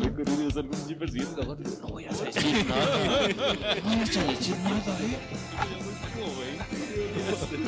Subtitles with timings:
[0.00, 1.36] con.
[1.36, 3.28] No, no voy a decir nada.
[3.36, 3.42] No
[3.84, 5.18] voy a decir nada, eh.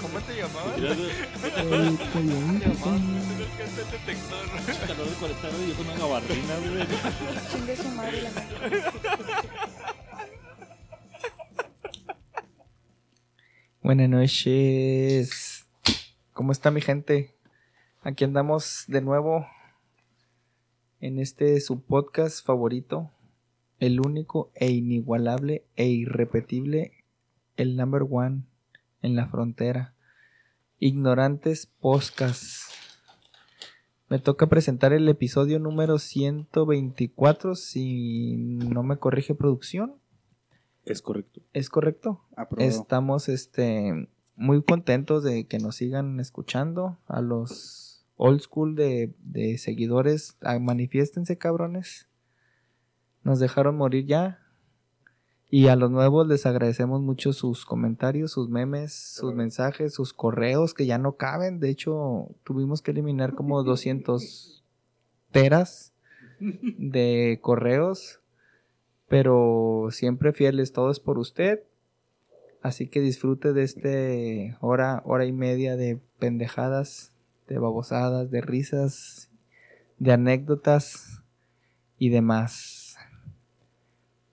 [0.00, 0.78] ¿Cómo te llamabas?
[0.78, 2.64] Mira, güey, El coyote.
[2.64, 4.44] el detector.
[4.86, 6.86] calor de 40 grados y yo con una gabardina, güey.
[7.52, 8.30] Chingue su madre la.
[13.82, 15.66] Buenas noches.
[16.32, 17.34] ¿Cómo está mi gente?
[18.02, 19.46] Aquí andamos de nuevo
[21.00, 23.10] en este su podcast favorito,
[23.78, 26.92] el único e inigualable e irrepetible,
[27.56, 28.42] el number one
[29.02, 29.94] en la frontera.
[30.80, 32.70] Ignorantes Podcast.
[34.08, 39.96] Me toca presentar el episodio número 124, si no me corrige producción.
[40.84, 41.42] Es correcto.
[41.52, 42.24] ¿Es correcto?
[42.36, 42.70] Aprobado.
[42.70, 46.96] Estamos este muy contentos de que nos sigan escuchando.
[47.06, 47.87] A los
[48.18, 52.08] old school de, de seguidores, ah, manifiéstense cabrones.
[53.22, 54.40] Nos dejaron morir ya.
[55.50, 60.74] Y a los nuevos les agradecemos mucho sus comentarios, sus memes, sus mensajes, sus correos
[60.74, 61.58] que ya no caben.
[61.58, 64.62] De hecho, tuvimos que eliminar como 200
[65.30, 65.94] teras
[66.40, 68.20] de correos.
[69.08, 71.62] Pero siempre fieles, todo es por usted.
[72.60, 77.12] Así que disfrute de este hora, hora y media de pendejadas,
[77.48, 79.30] de babosadas, de risas,
[79.98, 81.22] de anécdotas
[81.98, 82.96] y demás.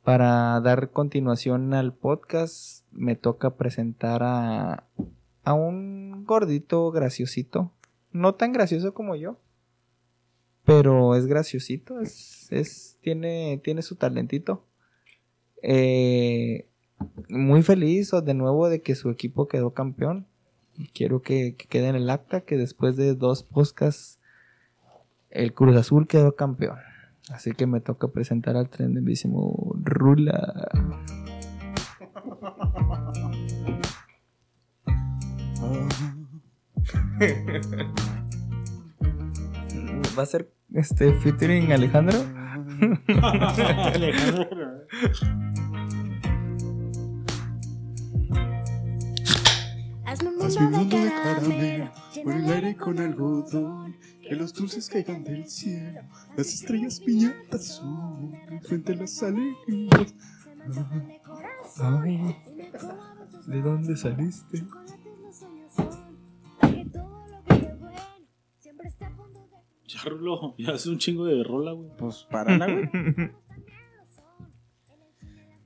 [0.03, 4.88] Para dar continuación al podcast, me toca presentar a,
[5.44, 7.72] a un gordito graciosito.
[8.11, 9.39] No tan gracioso como yo,
[10.63, 14.66] pero es graciosito, es, es, tiene, tiene su talentito.
[15.61, 16.67] Eh,
[17.29, 20.27] muy feliz de nuevo de que su equipo quedó campeón.
[20.77, 24.19] Y Quiero que, que quede en el acta que después de dos podcasts
[25.29, 26.77] el Cruz Azul quedó campeón.
[27.29, 30.69] Así que me toca presentar al tremendísimo Rula.
[40.17, 42.17] ¿Va a ser este featuring Alejandro?
[50.15, 51.91] Hazme un Hazme un mundo mundo de de caramelo.
[52.23, 56.03] por el aire con algodón, que los dulces caigan del cielo,
[56.37, 58.31] las estrellas piñatas son,
[58.63, 60.15] frente a las alegrías.
[61.81, 62.37] Ay,
[63.45, 64.65] ¿De dónde saliste?
[69.87, 71.89] Ya, Rulo, ya hace un chingo de rola, güey.
[71.97, 72.89] Pues párala, güey.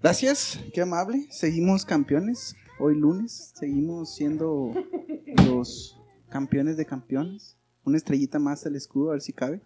[0.01, 1.27] Gracias, qué amable.
[1.29, 2.55] Seguimos campeones.
[2.81, 4.72] Hoy lunes seguimos siendo
[5.45, 7.57] los campeones de campeones.
[7.84, 9.62] Una estrellita más al escudo, a ver si cabe.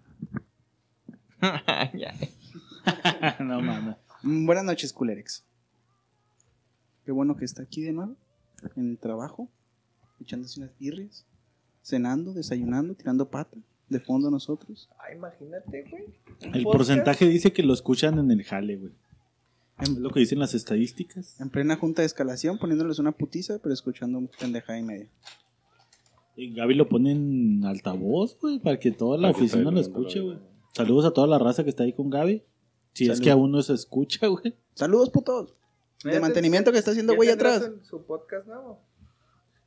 [1.93, 2.15] Ya.
[3.39, 3.97] no mames.
[4.23, 5.45] Buenas noches, Culerex.
[7.05, 8.15] Qué bueno que está aquí de nuevo,
[8.75, 9.47] en el trabajo,
[10.19, 11.27] echándose unas birrias,
[11.83, 13.57] cenando, desayunando, tirando pata,
[13.89, 14.89] de fondo nosotros.
[14.97, 16.05] Ay, imagínate, güey.
[16.51, 18.93] El porcentaje dice que lo escuchan en el jale, güey.
[19.83, 21.39] Es lo que dicen las estadísticas.
[21.41, 25.09] En plena junta de escalación, poniéndoles una putiza, pero escuchando un pendejada y media.
[26.35, 30.21] Y Gaby lo pone en altavoz, güey, para que toda la Para oficina lo escuche,
[30.21, 30.39] güey.
[30.73, 32.43] Saludos a toda la raza que está ahí con Gaby.
[32.93, 34.55] Si es que aún no se escucha, güey.
[34.73, 35.53] Saludos, putos.
[36.03, 37.69] De mantenimiento que está haciendo güey atrás.
[37.83, 38.79] Su podcast nuevo.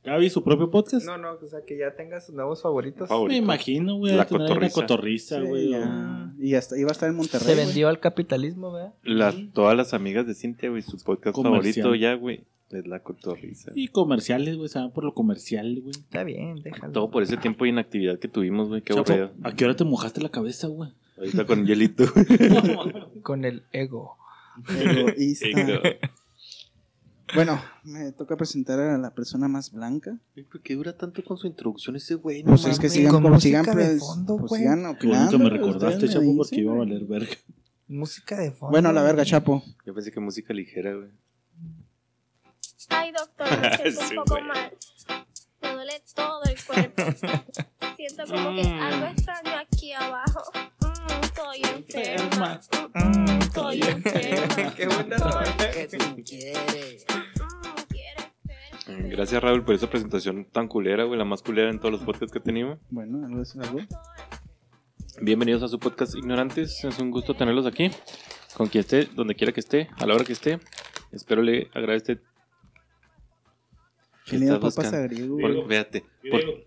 [0.07, 1.05] Gaby, su propio podcast.
[1.05, 3.09] No, no, o sea, que ya tenga sus nuevos favoritos.
[3.09, 3.33] Favorito.
[3.39, 4.15] Me imagino, güey.
[4.15, 5.39] La cotorriza.
[5.41, 5.71] Sí, güey.
[6.39, 7.45] Y hasta iba a estar en Monterrey.
[7.47, 7.65] Se güey.
[7.65, 8.93] vendió al capitalismo, ¿verdad?
[9.03, 11.83] La- todas las amigas de Cintia, güey, su podcast Comercial.
[11.83, 13.71] favorito ya, güey, es La Cotorriza.
[13.75, 14.69] Y comerciales, güey.
[14.69, 15.91] Se van por lo comercial, güey.
[15.97, 16.93] Está bien, déjalo.
[16.93, 19.31] Todo por ese tiempo de inactividad que tuvimos, güey, qué aburrido.
[19.43, 20.91] ¿A qué hora te mojaste la cabeza, güey?
[21.17, 22.05] Ahorita con hielito.
[23.23, 24.17] Con el ego.
[24.69, 25.47] Egoísta.
[25.47, 25.81] Ego.
[27.35, 30.17] Bueno, me toca presentar a la persona más blanca.
[30.49, 32.43] ¿Por qué dura tanto con su introducción ese güey?
[32.43, 32.93] Pues No es que mames.
[32.93, 36.35] sigan, como música sigan, de pues, fondo, pues sigan opinando, me ustedes recordaste, me Chapo,
[36.37, 37.35] porque iba a valer verga.
[37.87, 38.71] Música de fondo.
[38.71, 39.61] Bueno, la verga, Chapo.
[39.85, 41.09] Yo pensé que música ligera, güey.
[42.89, 44.43] Ay, doctor, me siento Sí, un poco güey.
[44.47, 44.71] mal.
[45.61, 47.03] Me duele todo el cuerpo.
[47.97, 50.41] Siento como que algo extraño aquí abajo.
[51.21, 52.59] Estoy enferma.
[52.93, 54.75] Mm, estoy enferma.
[54.75, 55.17] Qué buena
[59.09, 62.31] Gracias, Raúl, por esa presentación tan culera, güey, la más culera en todos los podcasts
[62.31, 62.77] que tenemos.
[62.89, 63.79] Bueno, algo es algo.
[65.21, 66.83] Bienvenidos a su podcast Ignorantes.
[66.83, 67.89] Es un gusto tenerlos aquí.
[68.55, 70.59] Con quien esté, donde quiera que esté, a la hora que esté.
[71.11, 72.17] Espero le agradezca.
[74.25, 75.37] ¿Quién le da papas a griego?
[75.37, 75.67] Por, güey?
[75.67, 76.03] véate.
[76.29, 76.66] Por,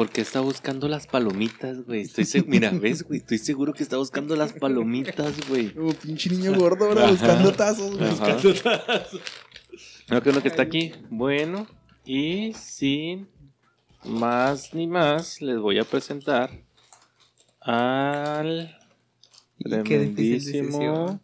[0.00, 2.02] güey, ¿Por qué está buscando las palomitas, güey?
[2.02, 3.18] Estoy se- Mira, ves, güey.
[3.20, 5.72] Estoy seguro que está buscando las palomitas, güey.
[5.78, 7.10] Oh, pinche niño gordo, ahora Ajá.
[7.12, 8.10] buscando tazos, güey.
[8.10, 8.36] Ajá.
[10.10, 10.92] No, que es lo que está aquí.
[11.10, 11.66] Bueno,
[12.04, 13.28] y sin
[14.04, 16.50] más ni más, les voy a presentar
[17.60, 18.76] al
[19.62, 21.20] tremendísimo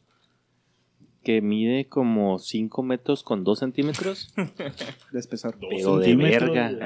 [1.25, 4.32] que mide como 5 metros con 2 centímetros.
[5.12, 5.58] Despesar.
[5.58, 6.70] Dos Pero de verga.
[6.70, 6.81] güey.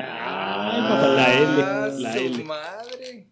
[0.70, 2.44] Ay, papá, la L, Ah, la su L.
[2.44, 3.26] madre.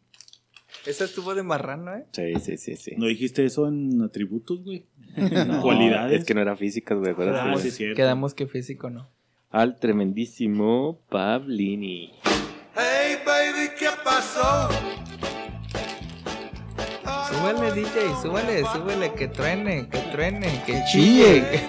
[0.87, 2.05] Esa estuvo de marrano, ¿eh?
[2.13, 2.93] Sí, sí, sí, sí.
[2.97, 4.85] ¿No dijiste eso en atributos, güey?
[5.47, 6.21] No, Cualidades.
[6.21, 7.15] Es que no era física, güey.
[7.19, 7.97] Ah, sí, cierto.
[7.97, 9.09] Quedamos que físico no.
[9.51, 12.13] Al tremendísimo Pablini.
[12.77, 14.69] Hey baby, ¿qué pasó?
[17.29, 17.91] Súbele, DJ,
[18.23, 21.43] súbele, súbele, que truene, que truene, que chille.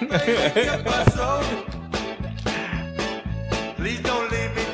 [0.54, 1.40] ¿Qué pasó?
[3.76, 4.64] Please don't leave me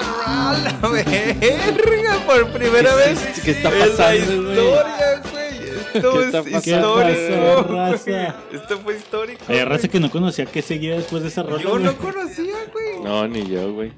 [0.00, 0.50] baby, turn ¡Ah,
[0.82, 0.82] around.
[0.82, 2.26] la verga!
[2.26, 4.58] Por primera vez ¿Qué está la pasando, güey?
[4.58, 5.46] historia, güey.
[5.94, 7.62] Esto ¿Qué es histórico.
[7.72, 8.34] raza?
[8.52, 9.44] Esto fue histórico.
[9.48, 11.62] Hay raza que no conocía que seguía después de esa rola.
[11.62, 13.00] Yo no conocía, güey.
[13.02, 13.92] No, ni yo, güey.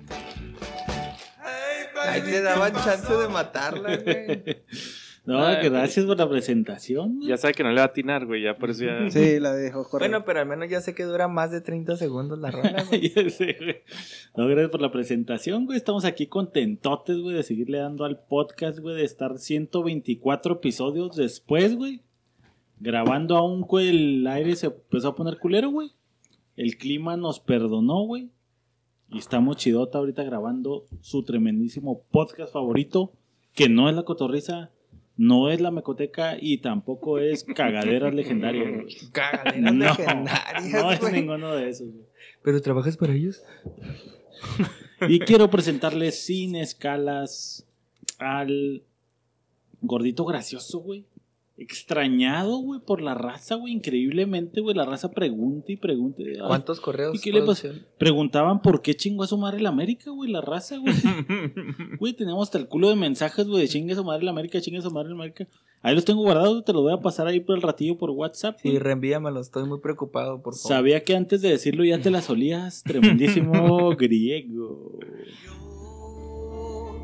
[2.00, 4.62] Ahí te daban ¿qué chance de matarla, güey.
[5.28, 7.16] No, que gracias por la presentación.
[7.16, 7.28] güey.
[7.28, 8.42] Ya sabe que no le va a atinar, güey.
[8.42, 9.10] Ya por eso ya.
[9.10, 10.08] Sí, la dejo correr.
[10.08, 13.10] Bueno, pero al menos ya sé que dura más de 30 segundos la rola, güey.
[13.10, 13.76] Ya sé, güey.
[14.36, 15.76] No, gracias por la presentación, güey.
[15.76, 21.76] Estamos aquí contentotes, güey, de seguirle dando al podcast, güey, de estar 124 episodios después,
[21.76, 22.00] güey.
[22.80, 25.90] Grabando aún, güey, el aire se empezó a poner culero, güey.
[26.56, 28.30] El clima nos perdonó, güey.
[29.10, 33.12] Y estamos chidota ahorita grabando su tremendísimo podcast favorito,
[33.54, 34.70] que no es la cotorriza,
[35.18, 38.96] no es la mecoteca y tampoco es cagaderas legendarias, güey.
[39.12, 42.06] Cagaderas No, legendarias, no es ninguno de esos, güey.
[42.42, 43.42] ¿Pero trabajas para ellos?
[45.08, 47.66] Y quiero presentarles sin escalas
[48.18, 48.82] al
[49.82, 51.04] gordito gracioso, güey.
[51.58, 53.72] Extrañado, güey, por la raza, güey.
[53.72, 54.76] Increíblemente, güey.
[54.76, 56.22] La raza pregunta y pregunta.
[56.24, 57.16] Ay, ¿Cuántos correos?
[57.16, 57.68] ¿Y qué le pasó?
[57.98, 60.30] Preguntaban por qué chingó a su madre la América, güey.
[60.30, 60.94] La raza, güey.
[61.98, 64.60] Güey, tenemos hasta el culo de mensajes, güey, de chingue a su madre la América,
[64.60, 65.48] chingue a su madre la América.
[65.82, 68.58] Ahí los tengo guardados, te los voy a pasar ahí por el ratillo por WhatsApp.
[68.62, 70.68] Sí, reenvíamelo, estoy muy preocupado, por favor.
[70.68, 72.82] Sabía que antes de decirlo ya te las olías.
[72.86, 74.98] Tremendísimo griego.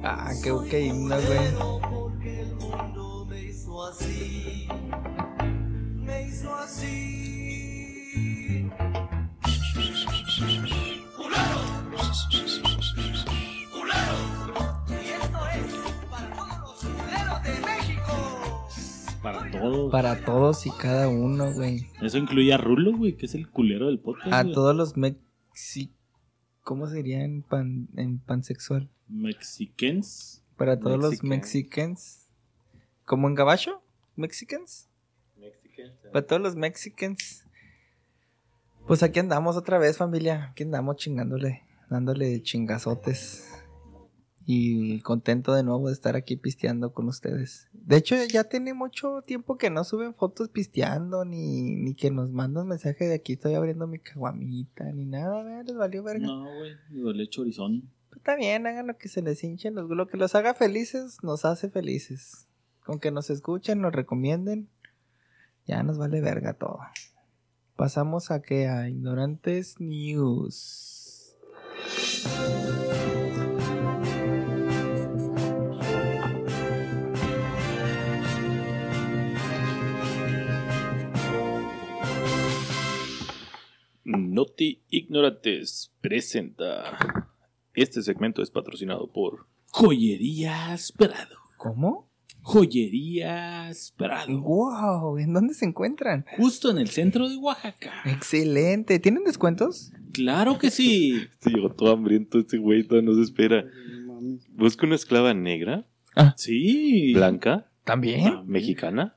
[0.03, 1.65] Ah, qué, qué himno, güey.
[19.23, 19.91] Para todos.
[19.91, 21.87] Para todos y cada uno, güey.
[22.03, 24.33] Eso incluye a Rulo, güey, que es el culero del podcast.
[24.33, 24.55] A güey.
[24.55, 25.91] todos los mexi...
[26.63, 28.89] ¿Cómo sería en, pan, en pansexual?
[29.09, 30.43] Mexicans.
[30.57, 31.29] Para todos los Mexicans.
[31.29, 32.29] mexicans.
[33.05, 33.83] ¿Como en gabacho?
[34.17, 34.89] ¿Mexicans?
[36.13, 37.45] Para todos los mexicans.
[38.87, 40.51] Pues aquí andamos otra vez, familia.
[40.51, 41.63] Aquí andamos chingándole,
[41.95, 43.49] dándole chingazotes.
[44.47, 47.69] Y contento de nuevo de estar aquí pisteando con ustedes.
[47.73, 52.29] De hecho, ya tiene mucho tiempo que no suben fotos pisteando, ni, ni que nos
[52.31, 55.65] mandan mensaje de aquí estoy abriendo mi caguamita, ni nada, ¿verdad?
[55.67, 56.27] Les valió verga.
[56.27, 57.91] No, güey, me duele chorizón.
[58.11, 61.17] Pues Está bien, hagan lo que se les hinchen, los- lo que los haga felices,
[61.23, 62.47] nos hace felices.
[62.85, 64.69] Con que nos escuchen, nos recomienden,
[65.67, 66.81] ya nos vale verga todo.
[67.77, 70.94] Pasamos a que a Ignorantes News.
[84.35, 87.31] Noti Ignorantes presenta.
[87.73, 89.47] Este segmento es patrocinado por.
[89.71, 91.37] Joyerías Prado.
[91.57, 92.11] ¿Cómo?
[92.43, 94.41] Joyerías Prado.
[94.43, 95.19] ¡Wow!
[95.19, 96.27] ¿En dónde se encuentran?
[96.37, 97.93] Justo en el centro de Oaxaca.
[98.05, 98.99] Excelente.
[98.99, 99.93] ¿Tienen descuentos?
[100.15, 101.21] Claro que sí.
[101.33, 103.65] Este llegó todo hambriento, este güey todavía no se espera.
[104.51, 105.87] Busca una esclava negra,
[106.37, 107.13] Sí.
[107.15, 108.47] blanca, ¿También?
[108.47, 109.17] mexicana.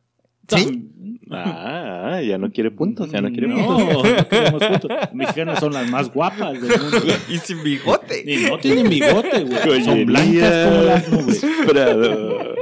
[0.50, 0.90] ¿Sí?
[1.30, 4.04] Ah, ah, ya no quiere puntos, ya no quiere No, puntos.
[4.18, 4.92] no queremos puntos.
[5.14, 6.98] Mexicanas son las más guapas del mundo.
[7.30, 8.24] Y sin bigote.
[8.26, 9.84] Y no tienen bigote, güey.
[9.84, 11.46] Son blancas como las nubes.
[11.68, 12.56] Prado.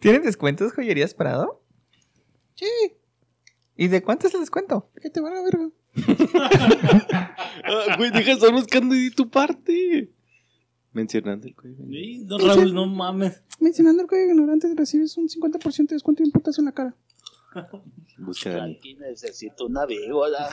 [0.00, 1.62] ¿Tienen descuentos joyerías Prado?
[2.54, 2.66] Sí.
[3.76, 4.90] ¿Y de cuánto es el descuento?
[5.00, 5.58] ¿Qué te van a ver?
[7.68, 10.10] Ah, güey, deja de estar buscando y di tu parte.
[10.92, 11.84] Mencionando el código.
[11.88, 13.42] Sí, no, Raúl, no mames.
[13.60, 16.94] Mencionando el código ignorante recibes un 50% de descuento y un putazo en la cara.
[18.18, 18.64] Busca.
[18.64, 20.48] Aquí necesito una víbora.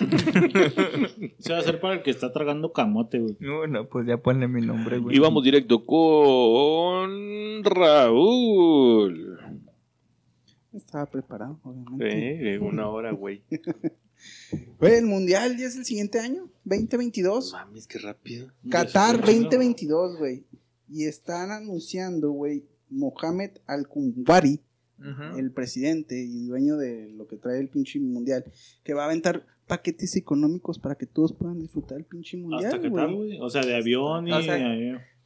[1.39, 3.37] Se va a hacer para el que está tragando camote, güey.
[3.39, 5.15] No, no, pues ya ponle mi nombre, güey.
[5.15, 9.39] Y vamos directo con Raúl.
[10.73, 12.57] Estaba preparado, obviamente.
[12.57, 13.43] Sí, una hora, güey.
[14.79, 17.53] Güey, el mundial ya es el siguiente año, 2022.
[17.53, 18.51] Mames, qué rápido.
[18.69, 19.43] Qatar Después, ¿no?
[19.43, 20.43] 2022, güey.
[20.89, 24.61] Y están anunciando, güey, Mohamed Al-Kumbari,
[24.99, 25.37] Ujú.
[25.39, 28.45] el presidente y dueño de lo que trae el pinche mundial,
[28.83, 32.81] que va a aventar paquetes económicos para que todos puedan disfrutar el pinche mundial, Hasta.
[32.81, 33.39] Qatar, güey.
[33.41, 34.31] O sea, de avión y.
[34.31, 34.57] O sea,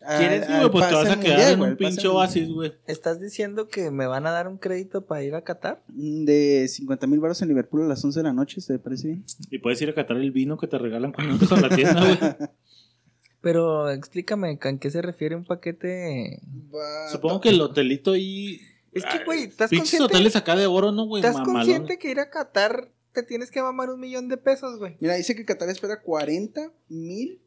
[0.02, 2.74] Ah, ¿Quieres- sí, güey, pues te vas a quedar mundial, en un pinche oasis, güey.
[2.86, 5.84] ¿Estás diciendo que me van a dar un crédito para ir a Qatar?
[5.88, 6.26] mundial.
[6.26, 9.26] De 50 mil baros en Liverpool a las 11 de la noche, ¿te parece bien?
[9.50, 12.00] Y puedes ir a catar el vino que te regalan cuando entras a la tienda,
[12.06, 12.18] güey.
[13.42, 16.42] Pero explícame, ¿a qué se refiere un paquete?
[17.12, 18.60] Supongo que el hotelito ahí.
[18.92, 20.16] Es que, Ay, güey, ¿estás Pinches consciente?
[20.16, 21.22] hoteles acá de oro, ¿no, güey?
[21.22, 21.56] ¿Estás Mamalón.
[21.56, 24.98] consciente que ir a Qatar te tienes que mamar un millón de pesos, güey?
[25.00, 27.40] Mira, dice que Qatar espera 40 mil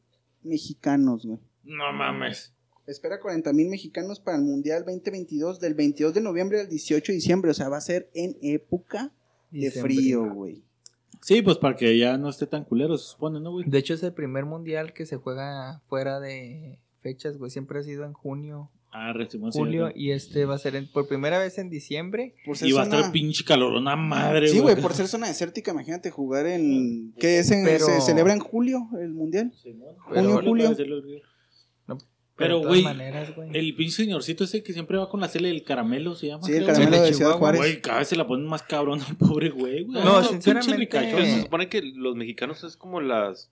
[0.42, 1.38] mexicanos, güey.
[1.70, 2.52] No mames.
[2.86, 7.16] Espera 40 mil mexicanos para el Mundial 2022 del 22 de noviembre al 18 de
[7.16, 7.50] diciembre.
[7.52, 9.12] O sea, va a ser en época
[9.50, 9.94] de Diciembre.
[9.94, 10.62] frío, güey.
[11.22, 13.68] Sí, pues para que ya no esté tan culero, se supone, ¿no, güey?
[13.68, 17.50] De hecho, es el primer mundial que se juega fuera de fechas, güey.
[17.50, 21.06] Siempre ha sido en junio, Ah, recibimos julio, y este va a ser en- por
[21.06, 22.34] primera vez en diciembre.
[22.44, 25.70] Por ser Y va a estar pinche calorona madre, Sí, güey, por ser zona desértica,
[25.70, 27.12] imagínate jugar en...
[27.20, 27.52] ¿Qué es?
[27.52, 29.52] En- Pero- ¿Se celebra en julio el Mundial?
[29.98, 30.76] Junio, julio.
[32.40, 33.50] No, Pero, güey, güey.
[33.52, 36.42] El pinche señorcito ese que siempre va con la cele del caramelo, se llama.
[36.42, 37.60] Sí, el creo, caramelo de de Ciudad Chihuahua, Juárez.
[37.60, 40.02] Güey, cada vez se la ponen más cabrón al pobre güey, güey.
[40.02, 43.50] No, Ay, sinceramente- se supone que los mexicanos es como las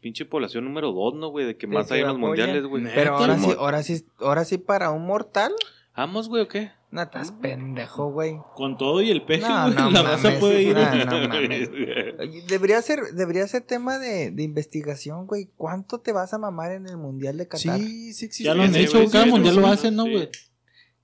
[0.00, 1.44] pinche población número dos, ¿no, güey?
[1.46, 2.84] De que más hay en los mundiales, güey.
[2.94, 5.52] Pero ahora sí, ahora sí, ahora sí para un mortal,
[5.96, 6.70] ¿Vamos, güey, o qué?
[6.90, 8.38] No estás pendejo, güey.
[8.54, 10.74] Con todo y el peje, No, güey, no la mames, raza puede ir.
[10.74, 11.68] no, no mames.
[12.18, 15.48] Oye, Debería ser, debería ser tema de, de investigación, güey.
[15.56, 17.78] ¿Cuánto te vas a mamar en el mundial de Qatar?
[17.78, 18.44] Sí, sí existe.
[18.44, 20.28] Ya lo han Sí, hecho, güey, cada sí, mundial sí, lo sí, hacen, ¿no, sí.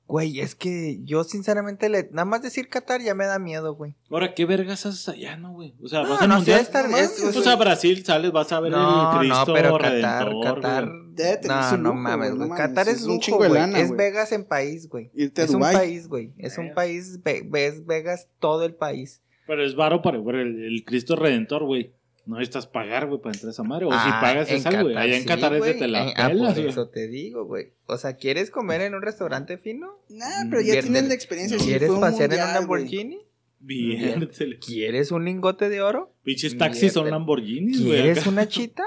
[0.07, 0.41] Güey?
[0.41, 3.95] Es que yo sinceramente le, nada más decir Qatar ya me da miedo, güey.
[4.11, 5.75] Ahora, ¿qué vergas haces allá, no, güey?
[5.83, 6.61] O sea, No, vas al no, mundial.
[6.61, 9.79] estar- No es- Pues a Brasil sales, vas a ver No, el Cristo no, pero
[9.79, 10.89] Qatar, Redentor, Qatar.
[11.15, 13.49] Debe tener no, su no lujo, mames, güey, Qatar es es un lujo, chingo de
[13.49, 13.61] güey.
[13.61, 13.99] lana, Es güey.
[13.99, 15.11] Vegas en país, güey.
[15.15, 15.77] Irte a Es un Dubái.
[15.77, 16.33] país, güey.
[16.39, 19.23] Es un país, ve- ves Vegas todo el país.
[19.47, 20.25] Pero es varo para el,
[20.65, 21.93] el Cristo Redentor, güey.
[22.27, 23.85] No necesitas pagar, güey, para entrar a esa madre.
[23.87, 24.97] O si Ah, pagas en esa, güey.
[24.97, 25.79] Allá en sí, Qatar es de güey.
[25.79, 27.73] te la En- ah, pelas, por eso te digo, güey.
[27.87, 29.99] O sea, ¿quieres comer en un restaurante fino?
[30.09, 31.59] Nah, pero ya Vier- tienen la experiencia.
[31.59, 32.55] sí, ¿Quieres un pasear en un.
[32.55, 33.21] Lamborghini?
[33.61, 34.29] Bien.
[34.65, 36.13] ¿Quieres un lingote de oro?
[36.23, 37.11] Pinches taxis son.
[37.11, 37.95] Lamborghinis, güey.
[38.03, 38.31] ¿Quieres acá.
[38.31, 38.85] una chita?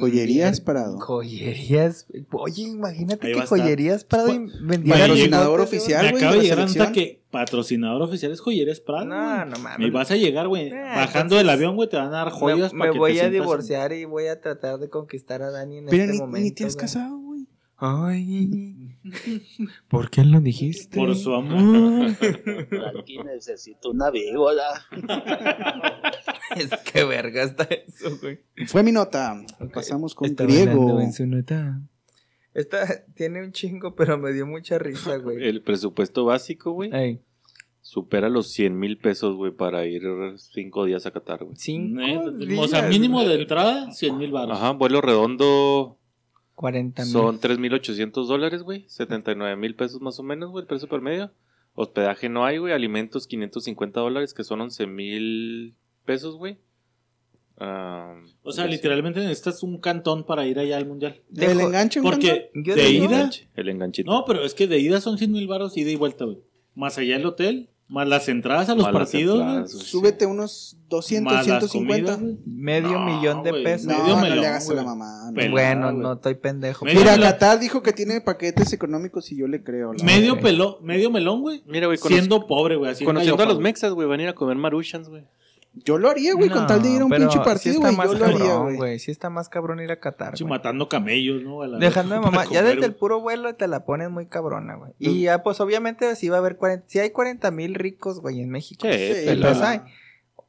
[0.00, 0.98] Joyerías Prado.
[0.98, 2.06] Joyerías.
[2.32, 3.46] Oye, imagínate Ahí que.
[3.46, 6.04] Joyerías Prado Pa- vendiera Patrocinador oficial.
[6.04, 6.92] Me güey, acaba de llegar selección.
[6.92, 9.04] que patrocinador oficial es Joyerías Prado.
[9.06, 9.86] No, no mames.
[9.86, 10.68] Y vas a llegar, güey.
[10.68, 13.14] Eh, Bajando del avión, güey, te van a dar joyas me, para me que voy
[13.14, 16.12] te a en- divorciar y voy a tratar de conquistar a Dani en Pero este
[16.14, 16.44] ni, momento.
[16.44, 16.80] ni te has güey.
[16.80, 17.29] casado, güey.
[17.82, 18.98] Ay.
[19.88, 20.98] ¿Por qué lo dijiste?
[20.98, 22.10] Por su amor.
[23.00, 24.64] Aquí necesito una víbora.
[26.56, 28.40] Es que verga está eso, güey.
[28.66, 29.40] Fue mi nota.
[29.72, 31.00] Pasamos con está griego.
[31.00, 31.80] en su nota.
[32.52, 35.46] Esta tiene un chingo, pero me dio mucha risa, güey.
[35.46, 37.20] El presupuesto básico, güey, Ey,
[37.80, 40.02] supera los 100 mil pesos, güey, para ir
[40.38, 41.54] cinco días a Qatar, güey.
[41.56, 42.02] cinco
[42.58, 44.58] O sea, mínimo de entrada, 100 mil baros.
[44.58, 45.99] Ajá, vuelo redondo
[46.60, 47.12] 40 mil.
[47.12, 48.84] son 3.800 dólares, güey.
[48.86, 51.32] 79 mil pesos más o menos, güey, el precio promedio.
[51.74, 52.74] Hospedaje no hay, güey.
[52.74, 55.74] Alimentos 550 dólares, que son 11 mil
[56.04, 56.58] pesos, güey.
[57.58, 61.20] Ah, O sea, literalmente necesitas un cantón para ir allá al mundial.
[61.30, 63.30] ¿El Dejo- enganche, Porque de ida.
[63.54, 64.10] El enganchito.
[64.10, 66.38] No, pero es que de ida son 100 mil baros, ida y vuelta, güey.
[66.74, 69.84] Más allá el hotel, más las entradas a los Más las partidos, entradas, güey.
[69.84, 72.16] Súbete unos 200, Más las 150.
[72.16, 72.38] comidas, güey.
[72.46, 73.86] Medio No, millón de güey, pesos.
[73.88, 75.22] No, Medio no melón, le hagas a la mamá.
[75.28, 75.34] no.
[75.34, 75.50] Pelón.
[75.52, 76.02] bueno, güey.
[76.02, 76.84] no estoy pendejo.
[76.84, 77.30] Medio Mira, melón.
[77.30, 79.92] Qatar dijo que tiene paquetes económicos y yo le creo.
[79.92, 80.42] la Medio verdad.
[80.48, 81.62] pelón, medio melón, güey.
[81.66, 82.90] Mira, güey, Siendo pobre, güey.
[82.92, 83.64] así en conociendo a los güey.
[83.64, 85.24] mexas, güey, van a ir a comer maruchans, güey.
[85.72, 87.96] Yo lo haría, güey, con tal de ir a un pinche sí partido, güey.
[87.96, 88.98] más yo lo haría, cabrón, güey.
[88.98, 91.62] Sí está más cabrón ir a Qatar, Sí, matando camellos, ¿no?
[91.62, 92.44] A la- Dejando de mamá.
[92.50, 94.92] Ya desde el puro vuelo te la pones muy cabrona, güey.
[94.98, 98.40] Y ya, pues obviamente si va a haber 40, si hay 40 mil ricos, güey,
[98.40, 98.86] en México.
[98.90, 99.80] Sí, Sí, pues, los pero- hay.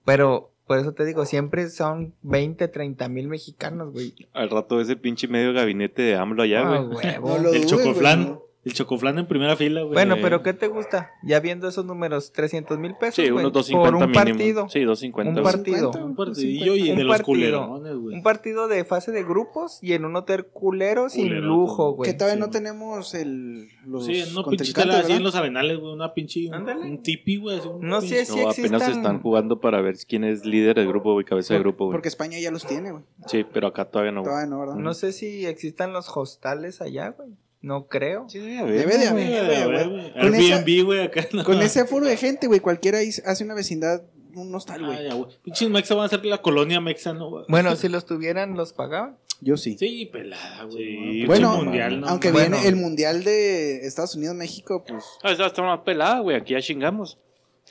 [0.06, 4.16] Pero por eso te digo, siempre son 20, 30 mil mexicanos, güey.
[4.34, 7.06] Al rato ese pinche medio gabinete de AMLO allá, Ah, güey.
[7.56, 8.40] El chocoflán.
[8.64, 9.94] El chocoflán en primera fila, güey.
[9.94, 11.10] Bueno, pero ¿qué te gusta?
[11.24, 13.16] Ya viendo esos números, 300 mil pesos.
[13.16, 14.24] Sí, unos 250 por un mínimo.
[14.38, 14.70] partido.
[14.70, 15.40] Sí, 250.
[15.42, 15.92] Un partido.
[16.06, 17.26] Un partidillo y Un de los partido.
[17.26, 18.16] culerones, güey.
[18.18, 22.12] Un partido de fase de grupos y en un hotel culero sin lujo, güey.
[22.12, 22.40] que todavía sí.
[22.40, 25.94] no tenemos el, los Sí, no pinche tela así en los arenales, güey.
[25.94, 26.48] Una pinche.
[26.48, 26.82] Un, Ándale.
[26.82, 27.60] un tipi, güey.
[27.80, 28.92] No pinche- sé si No, apenas existan...
[28.92, 31.96] están jugando para ver quién es líder del grupo, güey, cabeza de grupo, güey.
[31.96, 33.04] Porque España ya los tiene, güey.
[33.26, 34.30] Sí, pero acá todavía no, güey.
[34.32, 34.76] Todavía no, ¿verdad?
[34.76, 37.30] No sé si existan los hostales allá, güey.
[37.62, 38.28] No creo.
[38.28, 41.28] Sí, Debe de haber, Debe de haber, Airbnb, güey, acá.
[41.34, 41.44] no.
[41.44, 44.02] Con ese aforo de gente, güey, cualquiera hace una vecindad,
[44.34, 44.98] un hostal, güey.
[45.44, 47.46] Pinches mexa van a ser la colonia mexa, ¿no, güey?
[47.50, 49.18] Bueno, si los tuvieran, los pagaban.
[49.44, 49.76] Yo sí.
[49.78, 51.22] Sí, pelada, güey.
[51.22, 52.08] Sí, Bueno, mundial, ¿no?
[52.08, 52.58] aunque Bueno.
[52.58, 56.38] viene el mundial de Estados Unidos-México, pues Ah, esa está más pelada, güey.
[56.38, 57.18] Aquí ya chingamos.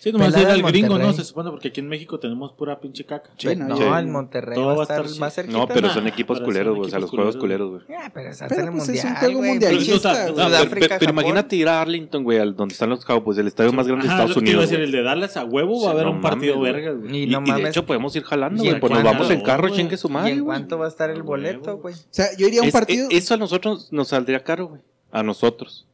[0.02, 1.12] Sí, nomás en el gringo, ¿no?
[1.12, 3.30] Se supone, porque aquí en México tenemos pura pinche caca.
[3.36, 3.82] Sí, no, sí.
[3.82, 5.30] el Monterrey Todo va a estar más cerca.
[5.30, 5.58] cerquita.
[5.58, 6.86] No, pero son equipos pero culeros, güey.
[6.88, 7.82] O sea, los juegos culeros, güey.
[7.98, 9.50] Ah, pero el pues, es un mundial, juego güey.
[9.50, 10.44] mundialista, Pues, güey.
[10.46, 11.08] Ah, pero, pero- pero Japón.
[11.10, 14.12] imagínate ir a Arlington, güey, al- donde están los Cowboys, el estadio más grande de
[14.12, 14.70] Ajá, Estados iba a Unidos.
[14.70, 17.16] decir, el de Dallas a huevo va a haber no un partido mames, verga, güey.
[17.16, 18.74] Y Y, no y de hecho podemos ir jalando, ¿Y güey.
[18.76, 20.46] en Pues nos vamos en carro, chingue su ¿Y madre, en güey.
[20.46, 21.94] cuánto va a estar el boleto, güey?
[21.94, 23.08] o sea, yo iría a un partido.
[23.10, 24.80] e- eso a nosotros nos saldría caro, güey.
[25.12, 25.86] A nosotros.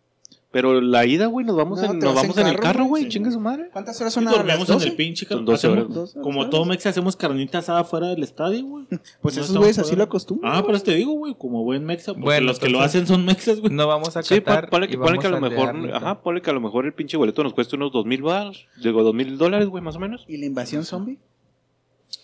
[0.56, 2.84] Pero la ida, güey, nos vamos, No, en, nos vamos en en el carro, carro,
[2.86, 3.02] güey.
[3.02, 3.08] Sí.
[3.10, 3.68] Chingue su madre.
[3.74, 4.88] ¿Cuántas horas son dormimos en 12?
[4.88, 5.94] el pinche Son 12 hacemos- horas.
[5.94, 8.86] Dos horas, Como todo mexa hacemos carnita asada fuera del estadio, güey.
[9.20, 10.50] Pues No esos güeyes así lo acostumbran.
[10.54, 13.26] Ah, pero te digo, güey, como buen mexa, porque Bueno, los que lo hacen son
[13.26, 13.70] mexas, güey.
[13.74, 16.40] No vamos a Sí, Qatar pon- ponle que, ponle que a lo mejor, ajá, ponle
[16.40, 19.12] que a lo mejor el pinche boleto nos cuesta unos dos mil baros, digo, dos
[19.14, 20.24] mil dólares, güey, más o menos.
[20.26, 21.18] ¿Y la invasión zombie?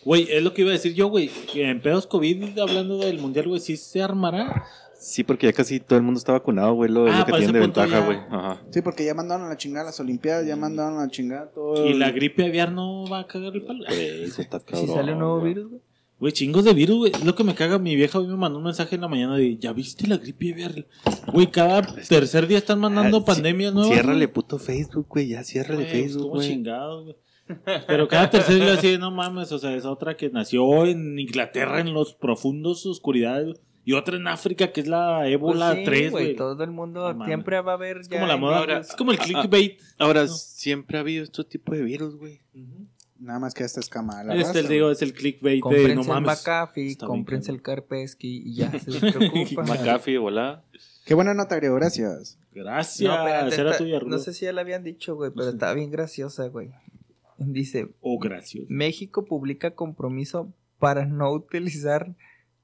[0.04, 1.28] Güey, es lo que iba a decir yo, güey.
[1.52, 4.64] que En pedos COVID, hablando del mundial, güey, sí se armará.
[5.02, 7.38] Sí, porque ya casi todo el mundo está vacunado, güey, lo, Ah, lo que para
[7.38, 8.04] tienen de ventaja, ya.
[8.06, 8.18] güey.
[8.30, 8.62] Ajá.
[8.70, 11.86] Sí, porque ya mandaron a la chingada las Olimpiadas, ya mandaron a la chingada todo.
[11.86, 13.84] Y la gripe aviar no va a cagar el palo.
[13.88, 14.88] Eso está Si cabrón.
[14.94, 15.54] sale un nuevo güey.
[15.54, 15.82] virus, güey.
[16.20, 17.12] Güey, chingos de virus, güey.
[17.12, 17.80] Es lo que me caga.
[17.80, 20.52] Mi vieja hoy me mandó un mensaje en la mañana de, ¿ya viste la gripe
[20.52, 20.86] aviar?
[21.32, 23.92] Güey, cada tercer día están mandando Ah, pandemias nuevas.
[23.92, 24.32] Ciérrale güey.
[24.32, 26.48] puto Facebook, güey, ya ciérrale Güey, Facebook, como güey.
[26.48, 27.16] chingados, güey.
[27.88, 31.80] Pero cada tercer día así, no mames, o sea, es otra que nació en Inglaterra
[31.80, 33.56] en los profundos oscuridades güey.
[33.84, 36.36] Y otra en África que es la ébola Pues sí, 3, güey.
[36.36, 39.12] Todo el mundo No siempre va a haber Es como la moda, Ahora- es como
[39.12, 39.80] el ah, clickbait.
[39.98, 40.28] Ahora, No.
[40.28, 42.40] siempre ha habido este tipo de virus, güey.
[43.18, 44.24] Nada más que esta es cama.
[44.24, 46.40] La Este, raza, digo, es el clickbait de no mames.
[46.40, 47.24] McAfee, cabrón.
[47.48, 49.66] el Carpesky y ya se despreocupan.
[49.68, 50.64] McAfee, volá.
[51.04, 52.38] Qué buena nota, Griego, gracias.
[52.52, 53.08] Gracias.
[53.08, 54.18] No, espérate, Era esta- tuya, no Rulo.
[54.18, 56.70] sé si ya la habían dicho, güey, pero está bien graciosa, güey.
[57.38, 58.64] Dice, Oh, gracias.
[58.68, 62.14] México publica compromiso para no utilizar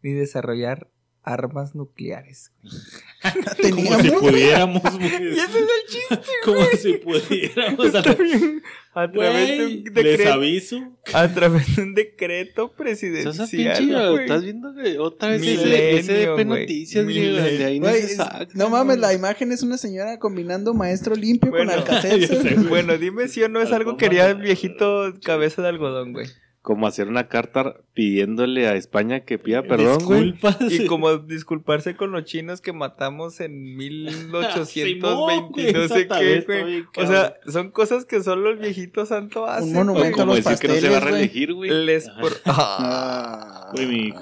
[0.02, 0.88] ni desarrollar
[1.32, 2.50] armas nucleares.
[3.70, 5.06] Como si pudiéramos, güey.
[5.08, 7.86] Y ese es el chiste, Como si pudiéramos.
[7.86, 8.62] Está bien.
[8.94, 10.96] A través de Güey, un les decreto, aviso.
[11.14, 13.48] a través de un decreto presidencial.
[13.48, 14.20] pinche, güey.
[14.24, 16.44] estás viendo, güey, otra vez Milenio, ese, ese DP güey.
[16.46, 19.00] Noticias, güey, de ahí no Güey, se es- saca, no mames, güey.
[19.08, 22.54] la imagen es una señora combinando maestro limpio Bueno, con güey.
[22.68, 26.26] Bueno, dime si o no es algo que haría el viejito cabeza de algodón, güey.
[26.68, 30.32] Como hacer una carta pidiéndole a España que pida perdón, güey.
[30.32, 30.58] Disculpas.
[30.70, 36.40] Y como disculparse con los chinos que matamos en 1820 Simón, y no sé qué,
[36.46, 36.84] güey.
[36.98, 39.64] O sea, son cosas que solo el viejito santo hace.
[39.64, 41.70] Un monumento a Como los decir que no se va a reelegir, güey.
[41.70, 43.54] Les por- Ah.
[43.68, 43.70] Ah.
[43.72, 44.12] Güey, mi,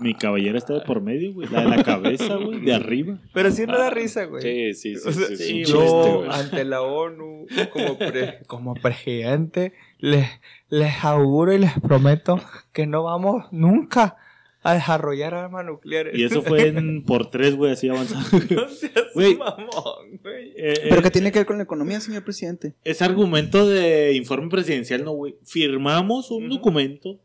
[0.00, 1.48] mi cabellera está de por medio, güey.
[1.48, 2.60] La de la cabeza, güey.
[2.60, 3.18] De arriba.
[3.32, 4.42] Pero sí no da risa, güey.
[4.42, 5.08] Sí, sí, sí.
[5.08, 9.72] O sea, sí, sí, es un yo- chiste, ante la ONU como, pre- como presidente
[9.98, 10.28] les,
[10.68, 12.40] les auguro y les prometo
[12.72, 14.16] que no vamos nunca
[14.62, 16.18] a desarrollar armas nucleares.
[16.18, 18.24] Y eso fue en por tres, güey, así avanzado.
[18.50, 19.36] no seas Güey.
[19.36, 20.52] mamón, güey.
[20.56, 22.74] Eh, Pero eh, que tiene que ver con la economía, señor presidente.
[22.82, 25.36] Ese argumento de informe presidencial, no, güey.
[25.44, 27.20] Firmamos un documento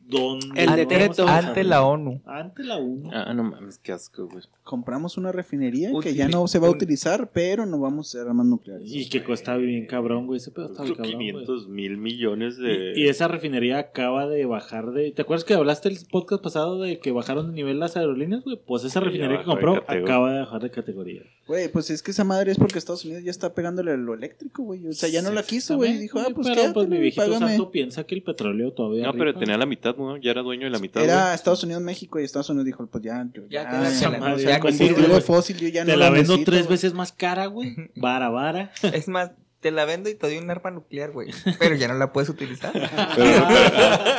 [0.00, 0.64] donde.
[0.64, 1.28] El decreto.
[1.28, 2.22] Ante la ONU.
[2.26, 3.08] Ante la ONU.
[3.12, 4.42] Ah, no mames, qué asco, güey.
[4.70, 8.28] Compramos una refinería que ya no se va a utilizar, pero no vamos a hacer
[8.28, 8.88] armas nucleares.
[8.88, 10.36] Y que cuesta bien cabrón, güey.
[10.36, 11.12] Ese pedo está bien cabrón.
[11.16, 11.32] güey.
[11.32, 12.92] 500 mil millones de...
[12.94, 15.10] Y, y esa refinería acaba de bajar de.
[15.10, 18.60] ¿Te acuerdas que hablaste el podcast pasado de que bajaron de nivel las aerolíneas, güey?
[18.64, 21.22] Pues esa refinería que de compró acaba de bajar de categoría.
[21.48, 24.14] Güey, pues es que esa madre es porque Estados Unidos ya está pegándole a lo
[24.14, 24.86] eléctrico, güey.
[24.86, 25.98] O sea, ya no la quiso, güey.
[25.98, 27.48] Dijo, ah, pues Pero quédate, pues mi viejito págame.
[27.48, 29.06] santo piensa que el petróleo todavía.
[29.06, 30.16] No, pero tenía la mitad, ¿no?
[30.16, 33.02] Ya era dueño de la mitad, Era Estados Unidos, México y Estados Unidos dijo, pues
[33.02, 36.50] ya, yo- Ya, ya, ya, ya combustible fósil yo ya Te no la vendo necesito,
[36.50, 36.72] tres güey.
[36.74, 37.74] veces más cara, güey.
[37.96, 38.72] Vara, vara.
[38.82, 41.28] Es más, te la vendo y te doy un arma nuclear, güey.
[41.58, 42.72] Pero ya no la puedes utilizar.
[42.72, 43.44] Pero, pero-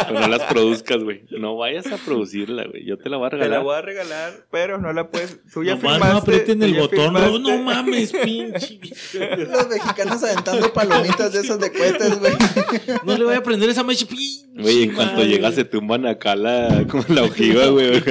[0.07, 1.23] pero no las produzcas, güey.
[1.31, 2.85] No vayas a producirla, güey.
[2.85, 3.63] Yo te la voy a Te la regalar.
[3.63, 5.39] voy a regalar, pero no la puedes.
[5.51, 6.13] Tú ya Nomás firmaste.
[6.13, 7.13] no aprieten el botón.
[7.13, 7.39] No, firmaste.
[7.39, 8.79] no mames, pinche.
[9.51, 12.33] Los mexicanos aventando palomitas de esos de cohetes, güey.
[13.03, 14.05] No le voy a prender esa mecha.
[14.53, 15.27] Güey, en cuanto Madre.
[15.29, 18.03] llega se tumban acá la, como la ojiva, güey.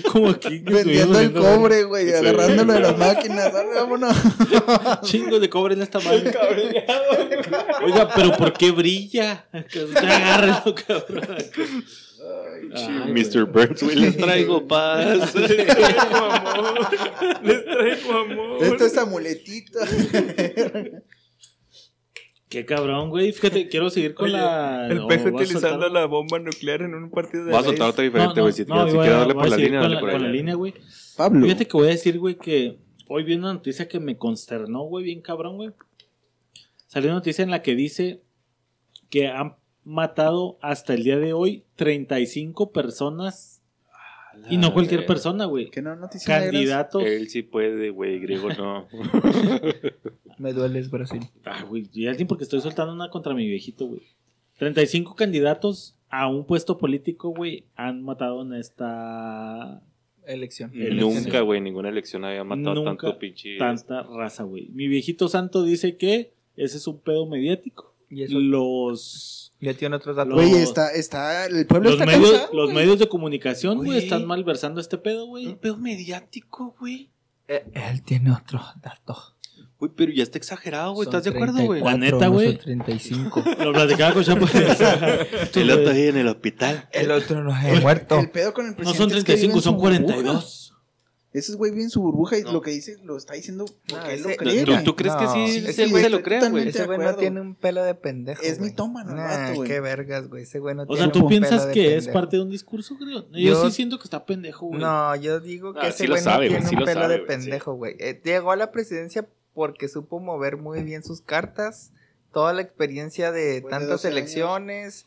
[0.00, 0.58] Como aquí.
[0.58, 3.52] Vendiendo el cobre, güey, agarrándolo de las máquinas.
[3.52, 4.16] Dale, vámonos.
[5.02, 6.34] Chingos de cobre en esta madre.
[7.84, 9.46] Oiga, pero ¿por qué brilla?
[9.94, 11.36] Agárralo, cabrón.
[12.74, 13.44] Ay, Mr.
[13.44, 15.34] Burns, güey, les traigo paz.
[15.34, 15.66] Les
[17.64, 18.58] traigo amor.
[18.60, 19.78] Esto es amuletito.
[22.48, 23.32] Qué cabrón, güey.
[23.32, 24.86] Fíjate, quiero seguir con Oye, la.
[24.88, 27.90] El no, peje utilizando soltar- la bomba nuclear en un partido de Vas a soltar
[27.90, 28.52] otra diferente, güey.
[28.52, 30.74] Si, no, si quieres darle por la línea, dale por con la línea, güey.
[31.16, 31.42] Pablo.
[31.42, 32.78] Fíjate que voy a decir, güey, que
[33.08, 35.70] hoy vi una noticia que me consternó, güey, bien cabrón, güey.
[36.86, 38.22] Salió una noticia en la que dice
[39.10, 43.55] que han matado hasta el día de hoy 35 personas.
[44.48, 45.70] Y no cualquier persona, güey.
[45.70, 46.52] Que no, noticias negras.
[46.52, 47.02] Candidatos.
[47.04, 48.86] Él sí puede, güey, griego no.
[50.38, 51.22] Me dueles Brasil.
[51.44, 54.02] Ah, güey, ya alguien porque estoy soltando una contra mi viejito, güey.
[54.58, 59.82] 35 candidatos a un puesto político, güey, han matado en esta
[60.26, 60.72] Elección.
[60.74, 63.58] Nunca, güey, ninguna elección había matado Nunca tanto pinche.
[63.58, 64.68] tanta raza, güey.
[64.72, 67.94] Mi viejito santo dice que ese es un pedo mediático.
[68.10, 70.34] Y eso Los ya tiene otros datos.
[70.34, 72.76] Güey, Los- está, está, el pueblo los está medios, cansado, los güey.
[72.76, 75.46] medios de comunicación, güey, están malversando este pedo, güey.
[75.46, 77.10] Un pedo mediático, güey.
[77.48, 79.34] Eh, él tiene otros datos.
[79.78, 81.06] Güey, pero ya está exagerado, güey.
[81.06, 81.82] ¿Estás de acuerdo, güey?
[81.82, 82.56] 34, La neta, no güey.
[82.58, 83.44] 35.
[83.64, 84.46] Lo platicaba con Chapo.
[85.54, 86.88] El otro ahí en el hospital.
[86.92, 88.18] El otro no es muerto.
[88.18, 89.98] El pedo con el No presidente son es que 35, son su burbuja.
[90.14, 90.74] 42.
[91.38, 92.52] Ese güey vive en su burbuja y No.
[92.52, 94.82] lo que dice lo está diciendo porque No, él lo ese- cree.
[94.84, 96.68] ¿Tú, crees que No, sí, sí, ese sí, güey se lo crea, güey?
[96.68, 98.42] Ese güey no tiene un pelo de pendejo.
[98.42, 98.70] Es güey.
[98.70, 99.62] mitómano el Nah, vato.
[99.64, 100.44] Qué vergas, güey.
[100.44, 102.96] Ese güey no O tiene sea, ¿tú un piensas que es parte de un discurso,
[102.96, 103.28] creo?
[103.30, 104.80] Yo, Yo- sí siento que está pendejo, güey.
[104.80, 107.20] No, yo digo que Ah, ese güey no tiene sí un lo pelo sabe, de
[107.24, 107.42] güey, sí.
[107.44, 107.96] pendejo, güey.
[107.98, 111.92] Eh, llegó a la presidencia porque supo mover muy bien sus cartas,
[112.32, 114.18] toda la experiencia de tantas 12 años.
[114.18, 115.06] elecciones,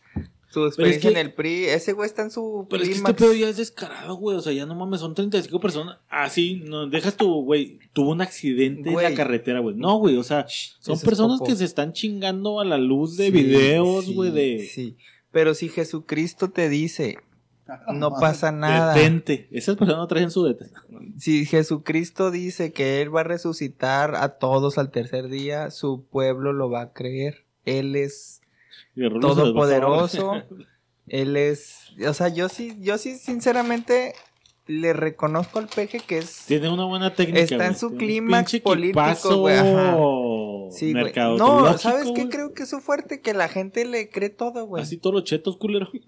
[0.49, 1.65] su experiencia que- en el PRI.
[1.65, 4.35] Ese güey está en su Pero es que este pedo ya es descarado, güey.
[4.37, 5.97] O sea, ya no mames, son 35 personas.
[6.09, 9.75] Así, no, dejas tu, güey, tuvo un accidente en la carretera, güey.
[9.75, 13.15] No, güey, o sea, son Eso es personas que se están chingando a la luz
[13.17, 14.97] de Sí, videos, sí, güey, de, Sí,
[15.31, 17.17] pero si Jesucristo te dice,
[17.93, 18.19] no mames.
[18.19, 18.95] pasa nada.
[18.95, 19.47] detente.
[19.51, 20.73] Esas personas no traen su detente.
[21.19, 26.51] Si Jesucristo dice que Él va a resucitar a todos al tercer día, su pueblo
[26.53, 27.45] lo va a creer.
[27.65, 28.38] Él es
[28.95, 30.43] todopoderoso.
[31.07, 34.13] Él es, o sea, yo sí, yo sí sinceramente
[34.67, 37.39] le reconozco al peje que es Tiene una buena técnica.
[37.39, 39.57] Está en su clímax político, güey.
[40.71, 40.93] Sí.
[41.37, 42.29] No, ¿sabes qué?
[42.29, 44.83] Creo que es su fuerte que la gente le cree todo, güey.
[44.83, 45.89] Así todos los chetos, culero.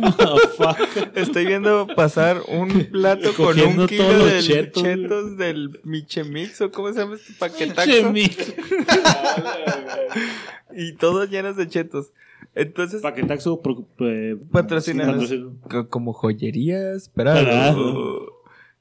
[0.00, 1.12] Motherfucker.
[1.14, 6.70] Estoy viendo pasar un plato con un kilo todos los de chetos, del Michemix o
[6.70, 8.30] cómo se llama este Che, paquetaxo mi-
[10.76, 12.10] y todos llenos de chetos.
[12.56, 13.60] Entonces, Paquetaxo
[14.00, 14.36] eh,
[15.90, 17.32] como joyerías, pero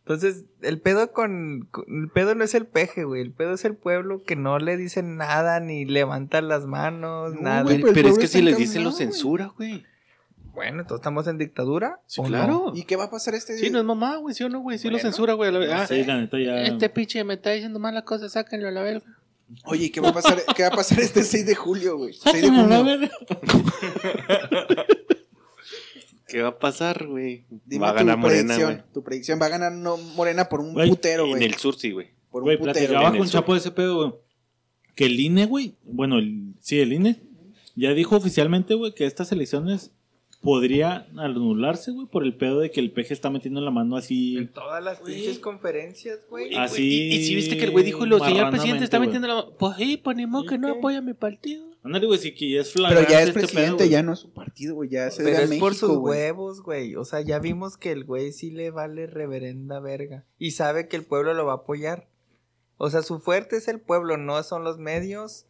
[0.06, 3.76] entonces el pedo con, el pedo no es el peje, güey, el pedo es el
[3.76, 7.64] pueblo que no le dicen nada ni levanta las manos, No, nada.
[7.64, 8.98] güey, Pero, es que si les dicen, lo güey.
[9.06, 9.86] censura, güey.
[10.54, 12.00] Bueno, todos estamos en dictadura.
[12.06, 12.30] Sí, ¿o no?
[12.30, 12.72] claro.
[12.76, 14.78] ¿Y qué va a pasar este Sí, no es mamá, güey, ¿sí o no, güey?
[14.78, 15.50] Sí lo censura, güey.
[15.72, 16.62] Ah, Sí, la neta ya.
[16.64, 19.06] Este pinche me está diciendo malas cosas, sáquenlo a la verga.
[19.66, 20.42] Oye, ¿y ¿qué va a pasar?
[20.56, 22.14] ¿Qué va a pasar este 6 de julio, güey?
[22.24, 23.00] 6 de Sáquenlo a la junio.
[23.00, 24.86] verga.
[26.34, 27.46] ¿Qué va a pasar, güey?
[27.66, 28.78] Dime Va a tu ganar Morena, güey.
[28.92, 31.44] Tu predicción va a ganar no, Morena por un Güey, putero, En güey.
[31.46, 32.08] el sur, sí, güey.
[32.32, 32.74] Por un Güey, putero.
[32.74, 33.28] platicaba en con.
[33.30, 34.14] Chapo de ese pedo, güey.
[34.96, 35.76] Que el INE, güey.
[35.84, 37.22] Bueno, el, sí, el INE.
[37.76, 39.92] Ya dijo oficialmente, güey, que estas elecciones
[40.42, 44.38] podría anularse, güey, por el pedo de que el peje está metiendo la mano así.
[44.38, 45.16] En todas las Güey.
[45.16, 46.54] pinches conferencias, güey.
[46.56, 49.52] Así Y, y si viste que el güey dijo, lo señor presidente está marranamente, metiendo
[49.52, 49.58] la...
[49.58, 51.73] Pues sí, pues ni modo ¿Y que no apoya mi partido.
[51.84, 54.14] Ándale, güey, sí que ya es Pero flagrante ya es este presidente, pedo, ya no
[54.14, 54.90] es un partido, güey.
[54.90, 56.20] Ya se Pero es a por México, sus güey.
[56.22, 56.96] huevos, güey.
[56.96, 60.24] O sea, ya vimos que el güey sí le vale reverenda verga.
[60.40, 62.08] Y sabe que el pueblo lo va a apoyar.
[62.78, 65.46] O sea, su fuerte es el pueblo, no son los medios,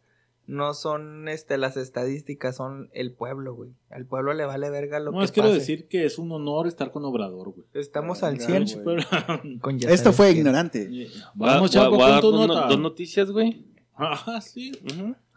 [0.46, 3.70] no son este las estadísticas, son el pueblo, güey.
[3.88, 5.60] Al pueblo le vale verga lo No, que les quiero pase.
[5.60, 7.66] decir que es un honor estar con Obrador, güey.
[7.74, 8.96] Estamos al Claro, 100 güey.
[9.06, 10.90] Pero- con ya Esto fue ignorante.
[11.34, 12.66] Vamos, a- dar tu dos, no- nota.
[12.66, 13.64] dos noticias, güey.
[13.94, 14.72] Ajá, sí.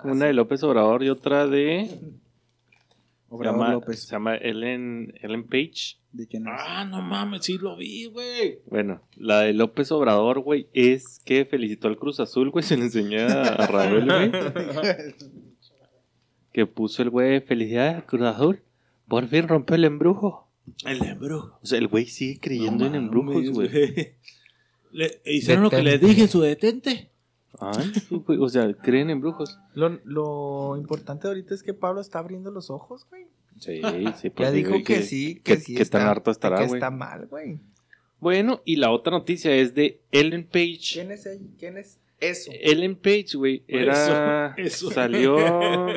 [0.04, 1.88] Una de López Obrador y otra de...
[1.88, 4.04] Se Obrador llama, López.
[4.04, 5.98] se llama Ellen, Ellen Page.
[6.14, 6.54] ¿De quién es?
[6.58, 8.60] Ah, no mames, sí lo vi, güey.
[8.70, 12.64] Bueno, la de López Obrador, güey, es que felicitó al Cruz Azul, güey.
[12.64, 14.32] Se le enseñó a Raúl, güey.
[16.54, 18.64] Que puso el güey, felicidades al Cruz Azul.
[19.08, 20.50] Por fin rompió el embrujo.
[20.86, 21.60] El embrujo.
[21.62, 23.70] O sea, el güey sigue creyendo en embrujos, güey.
[24.92, 27.12] Le hicieron lo que les dije, su detente.
[27.60, 29.58] Ay, güey, o sea, creen en brujos.
[29.74, 33.26] Lo, lo importante ahorita es que Pablo está abriendo los ojos, güey.
[33.60, 33.82] Sí,
[34.22, 35.76] sí, pues Ya dijo que, sí, que, que- sí.
[35.76, 37.60] que tan harto estará, que está mal, güey.
[38.20, 40.94] Bueno, y la otra noticia es de Ellen Page.
[40.94, 41.40] ¿Quién es él?
[41.60, 42.52] ¿Quién es eso?
[42.54, 44.54] Ellen Page, güey, era...
[44.58, 44.92] Eso, eso.
[44.92, 45.36] Salió...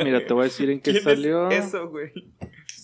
[0.05, 1.49] Mira, te voy a decir en qué ¿Quién salió.
[1.51, 2.13] es eso, güey?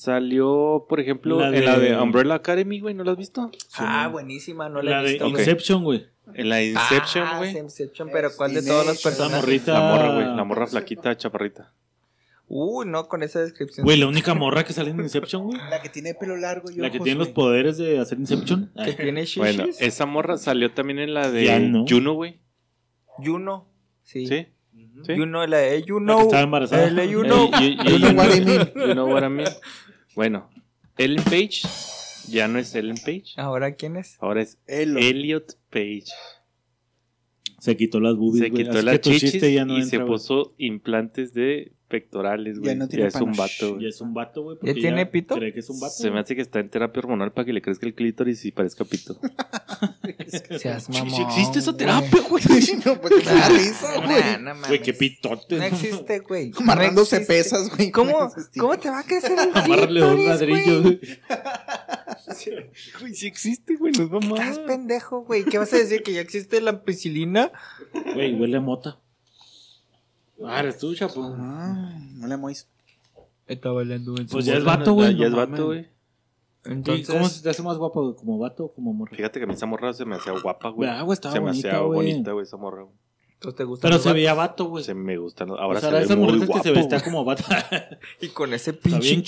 [0.06, 3.50] Salió, por ejemplo, La en la de- de Umbrella Academy, güey, ¿no la has visto?
[3.76, 5.28] Ah, buenísima, no la, La he de visto.
[5.30, 5.40] güey.
[5.42, 6.06] Inception, güey.
[6.32, 7.58] En la Inception, Ah, güey.
[7.58, 9.32] Inception, pero ¿cuál de todos los Inception.
[9.32, 9.72] La morrita.
[9.72, 11.72] la morra, güey, la morra flaquita, chaparrita.
[12.46, 13.84] Uy, no, con esa descripción.
[13.84, 15.58] Güey, la única morra que sale en Inception, güey.
[15.68, 18.70] La que tiene pelo largo y La que ojos, tiene los poderes de hacer Inception.
[18.84, 19.38] que tiene shishis.
[19.38, 21.84] Bueno, esa morra salió también en la de no.
[21.88, 22.38] Juno, güey.
[23.06, 23.66] Juno.
[24.04, 24.28] Sí.
[24.28, 24.46] ¿Sí?
[25.04, 25.14] ¿Sí?
[25.16, 26.18] Juno, la de You La know.
[26.18, 26.86] que estaba embarazada.
[26.86, 27.50] El de You know.
[27.60, 28.72] you- you- You know what I mean.
[28.74, 29.48] you know what I mean.
[30.16, 30.48] Bueno,
[30.96, 31.60] Ellen Page
[32.28, 33.34] ya no es Ellen Page.
[33.36, 34.16] Ahora, ¿quién es?
[34.18, 34.98] Ahora es Elo.
[34.98, 36.06] Elliot Page.
[37.60, 38.64] Se quitó las boobies, Se güey.
[38.64, 40.08] quitó Así las que tu chichis chiste ya no y entra, se güey.
[40.08, 42.70] puso implantes de pectorales, güey.
[42.70, 43.82] Ya no Ya, tiene es un vato, güey.
[43.82, 44.58] Ya es un vato, güey.
[44.62, 45.36] ¿Ya tiene pito?
[45.36, 45.94] Cree que es un vato.
[45.94, 48.52] Se me hace que está en terapia hormonal para que le crezca el clítoris y
[48.52, 49.18] parezca pito.
[50.58, 51.10] Seas mamón.
[51.10, 52.42] sí existe esa terapia, güey.
[52.84, 54.42] no, pues te da risa, güey.
[54.42, 54.66] no.
[54.66, 55.56] Güey, qué pitote.
[55.56, 56.52] No existe, güey.
[56.56, 57.90] Amarrándose pesas, güey.
[57.90, 61.00] ¿Cómo, ¿Cómo te va a crecer el Amarrarle dos clítoris, ladrillos, güey?
[63.00, 63.14] güey.
[63.14, 64.36] Sí existe, güey, no es mamá.
[64.38, 65.44] Estás pendejo, güey.
[65.44, 66.02] ¿Qué vas a decir?
[66.02, 67.52] ¿Que ya existe la ampicilina?
[68.14, 68.98] Güey, huele a mota.
[70.44, 71.22] Ah, eres tú, chapo.
[71.38, 72.68] Ah, no le mois.
[73.46, 75.16] Está bailando en Pues ya es vato, güey.
[75.16, 75.88] Ya es no vato, güey.
[76.66, 78.16] ¿Y Entonces, cómo se te hace más guapo, güey?
[78.16, 79.16] ¿Como vato o como morra?
[79.16, 80.90] Fíjate que a mí esa morra se me hacía guapa, güey.
[80.90, 82.82] Ah, güey, estaba se me hacía bonita, güey, esa morra.
[82.82, 82.94] güey.
[83.38, 84.82] pues te gusta Pero se veía vato, güey.
[84.82, 85.50] Se me gustan.
[85.52, 86.54] O Ahora sea, se ve esa muy guapo.
[86.54, 87.44] que se vestía como vato.
[88.20, 89.14] Y con ese pinche.
[89.14, 89.22] Un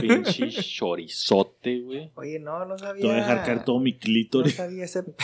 [0.00, 2.10] pinche chorizote, güey.
[2.14, 3.00] Oye, no, no sabía.
[3.00, 4.54] Te voy a dejar caer todo mi No clítoris.
[4.56, 5.02] sabía ese.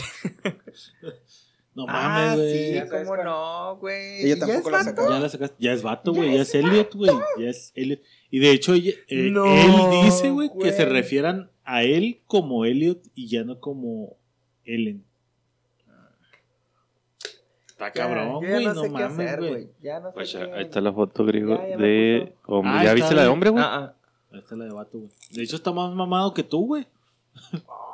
[1.77, 2.89] No ah, mames, sí, güey.
[2.89, 4.23] cómo no, güey.
[4.25, 5.11] Ella ¿Ya tampoco la sacaba.
[5.11, 5.57] Ya la sacaste.
[5.59, 6.35] Ya es vato, güey.
[6.35, 7.13] Ya es Elliot, güey.
[7.39, 8.01] Ya es Elliot.
[8.31, 12.65] Y de hecho, ella- eh, No, él dice, güey, que se refieran a él como
[12.65, 14.17] Elliot y ya no como
[14.65, 15.05] Ellen.
[17.69, 18.65] Está cabrón, güey.
[18.65, 19.69] no no, sé qué mames, hacer, güey.
[19.83, 22.73] Ya no sé Pues, ahí está la foto griego Ya, ya me de hombre.
[22.75, 23.33] Ah, ¿Ya viste la de bien.
[23.35, 23.63] hombre, güey?
[23.63, 23.95] Ah, ah.
[24.33, 25.11] Ahí está la de vato, güey.
[25.31, 26.87] De hecho, está más mamado que tú, güey.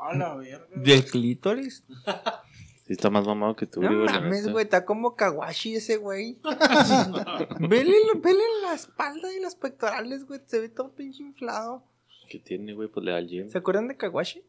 [0.08, 0.68] A la verga.
[0.76, 1.84] ¿Del clítoris?
[2.92, 4.52] Sí, está más mamado que tú, No la mames, neta.
[4.52, 6.36] güey, está como Kawashi ese güey.
[7.60, 11.84] vele, vele la espalda y las pectorales, güey, se ve todo pinche inflado.
[12.28, 12.88] ¿Qué tiene, güey?
[12.88, 13.48] Pues le da al gym.
[13.48, 14.42] ¿Se acuerdan de Kawashi?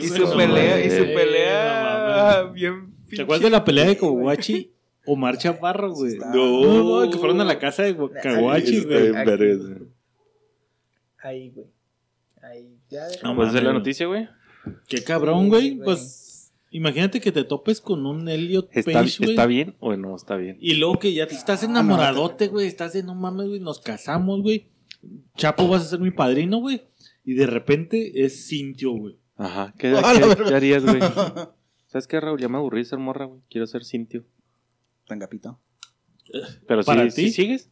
[0.00, 0.98] Y su no pelea, y su.
[1.06, 2.52] No pelea mames.
[2.54, 4.06] bien ¿Te acuerdas de la pelea de pinche.
[4.06, 4.72] Kawachi?
[5.06, 6.12] Omar Chaparro, güey.
[6.12, 9.02] Está- No, no, que fueron a la casa de Kawachi, Está güey.
[9.02, 9.74] bien Aquí, vergas, güey.
[9.74, 9.88] güey.
[11.22, 11.66] Ahí, güey.
[12.42, 14.28] Ahí, ya deja- No ¿Puedes hacer la mames, noticia, güey?
[14.88, 15.76] Qué cabrón, güey.
[15.76, 16.00] Pues
[16.72, 19.30] imagínate que te topes con un Elliot ¿Está, Page, güey.
[19.30, 20.58] ¿Está bien o no está bien?
[20.60, 22.66] Y luego que ya te estás enamoradote, güey.
[22.66, 23.60] Estás de no mames, güey.
[23.60, 24.68] Nos casamos, güey.
[25.36, 26.82] Chapo, vas a ser mi padrino, güey.
[27.24, 29.16] Y de repente es Cintio, güey.
[29.36, 29.74] Ajá.
[29.78, 30.14] ¿Qué, Ah,
[30.54, 31.00] harías, güey?
[31.86, 32.40] ¿Sabes qué, Raúl?
[32.40, 33.40] Ya me aburrí de ser morra, güey.
[33.50, 34.24] Quiero ser cintio.
[35.06, 35.60] Tan capito.
[36.66, 37.30] Pero ¿Para si, ti?
[37.30, 37.70] sigues.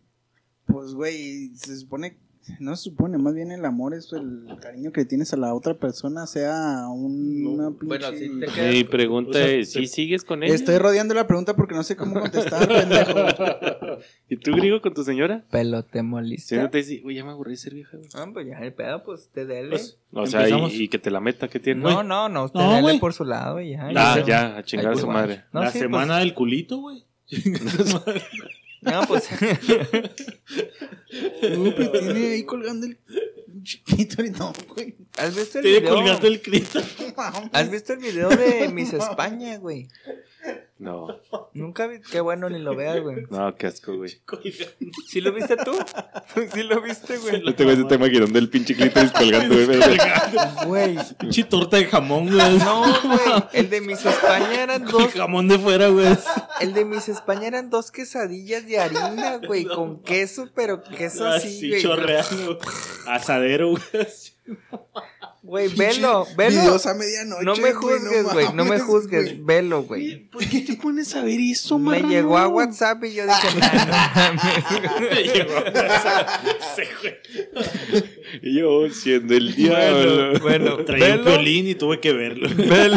[0.66, 2.18] Pues, güey, se supone.
[2.58, 5.74] No se supone, más bien el amor es el cariño que tienes a la otra
[5.74, 7.86] persona, sea un- una pinche.
[7.86, 10.54] Bueno, sí te queda- Mi pregunta o sea, ¿sí sigues con ella?
[10.54, 13.98] Estoy rodeando la pregunta porque no sé cómo contestar, pendejo.
[14.28, 15.44] ¿Y tú, griego, con tu señora?
[15.50, 16.56] Pelo te Si moliste.
[16.58, 17.96] no te dice, güey, ya me aburrí de ser vieja.
[18.14, 19.70] Ah, pues ya el pedo, pues te dele.
[19.70, 21.82] Pues, O sea, y, y que te la meta, ¿qué tiene?
[21.82, 22.98] no, no, no, usted No, dele güey.
[22.98, 23.88] por su lado y ya.
[23.94, 24.24] Ah, ya.
[24.26, 25.44] ya, a chingar a su pues, madre.
[25.52, 27.04] No, la sí, semana del culito, güey.
[28.82, 29.28] Pues, no, pues.
[31.58, 32.96] No, pero tiene ahí colgando el
[33.62, 34.94] chiquito y no, güey.
[35.18, 35.94] ¿Has visto el Estoy video?
[35.94, 36.40] colgando el
[37.16, 37.50] mames.
[37.52, 39.88] ¿Has visto el video de Miss España, güey?
[40.78, 41.08] No,
[41.52, 42.00] Nunca vi.
[42.00, 43.24] Qué bueno, ni lo veas, güey.
[43.28, 44.18] no, qué asco, güey.
[45.08, 45.72] ¿Sí lo viste tú?
[46.54, 47.42] ¿Sí lo viste, güey?
[47.46, 49.78] Este güey se está imaginando el pinche clítoris colgando, güey.
[50.66, 50.98] Güey.
[51.18, 52.56] Pinche torta de jamón, güey.
[52.58, 53.20] No, güey.
[53.52, 55.12] El de Miss España eran El dos.
[55.12, 56.16] jamón de fuera, güey.
[56.62, 59.66] El de Miss España eran dos quesadillas de harina, güey.
[59.66, 61.82] Con queso, pero queso así, Así güey.
[61.82, 62.58] chorreando.
[63.06, 63.82] Asadero, güey.
[65.42, 66.60] Güey, velo, velo.
[66.60, 67.44] Videos a medianoche.
[67.44, 68.46] No me juzgues, güey.
[68.54, 69.24] No me juzgues.
[69.24, 69.40] güey.
[69.42, 70.28] Velo, güey.
[70.28, 73.48] ¿Por qué te pones a ver eso, Me llegó a WhatsApp y yo dije,
[74.82, 75.00] no.
[75.10, 75.54] Me llegó
[77.00, 77.14] güey.
[78.42, 80.40] Y yo siendo el Bueno, diablo.
[80.40, 82.48] bueno, Traía un violín y tuve que verlo.
[82.54, 82.96] Velo.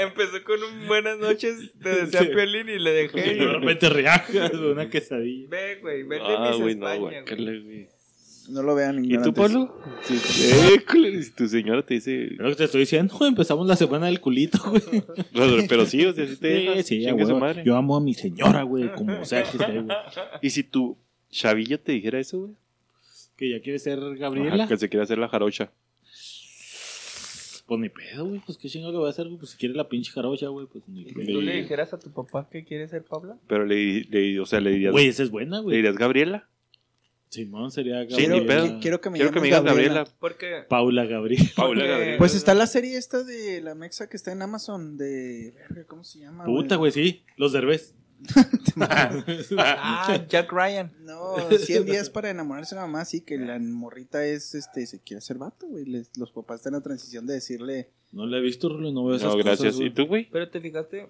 [0.00, 2.26] Empezó con un buenas noches, te decía Sí.
[2.34, 3.32] Piolín y le dejé.
[3.32, 5.46] Y de repente reajas, güey, una quesadilla.
[5.48, 7.62] Ve, güey, ve el de Ah, no, España, güey.
[7.64, 7.88] güey.
[8.48, 9.74] No lo vean ¿Y tú, Pablo?
[10.04, 10.14] Sí.
[10.14, 12.26] Eh, si tu señora te dice...
[12.26, 15.02] Es lo que te estoy diciendo, empezamos la semana del culito, güey.
[15.68, 17.62] Pero sí, o sea, si te Sí, sí, su madre.
[17.64, 19.96] Yo amo a mi señora, güey, como sea que esté, güey.
[20.42, 20.96] Y si tu
[21.30, 22.52] chavillo te dijera eso, güey.
[23.36, 24.66] Que ya quiere ser Ajá, Gabriela.
[24.68, 25.70] Que se quiere hacer la jarocha.
[27.66, 28.40] Pues ni pedo, güey.
[28.46, 29.38] Pues qué chingo le voy a hacer, güey.
[29.38, 31.40] Pues si quiere la pinche jarocha, güey, pues ni ¿Tú pedo.
[31.40, 33.38] le dijeras a tu papá que quiere ser Pablo?
[33.48, 34.92] Pero le, le- o sea, le dirías...
[34.92, 35.76] Güey, esa es buena, ¿Le güey.
[35.78, 36.48] dirías Gabriela?
[37.28, 38.34] Simón sería Sí, Gabriela.
[38.36, 38.62] ni pedo.
[38.64, 40.16] Quiero, quiero que me Quiero que me llames digas Gabriela.
[40.20, 40.64] Porque...
[40.68, 41.42] Paula Gabriel.
[41.56, 42.18] Paula Porque- Gabriela.
[42.18, 45.54] Pues está la serie esta de la Mexa que está en Amazon de...
[45.88, 46.44] ¿Cómo se llama?
[46.44, 47.24] Puta, güey, sí.
[47.36, 47.94] Los derbés.
[48.78, 50.92] Ah, Jack Ryan.
[51.00, 55.00] No, 100 días para enamorarse de la mamá, sí, que la morrita es, este, se
[55.00, 55.84] quiere hacer vato, güey.
[55.84, 59.04] Les- Los papás están en la transición de decirle, No la he visto, Rulo, no
[59.04, 59.74] veo esas No, gracias.
[59.74, 59.86] cosas.
[59.86, 60.28] ¿Y tú, güey?
[60.30, 61.08] Pero te fijaste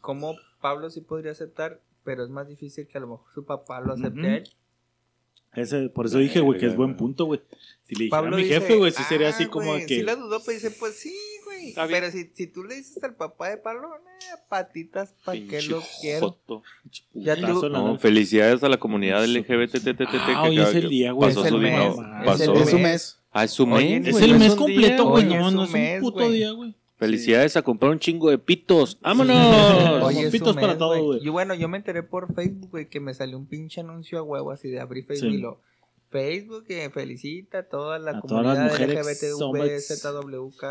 [0.00, 3.80] cómo Pablo sí podría aceptar, pero es más difícil que a lo mejor su papá
[3.80, 4.44] lo acepte a él.
[5.56, 7.40] Ese, por eso dije, güey, que es buen punto, güey.
[7.86, 9.86] Si le dijera Pablo a mi dice, jefe, güey, sí sería "Ah, así como güey",
[9.86, 9.96] que...
[9.96, 11.14] Sí la dudó, pero dice, pues sí,
[11.44, 11.74] güey.
[11.88, 15.82] Pero si, si tú le dices al papá de Pablo, nah, patitas, ¿para qué lo
[16.00, 16.38] quiero?
[17.12, 21.28] Ya tú- No, felicidades a la comunidad LGBTTT Ah, que hoy es el día, güey.
[21.28, 22.52] Pasó Es el su mes, es Pasó.
[22.54, 23.18] el es su mes.
[23.32, 24.06] Ah, es su mes.
[24.06, 25.24] Es el mes completo, güey.
[25.24, 26.74] No, es no es un puto día, güey.
[26.96, 28.98] Felicidades a comprar un chingo de pitos.
[29.00, 29.36] ¡Vámonos!
[30.02, 31.20] Hoy es Pitos su para mes, todo, güey.
[31.24, 34.22] Y bueno, yo me enteré por Facebook, güey, que me salió un pinche anuncio a
[34.22, 35.36] huevo así de abrir Facebook Sí.
[35.36, 35.60] y lo...
[36.10, 39.20] Facebook que felicita a toda la A todas las comunidad mujeres.
[39.98, 40.62] LGBTVZWK.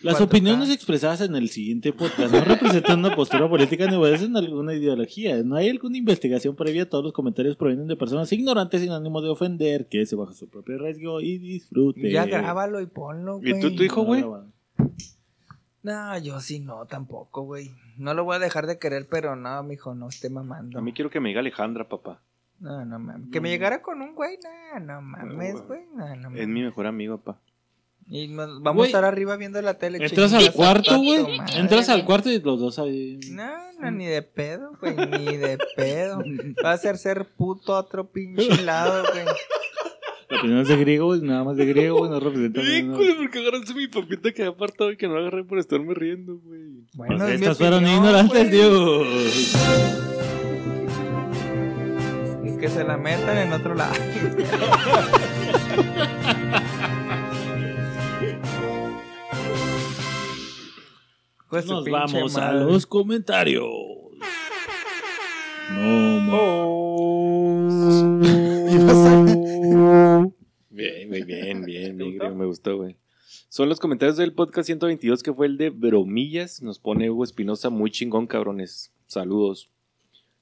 [0.00, 0.22] Las 4K.
[0.22, 4.72] opiniones expresadas en el siguiente podcast no representan una postura política ni obedecen a alguna
[4.72, 5.42] ideología.
[5.42, 6.88] No hay alguna investigación previa.
[6.88, 10.48] Todos los comentarios provienen de personas ignorantes sin ánimo de ofender, que se bajo su
[10.48, 12.10] propio riesgo y disfrute.
[12.10, 13.58] Ya grábalo y ponlo, güey.
[13.58, 14.22] ¿Y tú, tu hijo, güey?
[14.22, 14.50] No,
[16.22, 17.72] yo sí no, tampoco, güey.
[17.96, 20.78] No lo voy a dejar de querer, pero no, mijo, no esté mamando.
[20.78, 22.20] A mí quiero que me diga Alejandra, papá.
[22.60, 23.30] No, no mames.
[23.30, 24.38] Que me llegara con un güey,
[24.74, 25.82] no, no mames, güey.
[25.94, 26.40] No, no mames.
[26.40, 27.38] Es mi mejor amigo, papá.
[28.08, 29.98] Y nos- vamos Güey, a estar arriba viendo la tele.
[29.98, 31.38] Entras chingas al a cuarto, tu güey.
[31.38, 32.06] madre, Entras al güey.
[32.06, 33.18] cuarto y los dos ahí.
[33.32, 36.22] No, no, ni de pedo, güey, ni de pedo.
[36.64, 39.24] Va a ser ser puto a otro pinche lado, güey.
[40.28, 42.96] La opinión es de griego, güey, nada más de griego, güey, no representa nada.
[43.18, 46.60] porque agarraste mi papita que había apartado y que no agarré por estarme riendo, güey.
[46.94, 48.50] Bueno, Pues es mi estas fueron opinión, ignorantes, güey.
[48.50, 49.06] Dios.
[52.44, 53.94] Y que se la metan en otro lado.
[61.48, 62.60] Pues su Nos pinche vamos a madre.
[62.64, 63.64] los comentarios.
[65.70, 66.36] No, ma-
[72.34, 72.96] me gustó, güey.
[73.48, 76.62] Son los comentarios del podcast 122 que fue el de Bromillas.
[76.62, 78.92] Nos pone Hugo Espinosa, muy chingón, cabrones.
[79.06, 79.70] Saludos.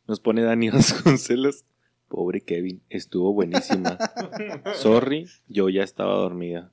[0.06, 1.64] Nos pone Dani Vasconcelos.
[2.08, 3.98] Pobre Kevin, estuvo buenísima.
[4.74, 6.70] Sorry, yo ya estaba dormida.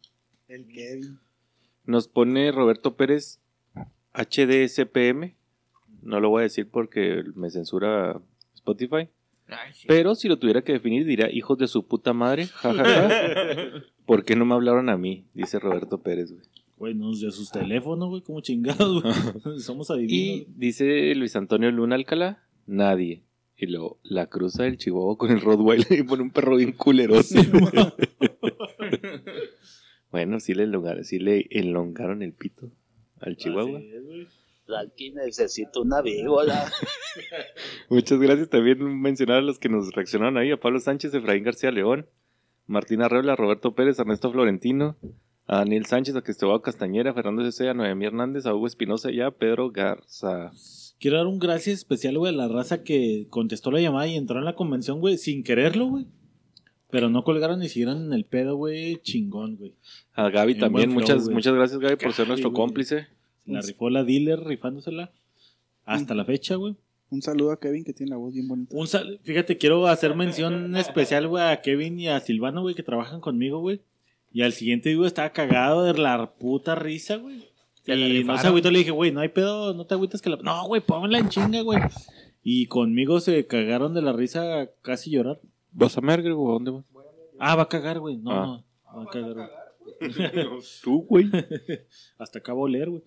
[0.47, 1.19] El Kevin.
[1.85, 3.39] Nos pone Roberto Pérez
[4.13, 5.35] HDSPM.
[6.01, 8.21] No lo voy a decir porque me censura
[8.53, 9.09] Spotify.
[9.51, 9.85] Ay, sí.
[9.87, 12.47] Pero si lo tuviera que definir, diría hijos de su puta madre.
[12.47, 13.09] jajaja.
[14.05, 15.27] ¿Por qué no me hablaron a mí?
[15.33, 16.43] Dice Roberto Pérez, güey.
[16.77, 19.13] Güey, no nos dio sus teléfonos, güey, como chingados, güey.
[19.59, 20.47] Somos Y adivinos.
[20.57, 23.23] dice Luis Antonio Luna Alcalá, nadie.
[23.55, 27.39] Y luego la cruza del Chihuahua con el Rottweiler y pone un perro bien culeroso.
[30.11, 32.71] bueno, sí le, elongaron, sí le elongaron el pito
[33.19, 33.77] al Chihuahua.
[33.77, 34.27] Así es, güey.
[34.77, 36.65] Aquí necesito una víbora.
[37.89, 41.71] Muchas gracias también mencionar a los que nos reaccionaron ahí, a Pablo Sánchez, Efraín García
[41.71, 42.07] León,
[42.67, 44.97] Martín Arreola, Roberto Pérez, Ernesto Florentino,
[45.47, 47.69] a Daniel Sánchez, a Cristobal Castañera, a Fernando C.
[47.69, 50.51] a Noemí Hernández, a Hugo Espinosa y a Pedro Garza.
[50.99, 54.39] Quiero dar un gracias especial, güey, a la raza que contestó la llamada y entró
[54.39, 56.07] en la convención, güey, sin quererlo, güey.
[56.91, 59.73] Pero no colgaron ni siguieron en el pedo, güey, chingón, güey.
[60.13, 61.35] A Gaby también, flow, muchas, güey.
[61.35, 62.61] muchas gracias Gaby por ser nuestro güey.
[62.61, 63.07] cómplice.
[63.45, 65.11] La rifó la dealer rifándosela.
[65.85, 66.75] Hasta la fecha, güey.
[67.09, 68.75] Un saludo a Kevin que tiene la voz bien bonita.
[68.75, 72.83] Un sal- Fíjate, quiero hacer mención especial, güey, a Kevin y a Silvano, güey, que
[72.83, 73.81] trabajan conmigo, güey.
[74.31, 77.43] Y al siguiente, digo, estaba cagado de la puta risa, güey.
[77.85, 80.37] Y no se agüitó, le dije, güey, no hay pedo, no te agüitas que la...
[80.37, 81.79] No, güey, ponla en chinga, güey.
[82.43, 85.41] Y conmigo se cagaron de la risa casi llorar.
[85.73, 86.85] ¿Vas a Merger a dónde vas?
[87.39, 88.17] Ah, va a cagar, güey.
[88.17, 88.63] No, Ah.
[88.93, 89.49] no, va a cagar, güey.
[90.83, 91.29] Tú, güey.
[92.17, 93.03] Hasta acabo de leer, güey.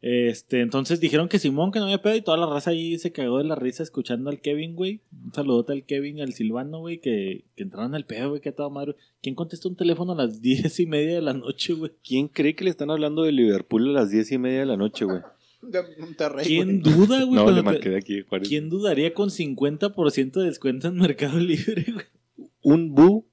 [0.00, 3.10] Este, entonces dijeron que Simón, que no había pedo, y toda la raza ahí se
[3.10, 5.00] cagó de la risa escuchando al Kevin, güey.
[5.24, 8.50] Un saludote al Kevin y al Silvano, güey, que, que entraron al pedo, güey, que
[8.50, 8.96] a toda madre.
[9.22, 11.92] ¿Quién contestó un teléfono a las diez y media de la noche, güey?
[12.06, 14.76] ¿Quién cree que le están hablando de Liverpool a las diez y media de la
[14.76, 15.20] noche, güey?
[15.62, 16.94] De Monterrey, ¿Quién güey.
[16.94, 17.34] duda, güey?
[17.44, 18.46] No, le marqué de aquí, Juárez.
[18.46, 22.06] ¿Quién dudaría con 50% de descuento en Mercado Libre, güey?
[22.60, 23.26] Un bu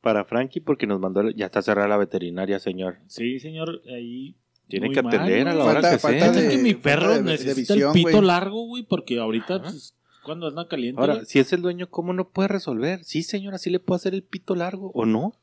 [0.00, 1.28] para Frankie porque nos mandó.
[1.30, 2.96] Ya está cerrada la veterinaria, señor.
[3.06, 4.36] Sí, señor, ahí.
[4.68, 6.32] Tiene Muy que mal, atender a la hora que falta sea.
[6.32, 9.18] de- Es que mi falta perro de- de necesita visión, el pito largo, güey, porque
[9.18, 9.94] ahorita, pues,
[10.24, 11.00] cuando anda caliente.
[11.00, 13.04] Ahora, si es el dueño, ¿cómo no puede resolver?
[13.04, 15.34] Sí, señor, así le puedo hacer el pito largo o no.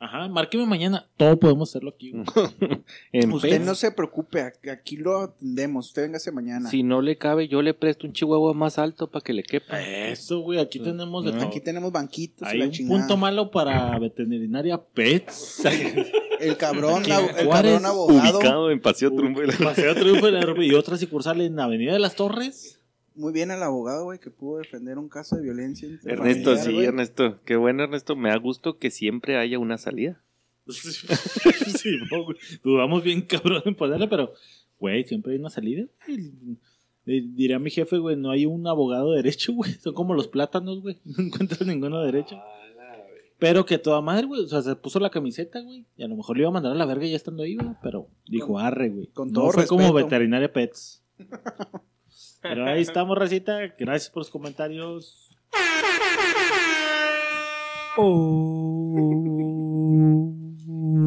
[0.00, 1.06] Ajá, márqueme mañana.
[1.16, 2.12] Todo podemos hacerlo aquí,
[3.32, 5.88] Usted no se preocupe, aquí- lo atendemos.
[5.88, 6.70] Usted véngase mañana.
[6.70, 9.82] Si no le cabe, yo le presto un chihuahua más alto para que le quepa.
[9.82, 11.42] Eso, güey, aquí tenemos de todo.
[11.48, 13.00] Aquí tenemos banquitos y Hay la un chingada.
[13.00, 15.62] punto malo para veterinaria Pets.
[16.40, 18.38] El cabrón, el Juárez, cabrón abogado.
[18.38, 19.40] Ubicado en Paseo Trumbo.
[19.62, 22.80] Paseo Triunfo de la- y otra sucursal en Avenida de las Torres.
[23.14, 25.88] Muy bien el abogado, güey, que pudo defender un caso de violencia.
[26.04, 26.86] Ernesto, sí, güey.
[26.86, 27.40] Ernesto.
[27.44, 28.14] Qué bueno, Ernesto.
[28.14, 30.22] Me da gusto que siempre haya una salida.
[30.68, 31.98] sí.
[32.62, 34.32] Dudamos bien cabrón en ponerle, pero,
[34.78, 35.86] güey, siempre hay una salida.
[36.06, 36.58] güey.
[37.06, 39.72] Eh, Diría mi jefe, güey, no hay un abogado de derecho, güey.
[39.82, 40.98] Son como los plátanos, güey.
[41.04, 42.38] No encuentras ninguno de derecho.
[43.38, 44.42] Pero que toda madre, güey.
[44.42, 45.86] O sea, se puso la camiseta, güey.
[45.96, 47.70] Y a lo mejor le iba a mandar a la verga ya estando ahí, güey.
[47.82, 49.06] Pero dijo, arre, güey.
[49.08, 51.04] con no todo fue como veterinaria pets.
[52.42, 53.58] Pero ahí estamos, Racita.
[53.78, 55.28] Gracias por los comentarios.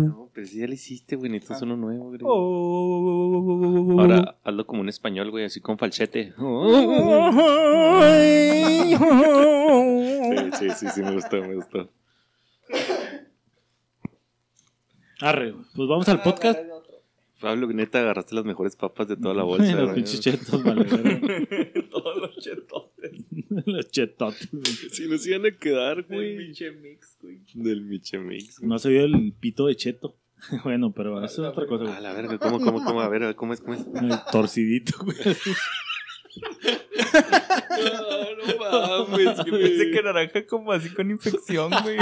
[0.09, 1.31] No, pero si ya lo hiciste, güey.
[1.31, 2.19] Necesitas uno nuevo, güey.
[3.99, 6.33] Ahora hazlo como un español, güey, así con falsete.
[10.31, 11.89] Sí, sí, sí, sí, me gustó, me gustó.
[15.21, 15.53] Arre.
[15.75, 16.59] Pues vamos al podcast.
[17.39, 19.75] Pablo, neta, agarraste las mejores papas de toda la bolsa.
[19.75, 20.85] los pinches chetos, vale.
[21.91, 23.11] Todos los chetotes.
[23.65, 24.47] Los chetotes.
[24.51, 24.63] güey.
[24.65, 26.37] Si nos iban a quedar, güey.
[26.37, 27.41] Pinche mix, güey.
[27.55, 28.59] Del Miche Mix.
[28.59, 28.69] güey.
[28.69, 30.15] No se vio el pito de cheto.
[30.63, 32.01] Bueno, pero eso es otra cosa, A güey.
[32.01, 33.01] la verga, ¿cómo, cómo, cómo?
[33.01, 33.81] A ver, a ver, ¿cómo es, cómo es?
[34.01, 35.17] El torcidito, güey.
[37.77, 41.97] No, no mames, Yo pensé que naranja como así con infección, güey.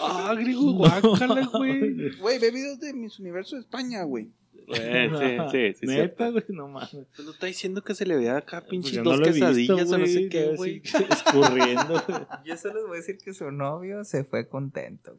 [0.00, 2.16] Ah, griego, guácala, güey.
[2.20, 4.30] Güey, ve videos de Miss Universo de España, güey.
[4.68, 5.10] Eh,
[5.50, 5.86] sí, sí, sí.
[5.86, 6.90] Neta, güey, no mames.
[6.90, 9.46] Pues no está diciendo que se le vea acá Pues pinche no dos lo visto,
[9.46, 10.82] quesadillas o no sé qué, güey.
[11.10, 12.02] Escurriendo.
[12.44, 15.16] Yo solo les voy a decir que su novio se fue contento.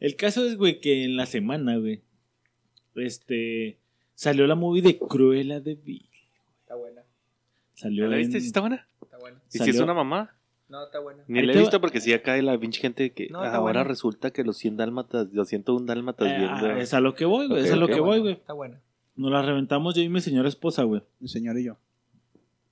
[0.00, 2.02] El caso es, güey, que en la semana, güey,
[2.94, 3.78] este,
[4.14, 6.08] salió la movie de Cruella de Vil.
[6.60, 7.02] Está buena,
[7.74, 8.40] Salió ¿La viste?
[8.40, 8.88] ¿Sí está buena?
[9.02, 9.40] está buena.
[9.52, 10.36] ¿Y si es una mamá?
[10.68, 11.22] No, está buena.
[11.28, 13.84] Ni la he visto porque sí acá hay la pinche gente que No, ahora buena.
[13.84, 16.66] resulta que los 100 dálmatas, los 101 dálmatas Eh, viendo.
[16.66, 18.32] ah, es a lo que voy, güey, es a lo que voy, güey.
[18.34, 18.80] Está buena.
[19.14, 21.02] Nos la reventamos yo y mi señora esposa, güey.
[21.20, 21.76] Mi señor y yo.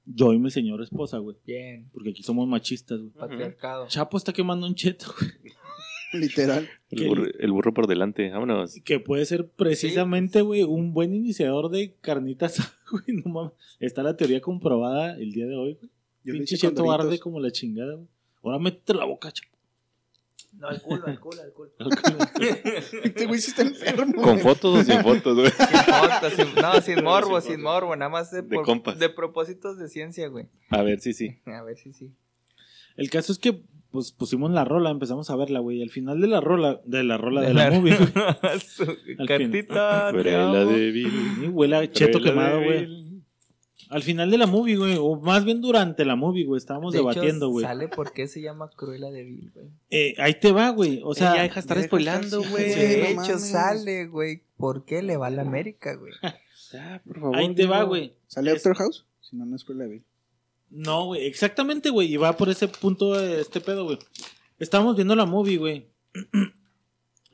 [0.06, 1.36] Yo y mi señora esposa, güey.
[1.46, 1.88] Bien.
[1.92, 3.10] Porque aquí somos machistas, güey.
[3.12, 3.86] Patriarcado.
[3.86, 5.30] Chapo está quemando un cheto, güey.
[6.12, 6.68] Literal.
[6.90, 8.74] el, burro, el burro por delante, vámonos.
[8.84, 12.58] Que puede ser precisamente, güey, un buen iniciador de carnitas,
[12.90, 13.16] güey.
[13.24, 13.52] No mames.
[13.80, 15.90] Está la teoría comprobada el día de hoy, güey.
[16.24, 18.08] Yo Pinche cheto arde como la chingada, güey.
[18.42, 19.50] Ahora métete la boca, chapo.
[20.58, 21.68] No, al culo, al culo, al culo.
[23.02, 24.22] Este güey sí está enfermo.
[24.22, 24.38] ¿Con güey.
[24.40, 25.50] fotos o sin fotos, güey?
[25.50, 28.98] Sin fotos, sin- no, sin morbo, sin morbo, nada más de, De por- compas.
[28.98, 30.46] de propósitos de ciencia, güey.
[30.70, 31.38] A ver, sí, sí.
[31.46, 32.12] A ver si sí.
[32.96, 33.60] El caso es que,
[33.90, 35.78] pues, pusimos la rola, empezamos a verla, güey.
[35.78, 38.12] Y al final de la rola, de la rola de, De la, la- movie, güey.
[39.18, 43.13] Al Cartita, de huele a cheto quemado, güey.
[43.94, 44.96] Al final de la movie, güey.
[44.98, 46.58] O más bien durante la movie, güey.
[46.58, 47.64] Estábamos De hecho, debatiendo, güey.
[47.64, 49.68] Sale por qué se llama Cruella de Vil, güey.
[49.90, 51.00] Eh, ahí te va, güey.
[51.04, 52.72] O sea, ya deja de estar spoilando, güey.
[52.72, 53.48] Sí, de no hecho, mames.
[53.50, 54.42] sale, güey.
[54.56, 56.12] ¿Por qué le va a la América, güey?
[56.72, 57.36] Ya, por favor.
[57.36, 58.14] ahí te va, güey.
[58.26, 59.06] ¿Sale Es- Doctor House?
[59.20, 60.04] Si no, no es Cruella de Vil.
[60.70, 62.12] No, güey, exactamente, güey.
[62.12, 63.98] Y va por ese punto de este pedo, güey.
[64.58, 65.86] Estábamos viendo la movie, güey.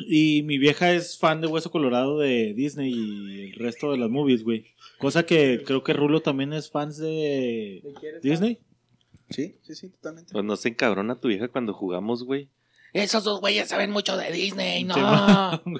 [0.08, 4.10] Y mi vieja es fan de Hueso Colorado de Disney y el resto de las
[4.10, 4.66] movies, güey.
[4.98, 7.82] Cosa que creo que Rulo también es fan de
[8.22, 8.58] Disney.
[9.30, 10.32] Sí, sí, sí, totalmente.
[10.32, 12.48] Pues no se encabrona tu vieja cuando jugamos, güey.
[12.92, 14.94] Esos dos güeyes saben mucho de Disney, no.
[14.94, 15.00] Sí.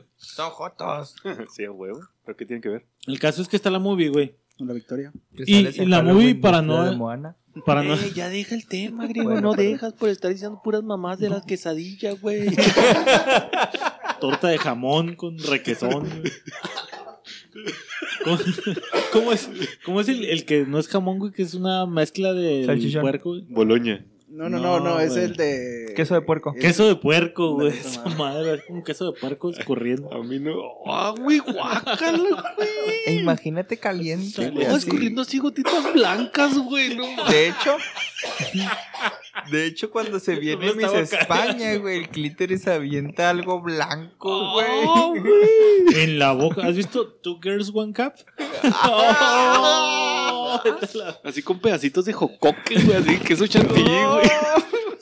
[0.17, 1.17] Son jotos.
[1.57, 2.01] sí, a huevo.
[2.25, 2.87] ¿Pero qué tiene que ver?
[3.07, 4.35] El caso es que está la movie, güey.
[4.59, 5.13] La victoria.
[5.35, 7.37] Y- la movie para no- de Moana.
[7.67, 7.95] Para no...
[7.95, 9.31] Eh, ya deja el tema, griego.
[9.31, 12.47] Bueno, no dejas por estar diciendo puras mamás de las quesadillas, güey.
[14.21, 16.09] Torta de jamón con requesón.
[16.09, 16.33] güey.
[18.25, 18.39] ¿Cómo,
[19.13, 19.51] cómo es,
[19.85, 21.33] cómo es el, el que no es jamón, güey?
[21.33, 23.03] Que es una mezcla de Salchichón.
[23.03, 23.45] puerco, güey?
[23.49, 24.05] Boloña.
[24.33, 25.93] No, no, No, no, no, es el de.
[25.97, 26.53] Queso de puerco.
[26.55, 27.71] es- Queso de puerco, güey.
[27.77, 30.13] Esa madre, es como queso de puerco escurriendo.
[30.15, 30.53] A mí no.
[30.87, 31.41] ¡Ah, güey!
[31.41, 32.69] ¡Guácala, güey!
[33.07, 34.67] E imagínate caliente, güey.
[34.67, 34.87] Oh, así.
[34.87, 36.95] escurriendo así gotitas blancas, güey.
[36.97, 37.07] No.
[37.29, 37.77] De hecho,
[39.51, 41.01] de hecho, cuando se viene No Miss estaba
[41.47, 45.21] España, güey, el clítoris avienta algo blanco, Oh, güey.
[45.23, 46.03] güey.
[46.05, 46.67] En la boca.
[46.67, 48.13] ¿Has visto Two Girls One Cup?
[51.25, 52.97] Así con pedacitos de jocoque, güey.
[52.97, 54.29] Así queso chantilly, güey.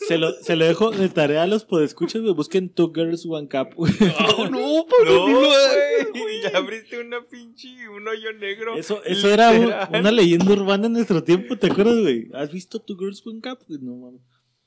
[0.06, 2.32] Se lo, se lo dejo de tarea a los podescuchas, güey.
[2.32, 3.92] Busquen Two Girls One Cup, güey.
[4.38, 6.42] No, no, pero no güey.
[6.42, 8.76] Ya abriste una pinche, un hoyo negro.
[8.76, 12.28] Eso, eso era un- una leyenda urbana en nuestro tiempo, ¿te acuerdas, güey?
[12.32, 13.58] ¿Has visto Two Girls One Cup?
[13.68, 14.22] Güey, No mames.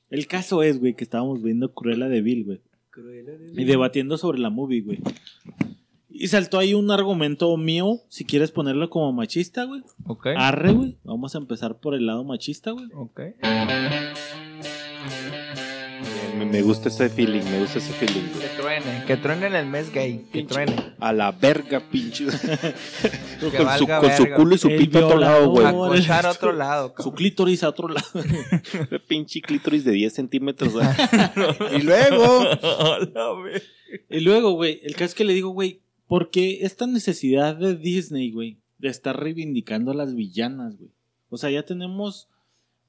[0.09, 2.61] El caso es, güey, que estábamos viendo Cruella de Vil, güey.
[3.55, 4.99] Y debatiendo sobre la movie, güey.
[6.22, 9.82] Y saltó ahí un argumento mío, si quieres ponerlo como machista, güey.
[10.05, 10.28] Ok.
[10.38, 10.95] Arre, güey.
[11.03, 12.86] Vamos a empezar por el lado machista, güey.
[12.93, 13.22] Ok.
[16.38, 18.30] Me, me gusta ese feeling, me gusta ese feeling.
[18.30, 18.39] güey.
[18.39, 19.03] Que truene.
[19.07, 20.28] Que truene en el mes gay.
[20.32, 20.76] Que truene.
[20.99, 22.26] A la verga, pinche.
[23.41, 25.65] con, su, con culo y su El pito a otro lado, güey.
[25.65, 25.97] A violador.
[25.97, 26.93] cochar a otro lado.
[26.99, 28.07] Su clítoris a otro lado.
[29.07, 30.86] pinche clítoris de 10 centímetros, güey.
[31.80, 32.45] Y luego.
[34.07, 35.82] Y luego, güey, el caso es que le digo, güey,
[36.12, 40.91] ¿por qué esta necesidad de Disney, güey, de estar reivindicando a las villanas, güey?
[41.30, 42.28] O sea, ya tenemos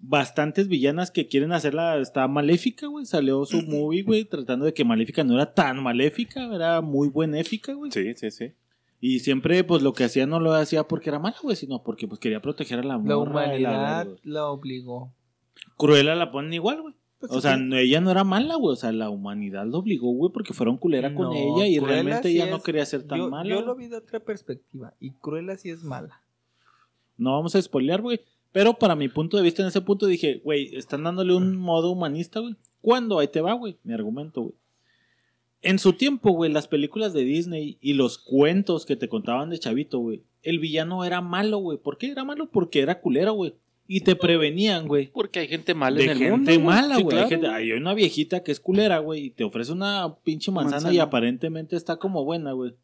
[0.01, 4.85] bastantes villanas que quieren hacerla, está maléfica, güey, salió su movie, güey, tratando de que
[4.85, 7.93] maléfica no era tan maléfica, era muy benéfica, güey.
[7.93, 8.55] Sí, sí, sí.
[9.01, 12.09] Y siempre, pues, lo que hacía no lo hacía porque era mala, güey, sino porque,
[12.09, 15.13] pues, quería proteger a la La morra y la humanidad la obligó.
[15.77, 16.95] Cruella la ponen igual, güey.
[17.29, 18.73] Pues O sea, no- ella no era mala, güey.
[18.73, 22.35] O sea, la humanidad lo obligó, güey, porque fueron culera con ella y realmente sí
[22.35, 23.49] ella no quería ser tan yo, mala.
[23.49, 24.93] Yo lo vi de otra perspectiva.
[24.99, 26.21] Y Cruella sí es mala.
[27.17, 28.21] No vamos a spoilear, güey.
[28.51, 31.93] Pero para mi punto de vista, en ese punto dije, güey, están dándole un modo
[31.93, 32.57] humanista, güey.
[32.81, 33.21] ¿Cuándo?
[33.21, 33.79] Ahí te va, güey.
[33.85, 34.55] Mi argumento, güey.
[35.61, 39.61] En su tiempo, güey, las películas de Disney y los cuentos que te contaban de
[39.61, 40.25] Chavito, güey.
[40.43, 41.79] El villano era malo, güey.
[41.79, 42.51] ¿Por qué era malo?
[42.51, 43.55] Porque era culero, güey.
[43.97, 45.11] Y te prevenían, güey.
[45.13, 46.51] Porque hay gente mala de en el gente mundo.
[46.53, 46.65] güey.
[46.65, 47.11] mala, Sí, güey.
[47.15, 47.25] claro.
[47.27, 50.77] Hay, gente- hay una viejita que es culera, güey, y te ofrece una pinche manzana,
[50.77, 50.95] Manzana.
[50.95, 52.75] y aparentemente está como buena, güey.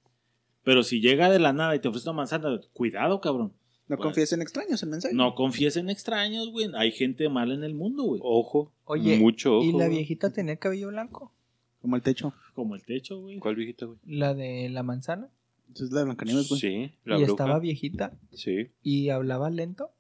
[0.65, 3.53] Pero si llega de la nada y te ofrece una manzana, cuidado, cabrón.
[3.89, 4.03] no Bueno.
[4.11, 5.15] confíes en extraños el mensaje.
[5.15, 6.69] No confíes en extraños, güey.
[6.77, 8.21] Hay gente mala en el mundo, güey.
[8.23, 8.71] Ojo.
[8.85, 9.65] Oye, mucho ojo.
[9.65, 9.97] ¿Y la güey.
[9.99, 11.33] viejita tenía cabello blanco?
[11.81, 12.35] Como el techo.
[12.55, 13.39] Como el techo, güey.
[13.39, 13.99] ¿Cuál viejita, güey?
[14.05, 15.31] La de la manzana.
[15.69, 16.61] Entonces es la de Blancanieves, güey.
[16.61, 17.31] Sí, la y bruja.
[17.33, 18.13] estaba viejita.
[18.35, 19.91] Sí, Y hablaba lento.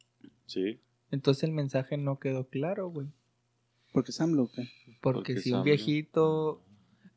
[0.44, 0.80] sí.
[1.10, 3.06] Entonces el mensaje no quedó claro, güey.
[3.92, 4.68] Porque Sam lo que.
[5.00, 6.62] Porque, Porque si un viejito,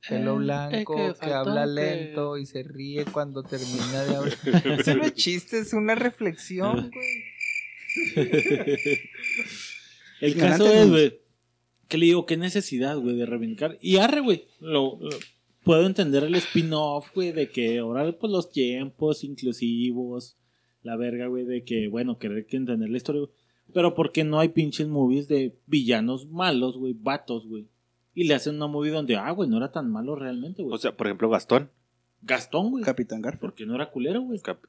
[0.07, 4.37] pelo Eh, blanco, es que, que habla lento y se ríe cuando termina de hablar.
[4.79, 7.23] Eso no es chiste, es una reflexión, güey.
[10.21, 11.19] El caso es, güey,
[11.87, 13.77] que le digo, qué necesidad, güey, de reivindicar.
[13.81, 15.09] Y arre, güey, lo, lo-
[15.63, 20.37] puedo entender el spin-off, güey, de que ahora, pues, los tiempos inclusivos,
[20.83, 23.31] la verga, güey, de que, bueno, querer que entender la historia, güey.
[23.73, 27.67] Pero ¿por qué no hay pinches movies de villanos malos, güey, vatos, güey?
[28.13, 30.75] Y le hacen una movie donde, ah, güey, no era tan malo realmente, güey.
[30.75, 31.69] O sea, por ejemplo, Gastón.
[32.21, 32.83] Gastón, güey.
[32.83, 33.41] Capitán Garfield.
[33.41, 34.39] Porque no era culero, güey.
[34.39, 34.65] Cap-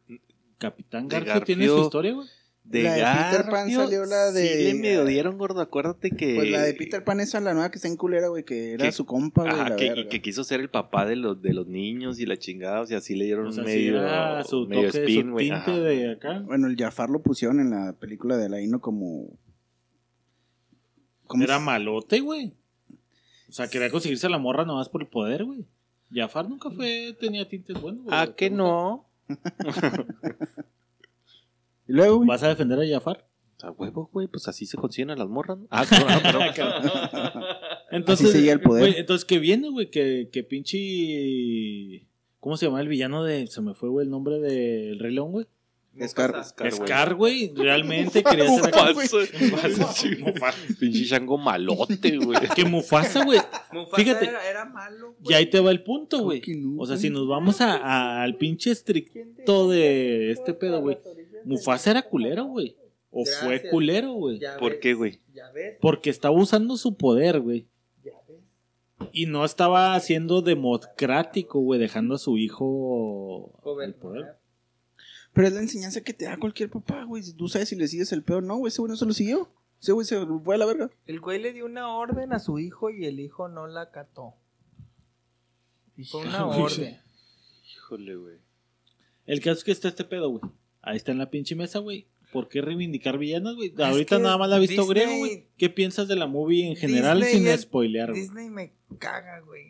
[0.59, 1.84] Capitán Garfio tiene su Garfio.
[1.86, 2.28] historia, güey.
[2.64, 3.02] De La de
[3.38, 5.60] Peter Pan salió la de- Sí, le medio dieron, gordo.
[5.60, 6.36] Acuérdate que.
[6.36, 8.84] Pues la de Peter Pan esa, la nueva que está en culera, güey, que era
[8.86, 9.54] Que- su compa, güey.
[9.54, 10.02] Ajá, la que, verga.
[10.02, 12.80] y que quiso ser el papá de los, de los niños y la chingada.
[12.80, 15.32] O sea, así le dieron O sea, sí medio, era su medio toque, spin, su
[15.32, 15.50] güey.
[15.50, 16.38] tinte de acá.
[16.46, 19.36] Bueno, el Jafar lo pusieron en la película de Alaino como.
[21.26, 22.54] como Era malote, güey.
[23.48, 25.66] O sea, quería conseguirse a la morra nomás por el poder, güey.
[26.14, 28.16] Jafar nunca fue, tenía tintes buenos, güey.
[28.16, 29.08] Ah, que no.
[31.93, 32.28] Y luego, güey.
[32.28, 33.26] ¿Vas a defender a Jafar?
[33.62, 35.59] A huevo, güey, pues así se consiguen a las morras.
[35.59, 35.66] ¿no?
[35.70, 37.45] Ah, perdón.
[37.90, 38.84] Entonces, Así seguía el poder.
[38.88, 39.90] güey, entonces, ¿qué viene, güey?
[39.90, 42.07] Que, que pinche...
[42.40, 43.47] ¿Cómo se llama el villano de...
[43.47, 45.47] Se me fue, güey, el nombre del Rey León, güey?
[46.09, 46.43] Scar.
[46.70, 47.53] Scar, güey.
[47.55, 48.72] Realmente quería ser.
[50.20, 50.57] Mufasa.
[50.80, 52.38] Pinche chango malote, güey.
[52.57, 53.38] Que Mufasa, güey.
[53.95, 54.24] Fíjate.
[54.26, 55.14] Era, era malo.
[55.22, 56.40] Y ahí te va el punto, güey.
[56.57, 60.99] no, O sea, si nos vamos a- a- al pinche estricto de este pedo, güey.
[61.45, 62.76] Mufasa era culero, güey.
[63.11, 64.40] O fue culero, güey.
[64.59, 65.20] ¿Por ves, qué, güey?
[65.34, 67.66] Ya ves, Porque estaba usando su poder, güey.
[68.03, 68.40] ya ves.
[69.12, 74.36] Y no estaba siendo democrático, güey, dejando a su hijo al poder.
[75.34, 77.22] Pero es la enseñanza que te da cualquier papá, güey.
[77.34, 78.68] Tú sabes si le sigues el peor, no, güey.
[78.68, 79.49] Ese güey no se lo siguió.
[79.80, 80.90] Ese güey se fue a la verga.
[81.07, 84.34] El güey le dio una orden a su hijo y el hijo no la acató.
[86.11, 86.61] Fue una Güey.
[86.62, 87.01] orden.
[87.74, 88.36] Híjole, güey.
[89.26, 90.43] El caso es que está este pedo, güey.
[90.82, 92.06] Ahí está en la pinche mesa, güey.
[92.32, 93.72] ¿Por qué reivindicar villanas, güey?
[93.78, 95.44] Ahorita nada más la ha visto Disney- griego, güey.
[95.58, 98.22] ¿Qué piensas de la movie en general Disney sin es- spoilear, güey?
[98.22, 99.66] Disney me caga, güey.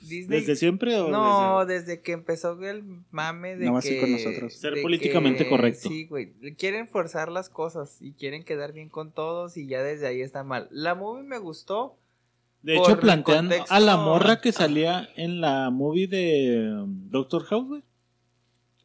[0.00, 0.40] Disney.
[0.40, 3.82] ¿Desde siempre o No, desde- desde que empezó el mame de No que...
[3.82, 4.54] ser con nosotros.
[4.54, 5.88] Ser de políticamente que- correcto.
[5.88, 6.32] Sí, güey.
[6.56, 10.42] Quieren forzar las cosas y quieren quedar bien con todos y ya desde ahí está
[10.42, 10.68] mal.
[10.70, 11.96] La movie me gustó.
[12.62, 17.44] De hecho, plantean contexto- a la morra que salía en la movie de um, Doctor
[17.44, 17.82] House, güey.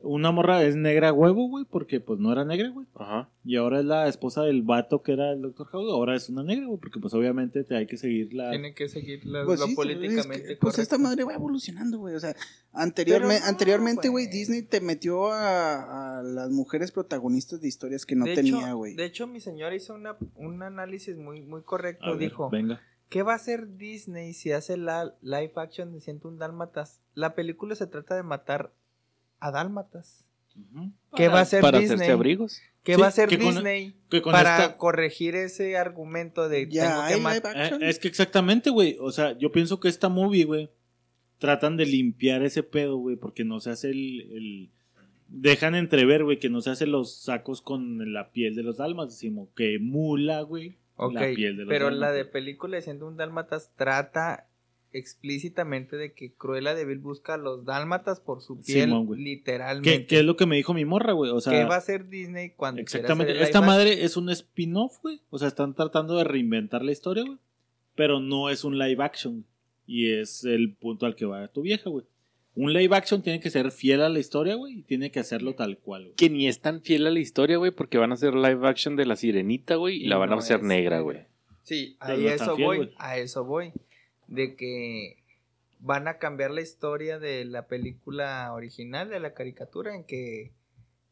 [0.05, 2.87] Una morra es negra a huevo, güey, porque pues no era negra, güey.
[2.95, 3.29] Ajá.
[3.43, 5.67] Y ahora es la esposa del vato que era el Dr.
[5.67, 8.51] House, ahora es una negra, güey, porque pues obviamente te hay que seguir la...
[8.51, 11.97] Tiene que seguir la- Pues lo sí, políticamente es que, Pues esta madre va evolucionando,
[11.99, 12.15] güey.
[12.15, 12.35] O sea,
[12.73, 14.27] anteriorme- Pero no, anteriormente, güey.
[14.27, 18.95] Disney te metió a, a las mujeres protagonistas de historias que no de tenía, güey.
[18.95, 22.05] De hecho, mi señora hizo una, un análisis muy, muy correcto.
[22.05, 22.81] A ver, Dijo, venga.
[23.09, 27.01] ¿qué va a hacer Disney si hace la live action de 101 Dálmatas?
[27.13, 28.71] La película se trata de matar
[29.47, 30.25] a Dálmatas.
[31.15, 31.95] ¿Qué va a hacer Para Disney?
[31.95, 32.61] hacerse abrigos.
[32.83, 36.47] ¿Qué Sí, va a hacer que con- Disney Que con para esta- corregir ese argumento
[36.47, 37.53] de Ya tengo que hay matar?
[37.55, 37.83] live action.
[37.83, 38.95] Eh, es que exactamente, güey.
[39.01, 40.69] O sea, yo pienso que esta movie, güey,
[41.39, 44.69] tratan de limpiar ese pedo, güey, porque no se hace el, el-
[45.27, 49.17] Dejan entrever, güey, que no se hace los sacos con la piel de los almas,
[49.17, 50.77] sino que mula, güey,
[51.11, 54.45] la piel de los pero la de película de 101 Dálmatas trata
[54.97, 59.99] explícitamente de que Cruella de Vil busca a los dálmatas por su piel, Simón, literalmente.
[59.99, 61.31] ¿Qué, qué es lo que me dijo mi morra, güey?
[61.31, 63.33] O sea, ¿Qué va a hacer Disney cuando exactamente.
[63.33, 65.21] hacer Esta madre es un spin-off, güey.
[65.29, 67.37] O sea, están tratando de reinventar la historia, güey.
[67.95, 69.45] Pero no es un live action.
[69.85, 72.05] Y es el punto al que va tu vieja, güey.
[72.55, 75.55] Un live action tiene que ser fiel a la historia, güey, y tiene que hacerlo
[75.55, 76.15] tal cual, güey.
[76.15, 78.95] Que ni es tan fiel a la historia, güey, porque van a hacer live action
[78.95, 81.25] de la sirenita, güey, y, Y la van a hacer es negra, güey.
[81.63, 82.91] Sí, a eso fiel, voy, güey.
[82.97, 83.73] a eso voy.
[84.27, 85.17] De que
[85.79, 90.51] van a cambiar la historia de la película original, de la caricatura, en que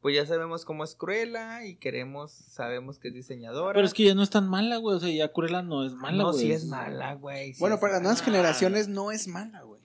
[0.03, 3.74] pues ya sabemos cómo es Cruella y queremos, sabemos que es diseñadora.
[3.74, 4.97] Pero es que ya no es tan mala, güey.
[4.97, 6.45] O sea, ya Cruella no es mala, no, güey.
[6.45, 7.53] sí es mala, güey.
[7.53, 9.82] sí Bueno, para las nuevas generaciones no es mala, güey.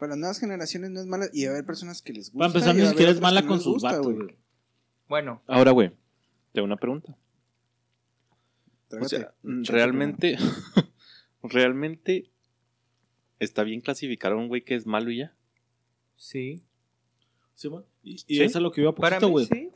[0.00, 2.38] Para las nuevas generaciones no es mala y va a haber personas que les gusta.
[2.38, 4.36] Para empezar, ni a siquiera es mala que no con sus gusta, vatos, güey.
[5.08, 5.92] Bueno, Ahora, güey,
[6.52, 7.16] tengo una pregunta.
[9.00, 10.36] O sea, realmente,
[11.42, 12.30] realmente
[13.38, 15.34] está bien clasificar a un güey que es malo y ya.
[16.16, 16.62] sí.
[17.54, 17.68] Sí.
[18.02, 18.42] Y, y ¿Sí?
[18.42, 19.44] eso es lo que iba Para poquito, mí güey.
[19.46, 19.72] sí, güey.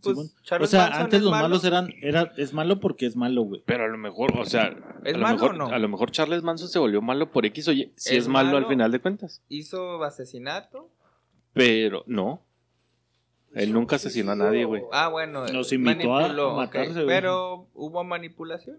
[0.00, 0.16] Pues,
[0.60, 1.42] o sea, Manson antes es los malo.
[1.48, 3.62] malos eran, era, es malo porque es malo, güey.
[3.66, 4.68] Pero a lo mejor, o sea,
[5.04, 5.66] ¿Es a, lo malo mejor, o no?
[5.66, 7.92] a lo mejor Charles Manson se volvió malo por X o Y.
[7.96, 9.42] Si es, ¿Es malo, al final de cuentas.
[9.48, 10.90] Hizo asesinato.
[11.52, 12.44] Pero no.
[13.54, 14.82] Él nunca asesinó a nadie, güey.
[14.92, 15.44] Ah, bueno.
[15.46, 16.94] Eh, invitó a matarse, ok.
[16.94, 17.06] güey.
[17.08, 18.78] Pero hubo manipulación.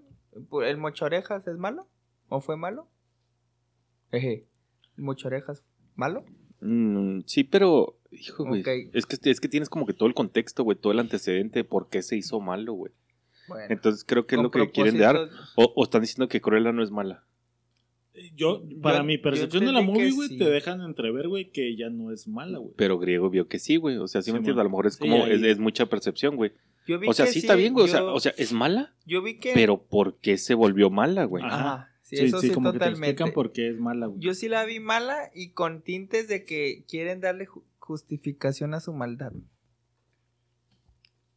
[0.64, 1.88] ¿El mochorejas es malo?
[2.30, 2.88] ¿O fue malo?
[4.12, 4.46] Eje.
[4.98, 5.64] ¿El mochorejas
[5.96, 6.26] malo?
[6.62, 8.64] Mm, sí, pero, hijo, güey.
[8.94, 11.64] Es, que, es que tienes como que todo el contexto, güey, todo el antecedente de
[11.64, 12.92] por qué se hizo malo, güey.
[13.48, 13.66] Bueno.
[13.70, 15.18] Entonces creo que es lo que quieren dar.
[15.56, 17.26] O, o están diciendo que Cruella no es mala.
[18.36, 20.38] Yo, para Yo- mi percepción de la movie, güey, sí.
[20.38, 22.74] te dejan entrever, güey, que ella no es mala, güey.
[22.76, 23.98] Pero Griego vio que sí, güey.
[23.98, 24.60] O sea, sí, Sí, me entiendes.
[24.60, 26.52] A lo mejor es Sí, como, ahí- es, es mucha percepción, güey.
[26.86, 27.86] Yo vi O sea, sí, está bien, güey.
[27.86, 29.52] O, sea, o sea, es mala, yo vi que.
[29.54, 31.44] pero ¿por qué se volvió mala, güey?
[31.46, 31.89] Ajá.
[32.18, 32.22] Ajá.
[32.22, 33.10] Sí, eso sí, como que te totalmente.
[33.12, 34.20] explican por qué es mala, güey.
[34.20, 38.80] Yo sí la vi mala y con tintes de que quieren darle ju- justificación a
[38.80, 39.32] su maldad.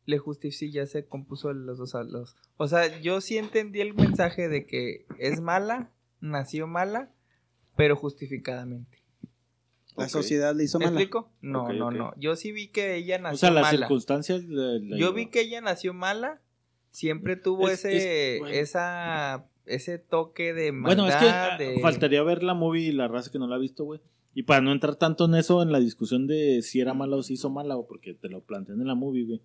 [0.04, 2.36] Le justifica, ya se compuso los dos a los.
[2.56, 7.10] O sea, yo sí entendí el mensaje de que es mala, nació mala,
[7.76, 8.98] pero justificadamente.
[9.96, 11.00] La sociedad le hizo ¿Me mala.
[11.00, 11.30] explico?
[11.42, 12.14] No, no, no.
[12.16, 13.78] Yo sí vi que ella nació O sea, las mala.
[13.86, 14.42] circunstancias.
[14.48, 16.40] Yo vi que ella nació mala,
[16.90, 18.54] siempre tuvo Es- ese, es- bueno.
[18.56, 21.04] esa, ese toque de maldad.
[21.04, 21.16] Bueno, es
[21.58, 24.00] que de- faltaría ver la movie y la raza que no la ha visto, güey.
[24.34, 27.22] Y para no entrar tanto en eso, en la discusión de si era mala o
[27.22, 29.40] si hizo mala, güey, porque te lo plantean en la movie, güey.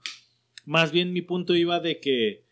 [0.65, 2.45] Más bien mi punto iba de que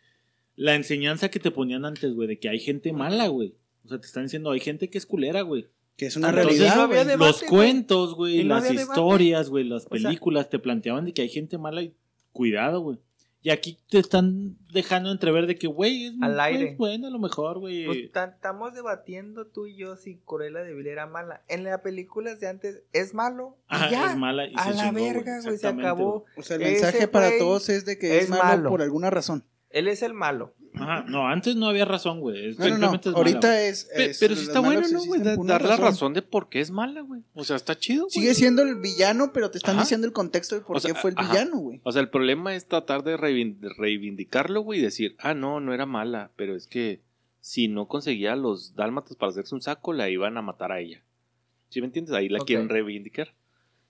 [0.54, 3.54] la enseñanza que te ponían antes, güey, de que hay gente mala, güey.
[3.84, 5.66] O sea, te están diciendo, hay gente que es culera, güey.
[5.96, 7.06] Que es una Entonces, realidad, no había güey.
[7.08, 11.22] debate, Los cuentos, güey, no las historias, güey, las sea- películas te planteaban de que
[11.22, 11.94] hay gente mala y
[12.32, 12.98] cuidado, güey.
[13.46, 16.74] Y aquí te están dejando entrever de que, güey, es Al pues, aire.
[16.76, 17.86] bueno, a lo mejor, güey.
[17.86, 21.42] Pues ta- estamos debatiendo tú y yo si Cruella de Vil era mala.
[21.46, 23.56] En las películas de antes es malo.
[23.70, 24.10] y Ajá, ya.
[24.10, 26.24] es mala y a se la chingó, güey, verga, güey, se acabó.
[26.36, 28.68] O sea, el Ese mensaje para todos es de que es, es malo, malo.
[28.70, 29.44] por alguna razón.
[29.70, 30.52] Él es el malo.
[30.76, 32.54] Ajá, no, antes no había razón, güey.
[32.56, 32.92] No, no, no.
[32.92, 33.66] simplemente es mala, Ahorita güey.
[33.66, 35.20] es, Pe- es- pero sí los está bueno, ¿no, güey?
[35.46, 37.22] Dar la razón de por qué es mala, güey.
[37.34, 38.10] O sea, está chido, güey.
[38.10, 39.84] Sigue siendo el villano, pero te están Ajá.
[39.84, 41.32] diciendo el contexto de por O sea, qué fue el ajá.
[41.32, 41.80] villano, güey.
[41.82, 45.60] O sea, el problema es tratar de reivin- de reivindicarlo, güey, y decir, ah, no,
[45.60, 47.00] no era mala, pero es que
[47.40, 50.80] si no conseguía a los dálmatas para hacerse un saco, la iban a matar a
[50.80, 51.02] ella.
[51.68, 52.14] ¿Sí me entiendes?
[52.14, 53.34] Ahí la quieren reivindicar.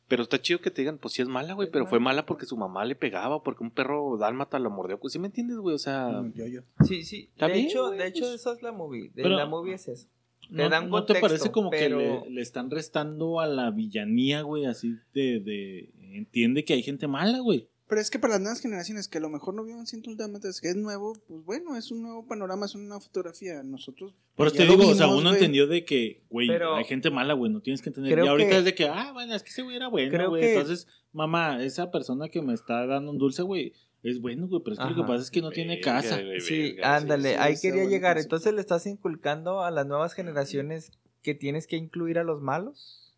[0.09, 2.26] Pero está chido que te digan, pues sí es mala, güey, pero fue mala.
[2.26, 5.00] porque su mamá le pegaba, porque un perro dálmata la mordió.
[5.00, 6.09] Pues sí me entiendes, güey, o sea...
[6.09, 6.61] Mm, yo, yo.
[6.84, 7.28] Sí, sí.
[7.38, 8.34] De bien, hecho, güey, de hecho pues.
[8.34, 9.11] eso es la movie.
[9.14, 10.09] De Pero- la movie es eso.
[10.48, 13.72] ¿No, le dan ¿no te parece como pero- que le, le están restando a la
[13.72, 14.66] villanía, güey?
[14.66, 15.90] Así de, de...
[16.16, 17.68] Entiende que hay gente mala, güey.
[17.89, 20.61] Pero es que para las nuevas generaciones que a lo mejor no vieron 101 Dálmatas,
[20.61, 23.62] que es nuevo, pues bueno, es un nuevo panorama, es una nueva fotografía.
[23.62, 24.12] Nosotros.
[24.34, 27.53] Por eso te digo, o sea, uno entendió de que, güey, hay gente mala, güey,
[27.53, 28.12] no tienes que entender.
[28.12, 30.28] Creo Y ahorita que- es de que, ah, bueno, es que ese güey era bueno,
[30.28, 30.43] güey.
[30.43, 33.72] que- Entonces, mamá, esa persona que me está dando un dulce, güey,
[34.03, 36.20] es bueno, güey, pero es que lo que pasa es que no tiene Verga, casa.
[36.20, 38.18] güey, Sí, verga, ándale, sí, ahí quería llegar.
[38.18, 40.91] Entonces le estás inculcando a las nuevas generaciones
[41.22, 43.14] que tienes que incluir a los malos.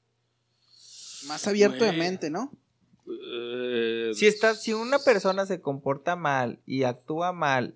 [1.27, 2.53] Más abierto de mente, ¿no?
[3.11, 7.74] Eh, Si estás, si una persona se comporta mal y actúa mal,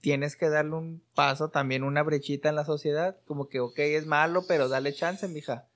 [0.00, 4.06] tienes que darle un paso, también una brechita en la sociedad, como que, ok, es
[4.06, 5.66] malo, pero dale chance, mija.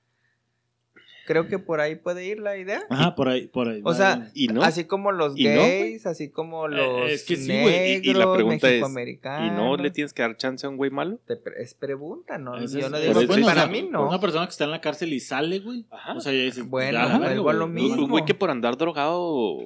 [1.26, 2.82] Creo que por ahí puede ir la idea.
[2.90, 3.80] Ajá, por ahí, por ahí.
[3.84, 4.62] O sea, ¿Y no?
[4.62, 8.32] así como los gays, así como los es que sí, güey, negros, y- y la
[8.32, 8.82] pregunta es.
[8.84, 11.18] ¿Y no le tienes que dar chance a un güey malo?
[11.26, 12.56] Te pre- es pregunta, ¿no?
[12.56, 14.08] Ese Yo es- no digo, pues, es- para o sea, mí no.
[14.08, 15.86] Una persona que está en la cárcel y sale, güey.
[15.90, 16.14] Ajá.
[16.14, 18.04] O sea, ya dices, Bueno, ya, vuelvo a lo mismo.
[18.04, 19.58] Un güey que por andar drogado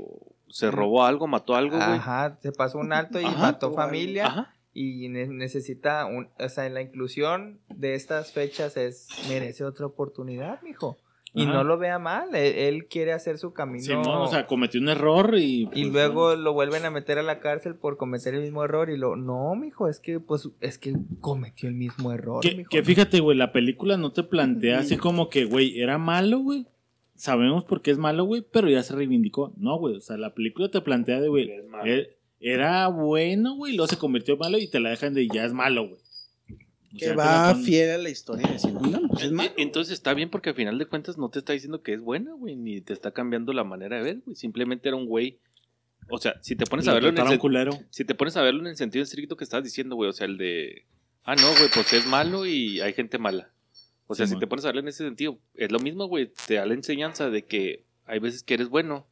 [0.49, 1.89] se robó algo, mató algo, güey.
[1.89, 3.39] Ajá, se pasó un alto y Ajá.
[3.39, 4.27] mató familia.
[4.27, 4.51] Ajá.
[4.77, 10.61] y ne- necesita un, o sea, la inclusión de estas fechas es merece otra oportunidad,
[10.63, 10.99] mijo.
[11.37, 11.53] Y Ajá.
[11.53, 14.89] no lo vea mal, él, él quiere hacer su camino Simón, o sea, cometió un
[14.89, 15.63] error y.
[15.63, 16.43] y pues, luego bueno.
[16.43, 19.53] lo vuelven a meter a la cárcel por cometer el mismo error y lo no,
[19.57, 22.71] mijo, es que pues es que cometió el mismo error, Que, mijo.
[22.71, 26.67] que fíjate, güey, la película no te plantea así como que, güey, era malo, güey.
[27.17, 29.53] Sabemos por qué es malo, güey, pero ya se reivindicó.
[29.57, 31.51] No, güey, o sea, la película te plantea de, güey,
[31.85, 35.27] eh, era bueno, güey, y luego se convirtió en malo y te la dejan de
[35.27, 36.01] ya es malo, güey.
[36.95, 39.51] O Que sea, va fiel a la historia de 101 pues es E- malo.
[39.57, 42.33] Entonces está bien porque al final de cuentas no te está diciendo que es buena,
[42.35, 44.37] güey, ni te está cambiando la manera de ver, güey.
[44.37, 45.39] Simplemente era un güey.
[46.11, 47.73] O sea, si te pones a lo verlo en el, culero.
[47.91, 50.27] si te pones a verlo en el sentido estricto que estás diciendo, güey, o sea,
[50.27, 50.85] el de
[51.25, 53.51] ah, no, güey, pues es malo y hay gente mala.
[54.07, 56.55] O sea, si te pones a verlo en ese sentido, es lo mismo, güey, te
[56.55, 59.07] da la enseñanza de que hay veces que eres bueno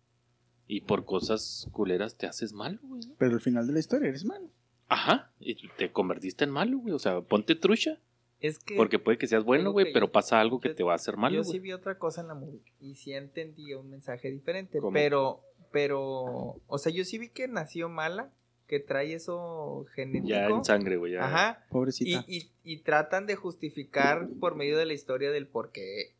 [0.68, 3.00] y por cosas culeras te haces malo, güey.
[3.06, 3.14] ¿no?
[3.18, 4.50] Pero al final de la historia eres malo.
[4.92, 7.98] Ajá, y te convertiste en malo, güey, o sea, ponte trucha,
[8.40, 10.92] es que porque puede que seas bueno, güey, pero pasa algo que yo- te va
[10.92, 13.88] a hacer malo, yo sí vi otra cosa en la movie y sí entendí un
[13.88, 14.92] mensaje diferente, ¿Cómo?
[14.92, 15.40] pero
[15.70, 18.30] pero o sea, yo sí vi que nació mala,
[18.66, 20.28] que trae eso genético.
[20.28, 21.24] Ya en sangre, güey, ya.
[21.24, 21.64] Ajá.
[21.68, 22.24] Y, Pobrecita.
[22.28, 26.14] y, y tratan de justificar por medio de la historia del por qué.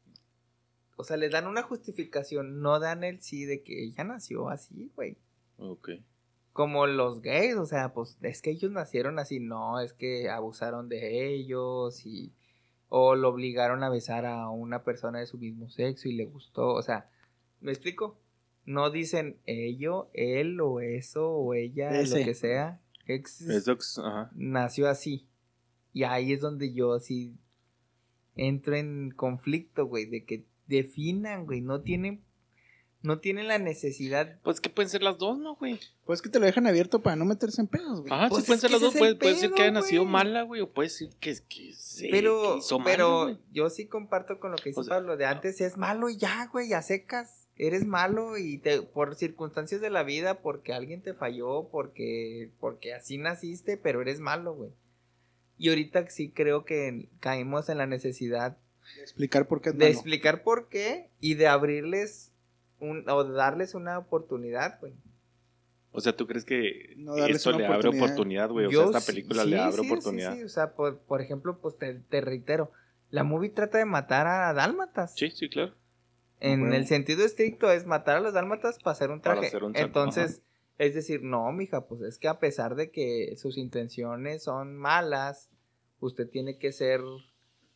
[0.97, 4.91] O sea, le dan una justificación, no dan el sí de que ella nació así,
[4.97, 5.17] güey.
[5.59, 5.91] Ok.
[6.53, 10.89] Como los gays, o sea, pues es que ellos nacieron así, no, es que abusaron
[10.89, 12.33] de ellos y
[12.89, 16.75] o lo obligaron a besar a una persona de su mismo sexo y le gustó,
[16.75, 17.09] o sea,
[17.61, 18.19] ¿me explico?
[18.67, 22.19] No dicen ello, él o eso o ella, Ese.
[22.21, 22.81] lo que sea.
[23.07, 24.31] Ex- Eso, ajá.
[24.35, 25.27] nació así.
[25.95, 27.35] Y ahí es donde yo sí
[28.37, 32.23] entro en conflicto, güey, de que definan, güey, no tienen
[33.03, 34.39] no tienen la necesidad.
[34.43, 35.79] Pues que pueden ser las dos, ¿no, güey?
[36.05, 38.13] Pues que te lo dejan abierto para no meterse en pedos, güey.
[38.13, 38.95] Ajá, Pues sí pueden ser que las dos.
[38.95, 42.09] ese es Puede, ser que haya nacido mala, güey, o puede ser que, que, sí,
[42.11, 45.17] pero que hizo malo, pero yo sí comparto con lo que dice O sea, Pablo
[45.17, 47.49] de antes es malo y ya, güey, a secas.
[47.57, 52.95] Eres malo y te por circunstancias de la vida, porque alguien te falló, porque porque
[52.95, 54.71] así naciste, pero eres malo, güey.
[55.59, 58.57] Y ahorita sí creo que caímos en la necesidad
[59.01, 59.95] Explicar por qué es de malo.
[59.95, 62.32] explicar por qué y de abrirles
[62.83, 64.93] un, o darles una oportunidad, güey.
[65.93, 68.05] O sea, ¿tú crees que No esto le abre oportunidad.
[68.05, 68.67] oportunidad, güey?
[68.67, 70.35] O sea, esta película sí, le abre sí, sí, oportunidad.
[70.37, 72.71] Sí, o sea, por, por ejemplo, pues te, te reitero,
[73.11, 75.15] la movie trata de matar a dálmatas.
[75.15, 75.75] Sí, sí, claro.
[76.41, 76.75] En Bueno.
[76.77, 79.49] el sentido estricto es matar a los dálmatas para hacer un Para traje.
[79.49, 80.43] hacer un Entonces,
[80.79, 85.51] es decir, no, mija, pues es que a pesar de que sus intenciones son malas,
[86.01, 87.01] usted tiene que ser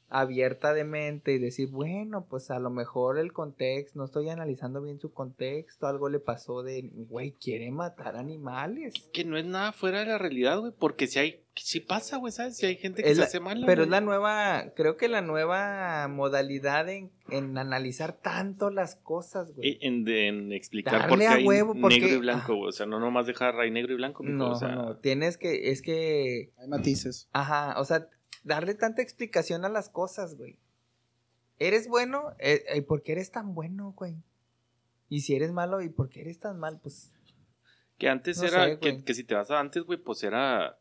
[0.09, 4.81] abierta de mente y decir, bueno, pues a lo mejor el contexto, no estoy analizando
[4.81, 8.95] bien su contexto, algo le pasó de, güey, quiere matar animales.
[9.13, 10.73] Que no es nada fuera de la realidad, güey.
[10.79, 12.57] Porque si hay, si pasa, güey, ¿sabes?
[12.57, 13.67] Si hay gente que Es se la- hace mala.
[13.67, 19.53] Pero es la nueva, creo que la nueva modalidad en, en analizar tanto las cosas,
[19.55, 19.71] güey.
[19.71, 22.57] Eh, En, en explicar Darle por qué a hay huevo, porque- negro y blanco, Ah.
[22.57, 22.69] güey.
[22.69, 25.37] O sea, no nomás dejar ahí negro y blanco, mijo, No, o sea, no, tienes
[25.39, 27.29] que, es que, Hay matices.
[27.33, 28.09] ajá, o sea,
[28.47, 30.59] darle tanta explicación a las cosas, güey.
[31.59, 32.33] ¿Eres bueno?
[32.39, 34.17] Eh, eh, ¿Por qué eres tan bueno, güey?
[35.09, 36.81] Y si eres malo, ¿y por qué eres tan mal?
[36.83, 37.13] Pues,
[37.99, 40.79] Que antes No era, sé, que, que si te vas a antes, güey, pues era...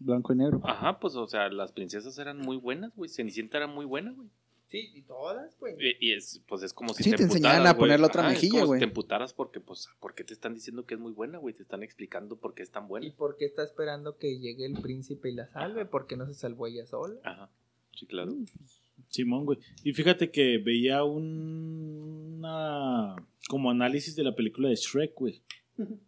[0.00, 0.60] Blanco y negro.
[0.64, 3.10] Ajá, pues, o sea, las princesas eran muy buenas, güey.
[3.10, 4.28] Cenicienta era muy buena, güey.
[4.68, 5.74] Sí, y todas, güey.
[6.00, 8.00] Y, y es, pues es como si Sí, te enseñaran emputaras, a poner güey.
[8.02, 8.78] la otra Ajá, es mejilla, como si güey.
[8.80, 11.54] te emputaras porque, pues, ¿por qué te están diciendo que es muy buena, güey?
[11.54, 13.14] Te están explicando por qué es tan ¿Y buena.
[13.16, 15.84] por qué está esperando que llegue el príncipe y la salve?
[15.86, 17.16] ¿Por qué no se salvó ella sola?
[17.24, 17.50] Ajá,
[17.96, 18.34] sí, claro.
[19.08, 19.58] Simón, güey.
[19.84, 23.16] Y fíjate que veía un una
[23.48, 25.42] como análisis de la película de Shrek, güey.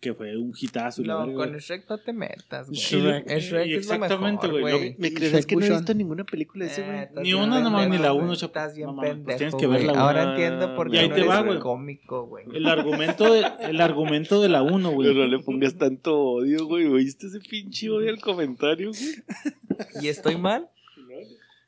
[0.00, 1.02] que fue un hitazo.
[1.02, 1.56] y la No, verga, con.
[1.58, 2.78] Shrek no te metas, güey.
[2.80, 4.78] Shrek, Shrek eh, es lo exactamente, mejor, güey.
[4.78, 4.96] güey.
[4.98, 6.98] ¿Me Y crees Shrek que no he visto ninguna película de ese, Eh, güey?
[7.00, 8.46] estás Ni una nomás, ni la uno, chapo.
[8.58, 10.02] Estás bien No pues pendejo, tienes que verla, güey.
[10.02, 11.58] Ahora entiendo por Y qué ahí no te eres va, un güey.
[11.58, 12.44] cómico, güey.
[12.54, 15.08] El argumento, de, el argumento de la 1, güey.
[15.08, 16.86] Pero no le pongas tanto odio, güey.
[16.86, 20.02] ¿Oíste ese pinche odio al comentario, güey?
[20.02, 20.68] ¿Y estoy mal?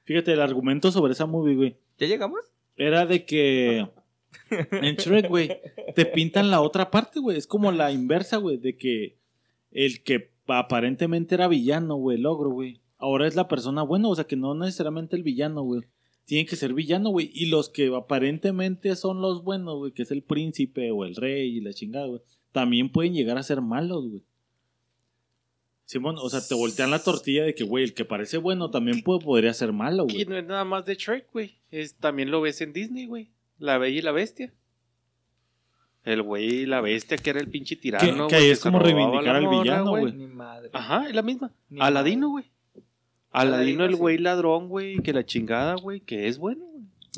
[0.04, 1.76] Fíjate, el argumento sobre esa movie, güey.
[1.98, 2.40] ¿Ya llegamos?
[2.76, 3.86] Era de que
[4.70, 5.50] en Shrek, güey,
[5.94, 7.36] te pintan la otra parte, güey.
[7.36, 9.16] Es como la inversa, güey, de que
[9.70, 12.80] el que aparentemente era villano, güey, el ogro, güey.
[12.98, 15.82] Ahora es la persona buena, o sea que no necesariamente el villano, güey.
[16.24, 17.30] Tiene que ser villano, güey.
[17.34, 21.56] Y los que aparentemente son los buenos, güey, que es el príncipe o el rey
[21.56, 22.20] y la chingada, güey,
[22.52, 24.22] también pueden llegar a ser malos, güey.
[25.84, 29.02] Simón, o sea, te voltean la tortilla de que, güey, el que parece bueno también
[29.02, 30.24] puede, podría ser malo, Y güey.
[30.26, 31.56] no es nada más de Shrek, güey.
[32.00, 33.28] También lo ves en Disney, güey.
[33.62, 34.52] La Bella y la Bestia.
[36.04, 38.26] El güey y la bestia que era el pinche tirano.
[38.26, 40.12] que güey, es como reivindicar la al villano, güey.
[40.72, 41.52] Ajá, es la misma.
[41.70, 42.44] Ni Aladino, güey.
[43.30, 43.98] Aladino, Aladino, el sí.
[43.98, 46.64] güey ladrón, güey, que la chingada, güey, que es bueno,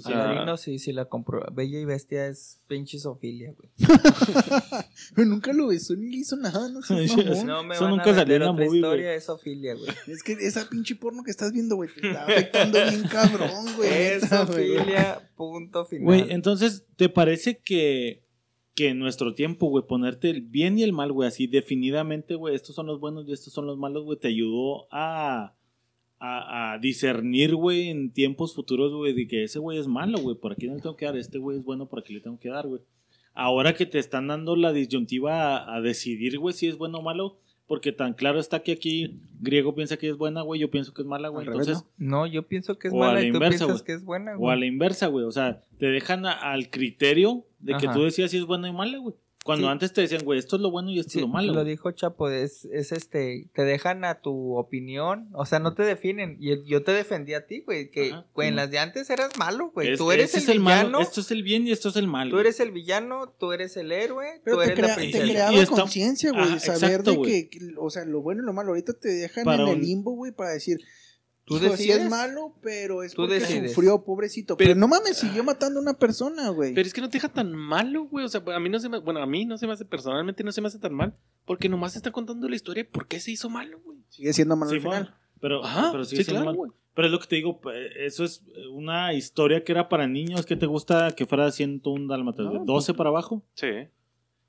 [0.03, 1.45] sea, Aladino sí, sí la compró.
[1.53, 3.71] Bella y Bestia es pinche Sofilia, güey.
[5.15, 7.07] Pero nunca lo besó ni le hizo nada, no sé.
[7.45, 9.17] No me Eso van nunca a salió en la otra movie, historia, güey.
[9.17, 9.89] es Sofilia, güey.
[10.09, 13.91] Es que esa pinche porno que estás viendo, güey, te está afectando bien cabrón, güey.
[13.93, 14.29] Es.
[14.29, 16.05] Sofilia, punto final.
[16.05, 18.25] Güey, entonces, ¿te parece que,
[18.75, 22.55] que en nuestro tiempo, güey, ponerte el bien y el mal, güey, así definidamente, güey,
[22.55, 25.55] estos son los buenos y estos son los malos, güey, te ayudó a,
[26.19, 30.37] a, a discernir, güey, en tiempos futuros, güey, de que ese güey es malo, güey,
[30.37, 32.39] por aquí no le tengo que dar, este güey es bueno, por aquí le tengo
[32.39, 32.81] que dar, güey.
[33.35, 37.03] Ahora que te están dando la disyuntiva a, a decidir, güey, si es bueno o
[37.03, 40.93] malo, porque tan claro está que aquí griego piensa que es buena, güey, yo pienso
[40.95, 41.89] que es mala, güey, revés, entonces...
[41.99, 43.85] No, yo pienso que es O a mala la y tú inversa, piensas güey.
[43.87, 44.61] que es buena, O a güey.
[44.61, 45.25] la inversa, güey.
[45.25, 47.95] O sea, te dejan a- al criterio de que Ajá.
[47.95, 49.15] tú decías si es bueno y malo, güey.
[49.45, 49.73] Cuando Sí.
[49.73, 51.53] antes te decían, güey, esto es lo bueno y esto Sí, es lo malo.
[51.53, 55.83] lo dijo Chapo, es, es este, te dejan a tu opinión, o sea, no te
[55.83, 56.39] definen.
[56.41, 58.57] Y el- yo te defendí a ti, güey, que Ajá, güey, en sí.
[58.57, 59.93] las de antes eras malo, güey.
[59.93, 61.97] Es- Tú eres ese el, es malo, villano, Esto es el bien y esto es
[61.97, 62.31] el mal.
[62.31, 65.01] tú eres el villano, tú eres el héroe, Pero tú te, eres crea- la te
[65.03, 65.25] princesa.
[65.31, 66.43] creaba Y está- conciencia, güey.
[66.45, 67.51] Ajá, saber exacto, de güey.
[67.51, 68.71] que, o sea, lo bueno y lo malo.
[68.71, 70.79] Ahorita te dejan Para en el limbo, güey, para decir,
[71.47, 72.11] Tú "Hijo, sí es decides.
[72.11, 73.73] malo, pero es Tú porque decides.
[73.75, 74.57] sufrió, pobrecito.
[74.57, 76.73] Pero, Pero- no mames, siguió matando a una persona, güey.
[76.75, 78.25] Pero es que no te deja tan malo, güey.
[78.25, 80.43] O sea, a mí no se me, bueno, a mí no se me hace, personalmente
[80.43, 81.15] no se me hace tan mal.
[81.45, 83.99] Porque nomás está contando la historia de por qué se hizo malo, güey.
[84.09, 85.15] Sigue siendo malo Sí, al final.
[85.41, 86.57] Pero, Ajá, pero sí, sigue siendo claro, mal.
[86.57, 86.73] güey.
[86.95, 88.43] Pero es lo que te digo, pues, eso es
[88.73, 90.47] una historia que era para niños.
[90.47, 92.47] que te gusta que fuera 101 dálmatas?
[92.47, 93.43] No, 12 para abajo.
[93.55, 93.67] Sí.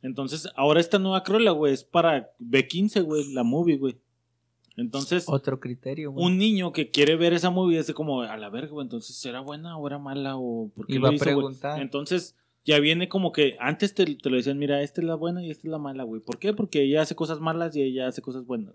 [0.01, 3.97] Entonces, ahora esta nueva Cruella, güey, es para B15, güey, la movie, güey.
[4.77, 6.25] Entonces, Otro criterio, güey.
[6.25, 9.39] un niño que quiere ver esa movie es como, a la verga, güey, entonces, ¿será
[9.39, 10.35] buena o era mala?
[10.37, 11.19] o por qué lo va a güey?
[11.19, 11.81] preguntar.
[11.81, 15.43] Entonces, ya viene como que antes te, te lo decían, mira, esta es la buena
[15.43, 16.19] y esta es la mala, güey.
[16.21, 16.51] ¿Por qué?
[16.53, 18.73] Porque ella hace cosas malas y ella hace cosas buenas.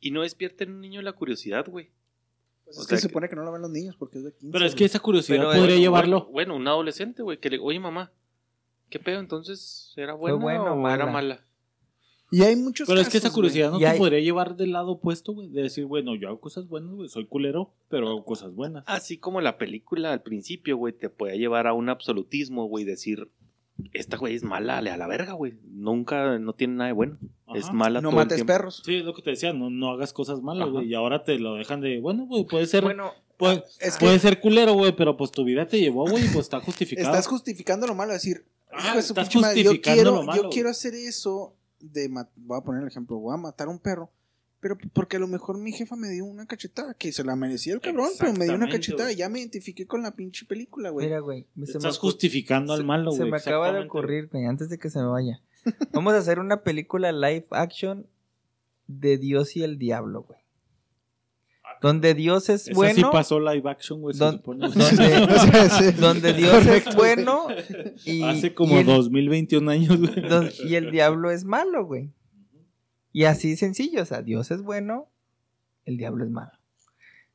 [0.00, 1.90] Y no despierta en un niño la curiosidad, güey.
[2.64, 4.24] Pues O es sea que se supone que no lo ven los niños porque es
[4.24, 4.52] de 15.
[4.52, 6.26] Pero es que esa curiosidad Pero, podría llevarlo.
[6.30, 8.12] Bueno, un adolescente, güey, que le, oye, mamá,
[8.90, 9.20] ¿qué pedo?
[9.20, 11.44] Entonces, ¿era buena o o era mala?
[12.30, 14.72] Y hay muchos Pero es que esa curiosidad no Y te hay- podría llevar del
[14.72, 15.48] lado opuesto, güey.
[15.48, 17.08] De decir, bueno, yo hago cosas buenas, güey.
[17.08, 18.84] Soy culero, pero hago cosas buenas.
[18.86, 23.28] Así como la película al principio, güey, te puede llevar a un absolutismo, güey, decir,
[23.92, 25.54] esta güey es mala, a la verga, güey.
[25.70, 27.16] Nunca, no tiene nada de bueno.
[27.54, 28.00] Es mala.
[28.02, 28.52] No todo el mates tiempo.
[28.52, 28.82] perros.
[28.84, 30.88] Sí, es lo que te decía, no, no hagas cosas malas, güey.
[30.88, 34.18] Y ahora te lo dejan de, bueno, güey, puede ser, Bueno, puede, Es que puede
[34.18, 37.08] ser culero, güey, pero pues tu vida te llevó, güey, y pues está justificado.
[37.08, 38.12] estás justificando lo malo.
[38.12, 42.08] Decir, Ah, estás pinche madre, yo justificando quiero, lo malo, yo quiero hacer eso de
[42.36, 44.10] voy a poner el ejemplo, voy a matar a un perro,
[44.60, 47.74] pero porque a lo mejor mi jefa me dio una cachetada, que se la merecía
[47.74, 50.90] el cabrón, pero me dio una cachetada y ya me identifiqué con la pinche película,
[50.90, 51.06] güey.
[51.06, 51.42] mira, güey.
[51.54, 53.30] se me Estás justificando al se- malo, Se güey.
[53.30, 55.40] me acaba de ocurrir, güey, antes de que se me vaya.
[55.92, 58.06] Vamos a hacer una película live action
[58.86, 60.40] de Dios y el diablo, güey.
[61.80, 62.94] Donde Dios es bueno.
[62.94, 67.46] sí pasó live action, güey, Don- donde, donde Dios Correcto, es bueno
[68.04, 70.28] y, Hace y como el, 2021 años, güey.
[70.28, 72.10] don- y el diablo es malo, güey.
[73.12, 75.08] Y así sencillo, o sea, Dios es bueno,
[75.84, 76.52] el diablo es malo.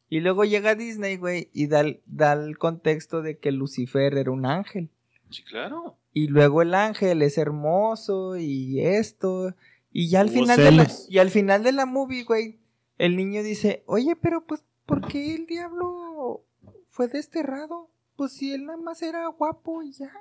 [0.09, 4.29] Y luego llega Disney, güey, y da, el- da el contexto de que Lucifer era
[4.31, 4.89] un ángel.
[5.31, 5.97] Sí, claro.
[6.13, 9.55] Y luego el ángel es hermoso y esto.
[9.91, 11.07] Y ya al Hubo final de la, celos.
[11.09, 12.59] y al final de la movie, güey,
[12.97, 16.43] el niño dice, oye, pero pues, ¿por qué el diablo
[16.89, 17.89] fue desterrado?
[18.15, 20.11] Pues si él nada más era guapo y ya.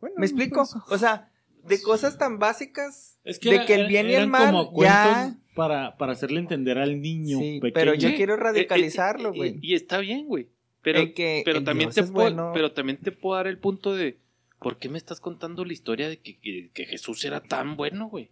[0.00, 0.56] Bueno, ¿Me explico?
[0.60, 1.30] pues, O sea,
[1.64, 5.36] de cosas tan básicas Es de que el era- bien y el mal como ya...
[5.54, 7.74] para, para hacerle entender al niño Sí, pequeño.
[7.74, 9.58] pero yo quiero eh, eh, radicalizarlo, eh, güey.
[9.60, 10.48] Y, está bien, güey.
[10.82, 12.52] Pero, que pero también te puedo, bueno.
[12.54, 14.18] pero también te puedo dar el punto de
[14.60, 18.08] ¿por qué me estás contando la historia de que, que- que Jesús era tan bueno,
[18.08, 18.30] güey?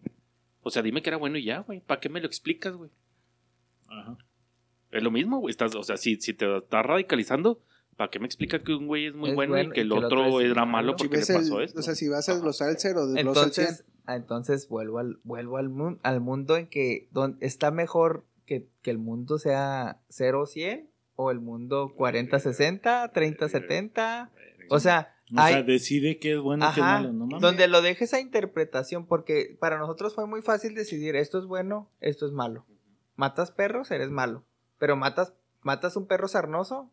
[0.62, 1.80] O sea, dime que era bueno y ya, güey.
[1.80, 2.90] ¿Para qué me lo explicas, güey?
[3.88, 4.16] Ajá.
[4.90, 5.50] Es lo mismo, güey.
[5.50, 7.60] Estás, o sea, si, si te estás radicalizando,
[7.96, 9.92] ¿para qué me explica que un güey es muy Es bueno, bueno y que el
[9.92, 11.80] otro era malo Si porque le pasó esto?
[11.80, 12.34] o sea, si vas a
[12.78, 13.66] cero, desglosa el 100.
[13.66, 18.24] Entonces, ah, entonces vuelvo al, vuelvo al, mun- al mundo en que don- está mejor
[18.46, 24.30] que, que el mundo sea 0-100 o el mundo 40-60, 30-70.
[24.70, 27.40] O sea, O hay, sea, decide qué es bueno y qué es malo, ¿no mames?
[27.40, 31.90] donde lo dejes a interpretación, porque para nosotros fue muy fácil decidir esto es bueno,
[32.00, 32.66] esto es malo.
[33.16, 34.44] Matas perros, eres malo.
[34.78, 36.90] Pero matas, matas un perro sarnoso,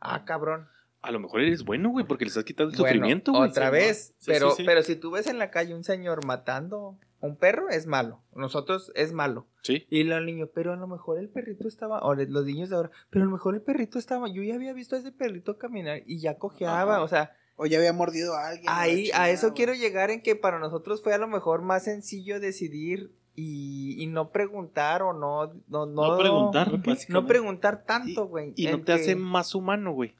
[0.00, 0.68] ah, cabrón.
[1.00, 3.50] A lo mejor eres bueno, güey, porque le estás quitando el Bueno, sufrimiento, güey.
[3.50, 4.62] otra Sí, vez, sí, pero, sí, sí.
[4.64, 8.22] pero si tú ves en la calle un señor matando a un perro, es malo.
[8.36, 9.48] Nosotros es malo.
[9.62, 9.84] Sí.
[9.90, 12.90] Y los niños, pero a lo mejor el perrito estaba, o los niños de ahora,
[13.10, 16.02] pero a lo mejor el perrito estaba, yo ya había visto a ese perrito caminar
[16.06, 17.02] y ya cojeaba, Ajá.
[17.02, 18.66] o sea, O ya había mordido a alguien.
[18.68, 22.38] ahí, a eso quiero llegar en que para nosotros fue a lo mejor más sencillo
[22.38, 26.72] decidir y, y no preguntar o no, no, no, No preguntar,
[27.08, 28.52] no preguntar tanto, güey.
[28.56, 30.14] Y no te hace más humano, güey.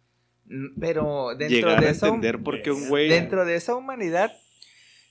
[0.81, 3.09] Pero dentro Llegar de a esa, entender por qué un güey...
[3.09, 4.33] dentro de esa humanidad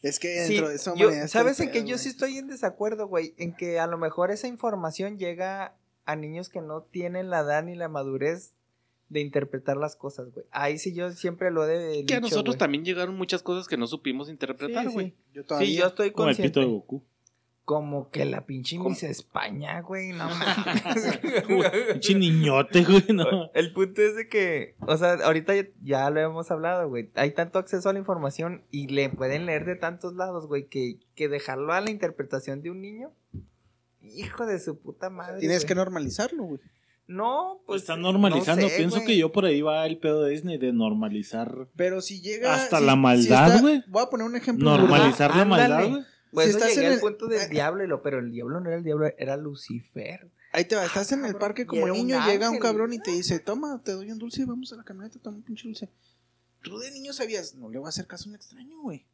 [0.02, 3.08] Es que Sí, dentro de eso yo- ¿Sabes en que yo sí estoy en desacuerdo,
[3.08, 3.34] güey?
[3.38, 5.76] En que a lo mejor esa información llega
[6.06, 8.54] a niños que no tienen la edad ni la madurez
[9.10, 10.46] de interpretar las cosas, güey.
[10.52, 13.86] Ahí sí yo siempre lo he Que a nosotros también llegaron muchas cosas que no
[13.88, 15.06] supimos interpretar, Sí, güey.
[15.10, 15.16] sí.
[15.34, 15.68] Yo todavía.
[15.68, 16.74] Sí, yo estoy Como el pito de consciente.
[16.74, 17.04] Goku.
[17.66, 18.78] Como que la pinche.
[18.80, 20.28] Miss España, güey, no
[21.94, 23.52] Pinche niñote, güey, no.
[23.54, 25.54] El punto es de que, o sea, ahorita
[25.84, 27.12] ya, lo hemos hablado, güey.
[27.16, 30.98] Hay tanto acceso a la información y le pueden leer de tantos lados, güey, que,
[31.16, 33.12] que dejarlo a la interpretación de un niño.
[34.02, 35.40] Hijo de su puta madre.
[35.40, 35.68] Tienes güey.
[35.68, 36.60] que normalizarlo, güey.
[37.08, 37.82] No, pues.
[37.82, 38.64] Están normalizando.
[38.64, 41.68] no sé, Pienso que yo por ahí va el pedo de Disney de normalizar.
[41.76, 42.54] Pero si llega.
[42.56, 43.84] Hasta si- la si maldad, güey.
[43.88, 44.70] Voy a poner un ejemplo.
[44.78, 45.68] Normalizar la ándale.
[45.70, 46.04] maldad, güey.
[46.32, 48.68] Pues Si estás llegué en al el- punto del eh, diablo, pero el diablo no
[48.70, 50.30] era el diablo, era Lucifer.
[50.54, 53.00] Ahí te va, estás en el parque como era un niño, llega un cabrón y
[53.00, 55.90] te dice, toma, te doy un dulce, vamos a la camioneta, toma un pinche dulce.
[56.62, 59.06] Tú de niño sabías, no le voy a hacer caso a un extraño, güey.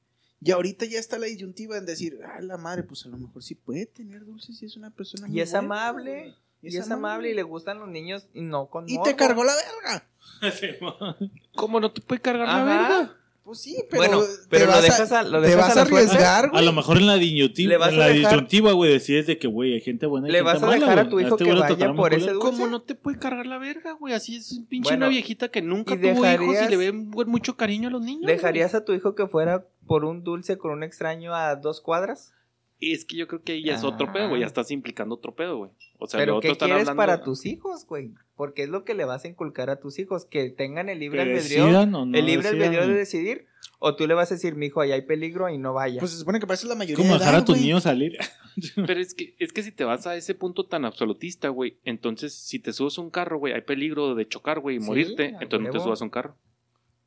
[0.41, 3.41] Y ahorita ya está la disyuntiva en decir, ah, la madre, pues a lo mejor
[3.43, 6.35] sí puede tener dulces y es una persona Y muy es buena, amable, güey.
[6.61, 9.03] Y es amable y le gustan los niños y no con Y morbo.
[9.09, 10.07] te cargó la verga.
[11.55, 13.17] ¿Cómo no te puede cargar la verga?
[13.47, 15.83] Pues sí, pero, Bueno, te pero lo vas dejas a, lo te vas a a
[15.83, 16.61] arriesgar, güey.
[16.61, 19.25] A lo mejor en la disyuntiva, Le vas en a la dejar- disyuntiva, güey, decides
[19.25, 21.09] de que, güey, hay gente buena y Le gente vas a mala, dejar a güey.
[21.11, 22.39] tu hijo este que vaya por ese dulce.
[22.45, 24.13] ¿Cómo no te puede cargar la verga, güey?
[24.13, 26.91] Así es un pinche Bueno, una viejita que nunca y tuvo hijos y le ve
[26.91, 28.25] mucho cariño a los niños.
[28.27, 32.33] ¿Dejarías a tu hijo que fuera por un dulce con un extraño a dos cuadras?
[32.81, 34.13] Es que yo creo que ahí ya es otro Ah.
[34.13, 34.41] pedo, güey.
[34.41, 35.71] Ya estás implicando otro pedo, güey.
[35.99, 36.97] O sea, Pero lo otro ¿qué quieres hablando...
[36.97, 38.11] para tus hijos, güey?
[38.37, 41.21] Porque es lo que le vas a inculcar a tus hijos, que tengan el libre
[41.23, 43.45] albedrío, decidan o no el libre decidan, albedrío de decidir,
[43.79, 45.99] o tú le vas a decir, mi hijo, allá hay peligro y no vaya.
[45.99, 47.63] Pues se supone que parece la mayoría como de dejar edad, a tu güey.
[47.63, 48.17] niño salir.
[48.75, 52.33] Pero es que, es que si te vas a ese punto tan absolutista, güey, entonces
[52.33, 55.35] si te subes a un carro, güey, hay peligro de chocar, güey, y Sí, morirte,
[55.41, 56.35] entonces no te subas a un carro.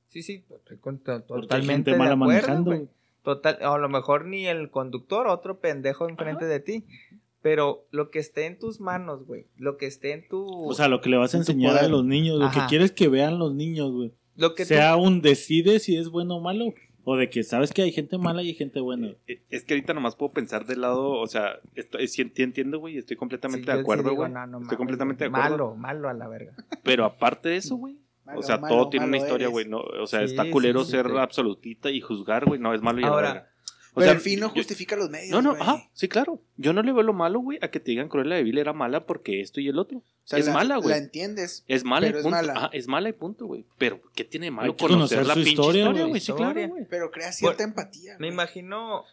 [0.08, 0.44] sí, sí,
[1.26, 2.88] totalmente gente de mala acuerdo, manejando.
[3.22, 6.84] Total, o a lo mejor ni el conductor, otro pendejo enfrente de ti.
[7.42, 9.46] Pero lo que esté en tus manos, güey.
[9.56, 10.46] Lo que esté en tu.
[10.46, 12.92] O sea, lo que le vas a En enseñar a los niños, lo que quieres
[12.92, 14.12] que vean los niños, güey.
[14.36, 16.72] lo que tú- Sea un decide si es bueno o malo.
[17.04, 19.08] O de que sabes que hay gente mala y hay gente buena.
[19.26, 22.78] Eh, Es que ahorita nomás puedo pensar del lado, o sea, estoy, sí enti- entiendo,
[22.78, 24.30] güey, estoy completamente de acuerdo, güey.
[24.30, 25.50] no, no estoy completamente de acuerdo.
[25.50, 26.52] Malo, malo a la verga.
[26.84, 27.96] Pero aparte de eso, güey,
[28.36, 30.90] o sea, malo, todo tiene una historia, güey, no, o sea, Sí, está culero sí,
[30.92, 31.12] ser sí.
[31.18, 33.49] absolutista y juzgar, güey, no, es malo y a la Ahora, verga.
[34.00, 36.40] O Pero sea, el fin no yo- justifica los medios, No, no, ajá, sí, claro.
[36.56, 38.72] Yo no le veo lo malo, güey, a que te digan Cruella de Vil era
[38.72, 39.98] mala porque esto y el otro.
[39.98, 40.90] O sea, es la- mala, güey.
[40.90, 41.64] La entiendes.
[41.68, 42.36] Es mala Pero y es punto.
[42.36, 42.52] mala.
[42.54, 43.64] Ajá, es mala y punto, güey.
[43.78, 46.20] Pero, ¿qué tiene de malo conocer, conocer la su pinche historia, güey.
[46.20, 46.86] Sí, claro, güey.
[46.88, 48.12] Pero crea cierta empatía.
[48.18, 48.32] Me güey.
[48.32, 49.04] imagino.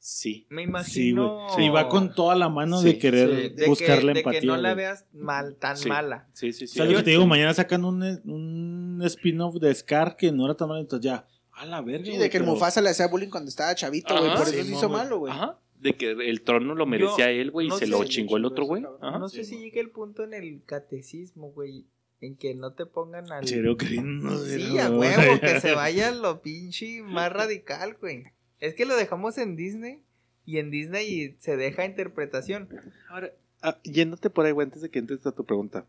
[0.00, 0.46] Sí.
[0.48, 0.68] Me Sí, güey.
[0.68, 1.46] imagino.
[1.58, 4.18] Y va con toda la mano Sí, de querer Sí, de buscar que, la de
[4.20, 4.40] empatía.
[4.40, 5.88] que no la veas mal, tan Sí.
[5.88, 6.28] mala.
[6.34, 6.74] Sí, sí, O sí.
[6.74, 10.54] sea, lo Yo- te digo, mañana sacan un, un spin-off de Scar que no era
[10.54, 11.26] tan malo, entonces ya.
[11.58, 12.04] A la verga.
[12.04, 14.30] Sí, güey, de que el pero- Mufasa le hacía bullying cuando estaba chavito, güey.
[14.30, 14.38] Ajá.
[14.38, 15.00] Por eso se hizo güey.
[15.02, 15.32] malo, güey.
[15.32, 15.58] Ajá.
[15.80, 18.44] De que el trono lo merecía él, güey, y no se sé, lo chingó el
[18.44, 18.82] otro, güey.
[18.82, 18.98] cabrón.
[19.04, 19.18] Ajá.
[19.18, 21.86] no sé si llegue el punto en el catecismo, güey.
[22.20, 23.46] En que no te pongan al.
[23.46, 28.24] Serio, Sí, a huevo, que se vaya lo pinche más radical, güey.
[28.58, 30.02] Es que lo dejamos en Disney
[30.44, 32.68] y en Disney se deja interpretación.
[33.08, 33.30] Ahora,
[33.62, 35.86] ah, yéndote por ahí, güey, antes de que entres a tu pregunta.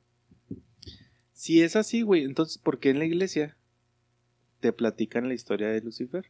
[1.34, 3.56] Si es así, güey, entonces, ¿por qué en la iglesia
[4.60, 6.30] te platican la historia de Lucifer?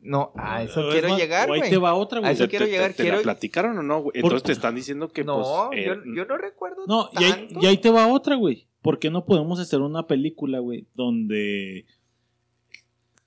[0.00, 1.68] No, a eso Es quiero más, llegar, güey.
[1.68, 2.32] te va otra, A güey.
[2.32, 4.12] eso ¿Te- quiero te- llegar, ¿Te, quiero- la platicaron o no, güey?
[4.16, 5.84] Entonces te están diciendo que, No, pues...
[5.86, 8.66] yo, eh, yo no recuerdo No, y ahí, y ahí te va otra, güey.
[8.80, 11.84] ¿Por qué no podemos hacer una película, güey, donde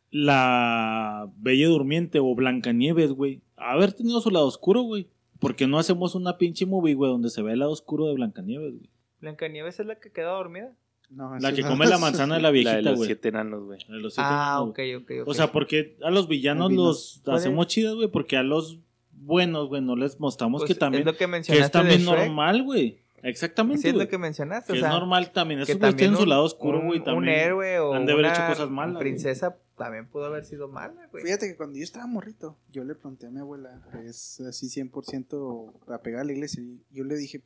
[0.10, 5.08] la Bella Durmiente o Blancanieves, güey, haber tenido su lado oscuro, güey.
[5.40, 8.74] Porque no hacemos una pinche movie, güey, donde se ve el lado oscuro de Blancanieves,
[8.78, 8.90] güey.
[9.22, 10.76] Blancanieves es la que queda dormida.
[11.12, 11.70] No, La que no.
[11.70, 13.08] come la manzana de la La de viejita, los güey.
[13.08, 13.80] siete enanos, güey.
[13.80, 14.96] De Ah, enanos, ok, güey.
[14.96, 15.28] ok, ok.
[15.28, 18.80] O sea, porque a los villanos los hacemos chidas, güey, porque a los
[19.12, 22.06] buenos, güey, no les mostramos Pues que también es lo que que es también de
[22.06, 23.00] normal, güey.
[23.24, 24.06] Exactamente, Sí, es güey.
[24.06, 24.74] lo que mencionaste.
[24.74, 25.60] Que o sea, es normal también.
[25.60, 27.00] que Esos güeyes tienen su un- lado oscuro, un- güey.
[27.00, 27.36] Un También.
[27.40, 29.04] héroe o han de haber una hecho cosas malas, güey.
[29.04, 31.24] princesa también pudo haber sido mala, güey.
[31.26, 35.74] Fíjate que cuando yo estaba morrito, yo le pregunté a mi abuela, es así 100%
[35.90, 37.42] apegada a la iglesia, y yo le dije,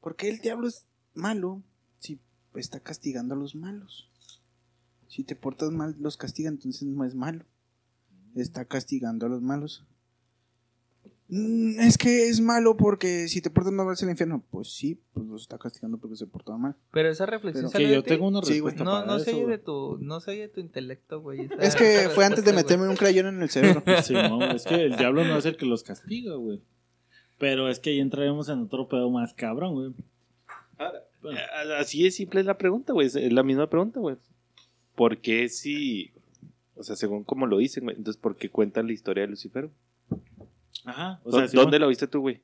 [0.00, 1.62] ¿por qué el diablo es malo
[2.58, 4.10] está castigando a los malos?
[5.08, 7.44] Si te portas mal, los castiga, entonces no es malo.
[8.34, 9.84] Está castigando a los malos.
[11.28, 14.44] "Mm, es que es malo porque si te portas mal vas al infierno.
[14.50, 16.76] Pues sí, pues los está castigando porque se portaba mal.
[16.92, 19.24] Pero esa reflexión Pero- sale Que yo tengo una Sí, respuesta No, para no eso,
[19.24, 21.48] se oye de tu, no se oye de tu intelecto, güey.
[21.58, 23.82] Es que fue antes de meterme un crayón en el cerebro.
[24.06, 26.62] Sí, no, es que el diablo no es el que los castiga, güey.
[27.38, 29.88] Pero es que ahí entraremos en otro pedo más cabrón, güey.
[29.90, 30.04] Bueno,
[30.78, 30.92] A-
[31.78, 33.06] Así es simple es la pregunta, güey.
[33.06, 34.16] Es la misma pregunta, güey.
[34.94, 36.12] ¿Por qué si...
[36.74, 37.96] O sea, según como lo dicen, güey.
[37.96, 39.70] Entonces, ¿por qué cuentan la historia de Lucifer?
[40.84, 41.20] Ajá.
[41.24, 42.42] O ¿Dó- sea, Simón- ¿Dónde la viste tú, güey?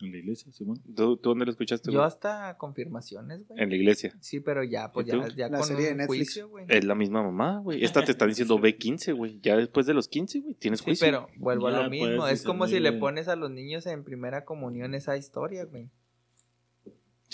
[0.00, 0.80] En la iglesia, Simón.
[0.96, 2.06] ¿Tú, tú dónde la escuchaste, Yo güey?
[2.06, 3.60] hasta confirmaciones, güey.
[3.62, 4.12] En la iglesia.
[4.20, 6.18] Sí, pero ya, pues ¿Y ya, ya La con serie de Netflix.
[6.18, 6.66] juicio, güey.
[6.68, 7.84] Es la misma mamá, güey.
[7.84, 9.38] Esta te están diciendo B15, güey.
[9.40, 11.06] Ya después de los 15, güey, tienes Sí, juicio.
[11.06, 12.16] pero vuelvo Ya a lo mismo.
[12.18, 15.88] puedes Es como si le pones a los niños en primera comunión esa historia, güey.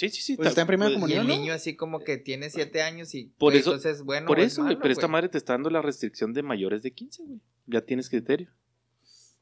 [0.01, 0.37] Sí, sí, sí.
[0.37, 1.35] Pues está en primera Y comunión, el ¿no?
[1.37, 4.63] niño así como que tiene siete años y Por güey, eso- entonces bueno Por eso,
[4.63, 7.41] es malo, Pero esta madre te está dando la restricción de mayores de 15, güey.
[7.67, 8.49] Ya tienes criterio.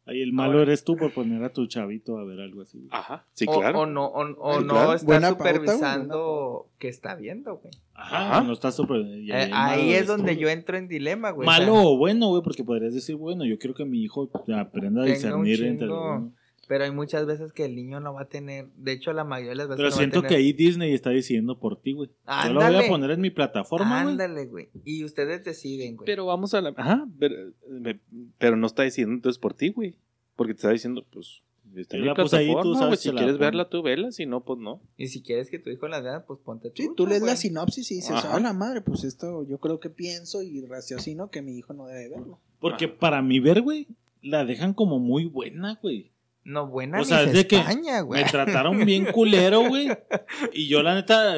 [0.06, 2.78] Ahí el malo eres tú por poner a tu chavito a ver algo así.
[2.78, 2.88] güey.
[2.92, 3.26] Ajá.
[3.34, 3.80] Sí, o, claro.
[3.80, 4.94] o no, o, o Sí, no claro.
[4.94, 7.74] está Buena pauta, supervisando que está viendo, güey.
[7.92, 8.40] Ajá, Ajá.
[8.42, 9.00] no estás super...
[9.02, 11.44] y Eh, el ahí es donde tú, yo entro en dilema, güey.
[11.46, 15.04] Malo o bueno, güey, porque podrías decir, bueno, yo quiero que mi hijo aprenda a
[15.04, 16.32] discernir entre bueno.
[16.68, 19.50] Pero hay muchas veces que el niño no va a tener, de hecho la mayoría
[19.50, 21.80] de las veces Pero no va a siento tener- que ahí Disney está decidiendo por
[21.80, 22.10] ti, güey.
[22.44, 24.12] Yo lo voy a poner en mi plataforma, güey.
[24.12, 24.68] Ándale, güey.
[24.84, 26.06] Y ustedes deciden, güey.
[26.06, 26.74] Pero vamos a la.
[26.76, 27.08] Ajá.
[27.18, 27.34] Pero,
[27.68, 27.98] me-
[28.38, 29.96] pero no está diciendo entonces por ti, güey.
[30.36, 31.42] Porque te está diciendo, pues.
[31.76, 33.44] Está en Yo mi la puse ahí, tú plataforma, sabes Si la quieres pongo.
[33.44, 34.10] verla, tú vela.
[34.10, 34.80] Si no, pues no.
[34.96, 36.82] Y si quieres que tu hijo la vea, pues ponte tú.
[36.82, 38.36] Sí, tú lees la sinopsis y dices, Ajá.
[38.36, 41.86] a la madre, pues esto yo creo que pienso y raciocino que mi hijo no
[41.86, 42.40] debe verlo.
[42.58, 43.86] Porque para mi ver, güey,
[44.22, 46.10] la dejan como muy buena, güey.
[46.48, 48.24] No, buena O sea, es de que España, güey.
[48.24, 49.88] Me trataron bien culero, güey.
[50.54, 51.34] Y yo, la neta,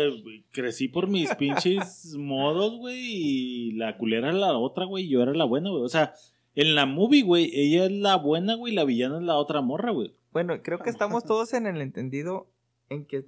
[0.52, 3.00] crecí por mis pinches modos, güey.
[3.00, 5.08] Y la culera era la otra, güey.
[5.08, 5.82] Yo era la buena, güey.
[5.82, 6.14] O sea,
[6.54, 8.72] en la movie, güey, ella es la buena, güey.
[8.72, 10.14] Y la villana es la otra morra, güey.
[10.32, 12.46] Bueno, creo que estamos todos en el entendido
[12.88, 13.26] en que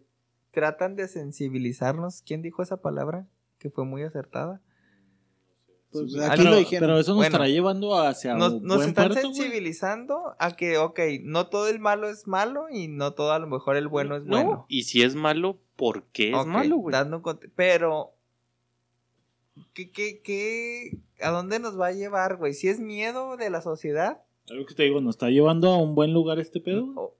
[0.52, 2.22] tratan de sensibilizarnos.
[2.22, 3.26] ¿Quién dijo esa palabra?
[3.58, 4.60] Que fue muy acertada.
[5.92, 6.80] Pues Sí, aquí pero, lo dijeron.
[6.88, 9.34] pero eso nos Bueno, estará llevando hacia Nos, un nos buen están puerto, güey.
[9.34, 13.46] sensibilizando a que, ok, no todo el malo es malo y no todo a lo
[13.46, 14.66] mejor el bueno es No, bueno.
[14.68, 16.92] Y si es malo, ¿por qué es malo, güey?
[16.92, 17.22] dando
[17.54, 18.14] Pero,
[19.74, 22.54] ¿qué, qué, qué, ¿a dónde nos va a llevar, güey?
[22.54, 25.94] Si es miedo de la sociedad, Algo que te digo, ¿nos está llevando a un
[25.94, 26.86] buen lugar este pedo?
[26.96, 27.14] o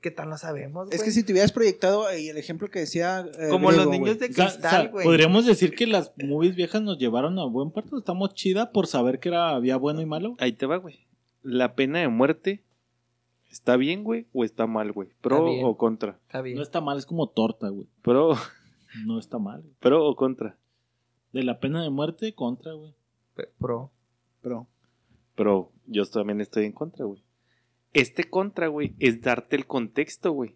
[0.00, 3.20] ¿qué tal no sabemos, Es que si te hubieras proyectado ahí el ejemplo que decía.
[3.38, 5.04] eh, Como griego, los niños de O sea, o cristal, sea, güey.
[5.04, 7.98] podríamos decir que las movies viejas nos llevaron a buen puerto.
[7.98, 10.34] Estamos chida por saber que era, había bueno y malo.
[10.38, 11.06] Ahí te va, güey.
[11.42, 12.64] La pena de muerte.
[13.50, 14.26] ¿Está bien, güey?
[14.32, 15.08] ¿O está mal, güey?
[15.20, 16.18] ¿Pro o contra?
[16.26, 16.56] Está bien.
[16.56, 17.86] No está mal, es como torta, güey.
[18.02, 18.34] ¿Pro,
[19.06, 19.62] No está mal.
[19.62, 19.74] güey.
[19.80, 20.58] pro o contra?
[21.32, 22.94] De la pena de muerte, contra, güey.
[23.58, 23.90] Pro.
[24.42, 24.66] Pero,
[25.34, 27.22] Pero yo también estoy en contra, güey.
[27.92, 30.54] Este contra, güey, es darte el contexto, güey.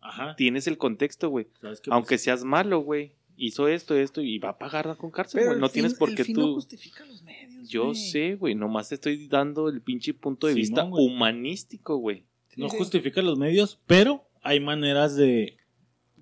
[0.00, 0.34] Ajá.
[0.36, 1.46] Tienes el contexto, güey.
[1.90, 3.14] Aunque Pues, seas malo, güey.
[3.36, 5.58] Hizo esto, esto y va a pagar con cárcel, güey.
[5.58, 6.54] No fin- tienes por qué fin no tú.
[6.54, 7.68] justifica los medios.
[7.68, 8.54] Yo sé, güey.
[8.54, 12.24] Nomás te estoy dando el pinche punto de Simón, vista humanístico, güey.
[12.56, 12.76] no sí.
[12.76, 15.56] justifica los medios, pero hay maneras de.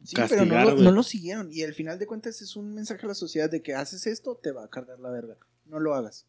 [0.05, 0.85] Sí, castigar, pero no lo, güey.
[0.85, 1.51] no lo siguieron.
[1.53, 4.39] Y al final de cuentas es un mensaje a la sociedad de que haces esto,
[4.43, 5.37] te va a cargar la verga.
[5.67, 6.27] No lo hagas.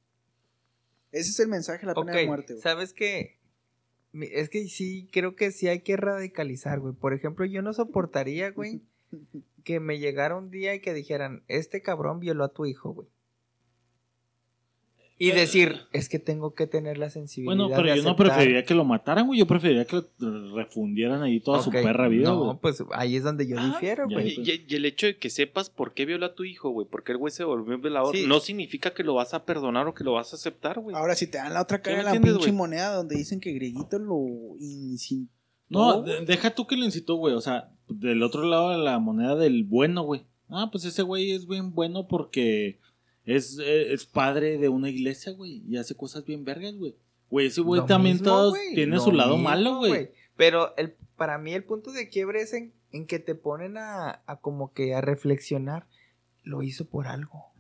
[1.12, 2.54] Ese es el mensaje de la pena de muerte.
[2.54, 2.62] güey.
[2.64, 3.38] ¿sabes qué?
[4.14, 6.94] Es que sí, creo que sí hay que radicalizar, güey.
[6.94, 8.82] Por ejemplo, yo no soportaría, güey,
[9.64, 13.08] que me llegara un día y que dijeran, este cabrón violó a tu hijo, güey.
[15.24, 17.56] Y decir, es que tengo que tener la sensibilidad.
[17.56, 18.28] Bueno, pero de yo no aceptar".
[18.28, 19.40] preferiría que lo mataran, güey.
[19.40, 22.58] Yo preferiría que lo refundieran ahí toda su perra vida, No, güey.
[22.62, 24.30] pues ahí es donde yo Ah, difiero, güey.
[24.40, 27.04] Y, y el hecho de que sepas por qué violó a tu hijo, güey, por
[27.04, 28.26] qué el güey se volvió violador, Sí.
[28.28, 30.96] no significa que lo vas a perdonar o que lo vas a aceptar, güey.
[30.96, 32.52] Ahora, si te dan la otra cara ¿Sí de la pinche güey?
[32.52, 34.26] moneda donde dicen que Grieguito lo
[34.60, 35.30] incitó.
[35.70, 37.34] No, de- deja tú que lo incitó, güey.
[37.34, 40.24] O sea, del otro lado de la moneda del bueno, güey.
[40.50, 42.80] Ah, pues ese güey es bien bueno porque
[43.26, 45.64] es, eh, es padre de una iglesia, güey.
[45.68, 46.96] Y hace cosas bien vergas, güey.
[47.30, 50.12] Güey, ese güey también mismo, todos tiene su lado mismo, malo, güey.
[50.36, 54.22] Pero el, para mí el punto de quiebre es en, en que te ponen a,
[54.26, 55.88] a como que a reflexionar.
[56.44, 57.54] Lo hizo por algo.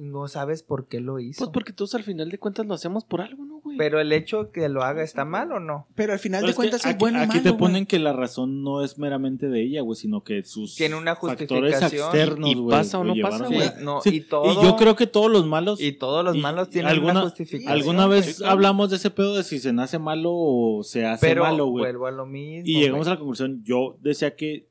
[0.00, 1.38] No sabes por qué lo hizo.
[1.40, 3.76] Pues porque todos al final de cuentas lo hacemos por algo, ¿no, güey?
[3.76, 5.88] Pero el hecho que lo haga está mal o no?
[5.96, 7.58] Pero al final Pero de es cuentas es bueno o aquí malo, te güey.
[7.58, 11.16] ponen que la razón no es meramente de ella, güey, sino que sus Tiene una
[11.16, 12.04] factores justificación.
[12.06, 13.60] externos, ¿Y güey, pasa o no pasa, güey?
[13.60, 14.52] Sí, no, Sí, y todo.
[14.52, 17.20] Y yo creo que todos los malos y todos los y malos tienen alguna- una
[17.22, 17.72] justificación.
[17.72, 18.20] alguna güey.
[18.20, 21.66] vez hablamos de ese pedo de si se nace malo o se hace Pero malo,
[21.66, 21.82] güey.
[21.82, 22.62] vuelvo a lo mismo.
[22.68, 23.10] Y llegamos güey.
[23.10, 24.68] a la conclusión, yo decía que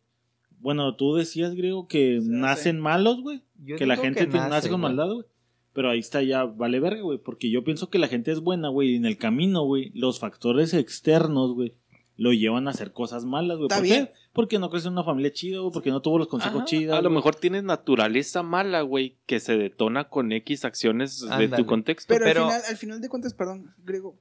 [0.59, 3.41] bueno, tú decías, griego, que nacen malos, güey,
[3.77, 4.93] que la gente que nace, nace con güey.
[4.95, 5.25] maldad, güey.
[5.73, 7.19] Pero ahí está ya, vale verga, güey.
[7.19, 8.93] Porque yo pienso que la gente es buena, güey.
[8.93, 11.75] Y en el camino, güey, los factores externos, güey,
[12.15, 13.69] lo llevan a hacer cosas malas, güey.
[13.69, 14.07] ¿Por bien.
[14.07, 14.13] qué?
[14.33, 15.71] Porque no creció en una familia chida, güey.
[15.71, 16.97] Porque no tuvo los consejos Ajá, chidos.
[16.97, 17.15] A lo güey.
[17.17, 22.11] mejor tienes naturaleza mala, güey, que se detona con X acciones de tu contexto.
[22.11, 24.17] Pero, Pero- Al, final, al final de cuentas, perdón, Grego,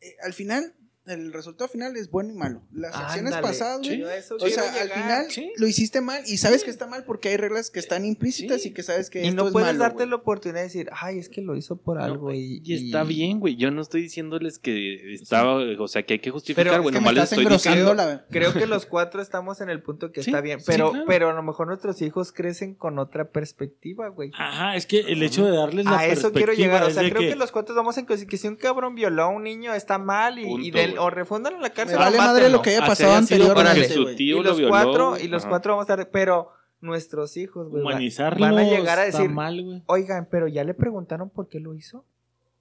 [0.00, 0.72] eh, al final,
[1.06, 2.62] el resultado final es bueno y malo.
[2.72, 5.52] Las acciones pasadas, güey, a eso o sea, al final sí.
[5.56, 8.68] lo hiciste mal y sabes que está mal porque hay reglas que están implícitas Sí.
[8.68, 10.08] y que sabes que Y esto no es puedes malo, darte güey.
[10.10, 12.32] la oportunidad de decir, ay, es que lo hizo por algo.
[12.32, 13.56] y, Y está bien, güey.
[13.56, 16.94] Yo no estoy diciéndoles que estaba, o sea, que hay que justificar, Pero güey.
[16.96, 17.94] Es que estás estoy engrosando diciendo.
[17.94, 18.26] la...
[18.30, 20.60] Creo que los cuatro estamos en el punto que Sí, está bien.
[20.60, 21.04] sí, Pero, claro.
[21.06, 24.30] pero a lo mejor nuestros hijos crecen con otra perspectiva, güey.
[24.36, 26.82] Ajá, es que el hecho de darles la A eso quiero llegar.
[26.84, 27.36] O sea, de creo que...
[27.36, 30.38] los cuatro vamos en que, que si un cabrón violó a un niño está mal
[30.38, 31.06] y, y del- güey.
[31.06, 31.98] o refúndalo en la Me cárcel.
[31.98, 32.56] vale o madre mátenlo.
[32.58, 35.50] lo que haya pasado anteriormente, su tío y lo los violó, cuatro, y los Ajá.
[35.50, 36.50] cuatro vamos a estar, pero
[36.80, 37.94] nuestros hijos, güey, van
[38.58, 42.04] a llegar a decir, mal, oigan, pero ya le preguntaron por qué lo hizo.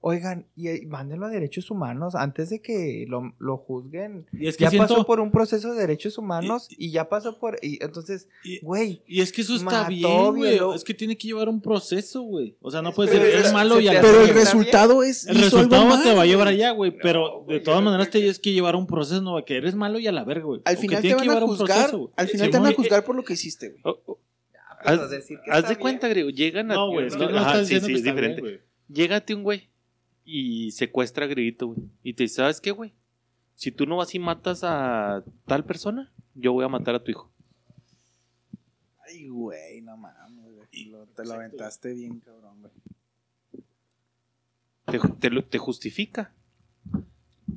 [0.08, 4.28] Oigan, y, y mándenlo a derechos humanos antes de que lo, lo juzguen.
[4.34, 4.88] Y es que Ya siento...
[4.88, 7.58] pasó por un proceso de derechos humanos y, ya pasó por...
[7.64, 8.28] Y entonces,
[8.62, 10.60] güey, Y es que eso está Mató, bien, güey.
[10.76, 12.56] Es que tiene que llevar un proceso, güey.
[12.62, 14.20] O sea, no puede ser, es- es malo se y a te la hace Pero
[14.22, 14.46] el bien.
[14.46, 15.26] resultado es...
[15.26, 16.96] El resultado mal, te va a llevar allá, güey.
[17.02, 20.06] Pero de todas maneras creo tienes que llevar un proceso, no, que eres malo y
[20.06, 20.62] a la verga, güey.
[20.66, 21.90] Al final te van a juzgar.
[22.16, 23.96] Al final te van a juzgar por lo que hiciste, güey.
[24.84, 25.02] Pero
[25.50, 26.30] haz, de cuenta, Grego.
[26.30, 26.76] Llegan a.
[26.76, 28.62] No, güey, no estás sí, diciendo que es diferente.
[28.88, 29.68] Llégate un güey
[30.26, 31.80] y secuestra a Greguito, güey.
[32.04, 32.94] Y te dice, ¿sabes qué, güey?
[33.56, 37.12] Si tú no vas y matas a tal persona, yo voy a matar a tu
[37.12, 37.32] hijo.
[39.08, 40.86] Ay, güey, no mames, güey.
[40.86, 42.74] Lo- Te lo aventaste bien, cabrón, güey.
[45.20, 46.34] Te, te justifica.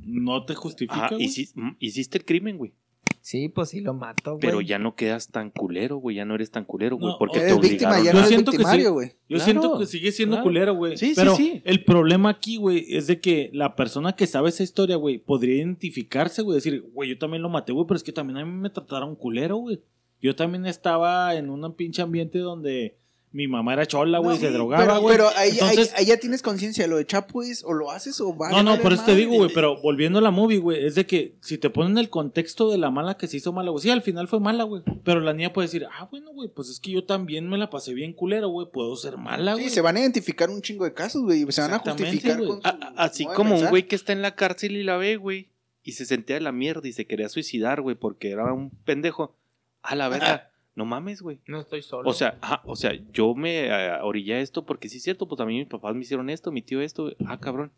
[0.03, 1.27] No te justifica, Ajá, güey.
[1.27, 2.73] hici- mm, hiciste el crimen, güey.
[3.21, 4.41] Sí, pues sí lo mato, güey.
[4.41, 6.17] Pero ya no quedas tan culero, güey.
[6.17, 7.13] Ya no eres tan culero, güey.
[7.13, 8.93] No, porque o- te víctima, ya Yo no eres siento victimario, sí.
[8.93, 9.09] güey.
[9.09, 10.45] Yo Claro, siento que sigue siendo claro.
[10.45, 10.97] culero, güey.
[10.97, 11.61] Sí, sí, Pero sí.
[11.65, 15.57] el problema aquí, güey, es de que la persona que sabe esa historia, güey, podría
[15.57, 18.51] identificarse, güey, decir, güey, yo también lo maté, güey, pero es que también a mí
[18.53, 19.81] me trataron culero, güey.
[20.21, 22.97] Yo también estaba en un pinche ambiente donde
[23.31, 25.17] mi mamá era chola, güey, No, se drogaba, pero, güey.
[25.17, 26.87] pero ahí, Entonces- ahí- ahí ya tienes conciencia.
[26.87, 29.35] Lo de Chapo es o lo haces o va No, no, por eso te digo,
[29.35, 32.71] güey, pero volviendo a la movie, güey, es de que si te ponen el contexto
[32.71, 35.21] de la mala que se hizo mala, güey, sí, al final fue mala, güey, pero
[35.21, 37.93] la niña puede decir, ah, bueno, güey, pues es que yo también me la pasé
[37.93, 39.65] bien culero, güey, puedo ser mala, güey.
[39.65, 41.45] Sí, se van a identificar un chingo de casos, güey.
[41.53, 42.49] Se van a justificar güey.
[42.49, 44.97] con su A- a- así como un güey que está en la cárcel y la
[44.97, 45.49] ve, güey,
[45.85, 49.35] y se sentía de la mierda y se quería suicidar, güey, porque era un pendejo.
[49.83, 51.41] A la verga, no mames, güey.
[51.49, 52.09] No estoy solo.
[52.09, 55.41] O sea, ajá, o sea, yo me eh, orillé esto porque sí es cierto, pues
[55.41, 57.73] a mí mis papás me hicieron esto, mi tío esto, ah, cabrón.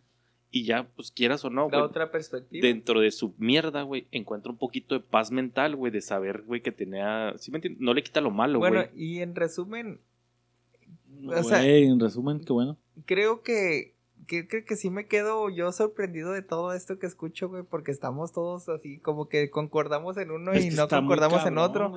[0.51, 2.67] Y ya, pues quieras o no, la güey, otra perspectiva.
[2.67, 6.61] dentro de su mierda, güey, encuentra un poquito de paz mental, güey, de saber, güey,
[6.61, 7.81] que tenía, ¿sí me entiendes?
[7.81, 8.71] No le quita lo malo, güey.
[8.71, 10.01] bueno, y en resumen,
[11.27, 12.77] o sea- en resumen, qué bueno.
[13.07, 13.95] creo que,
[14.27, 17.93] que creo que sí me quedo yo sorprendido de todo esto que escucho, güey, porque
[17.93, 21.95] estamos todos así como que concordamos en uno Es y no concordamos en otro.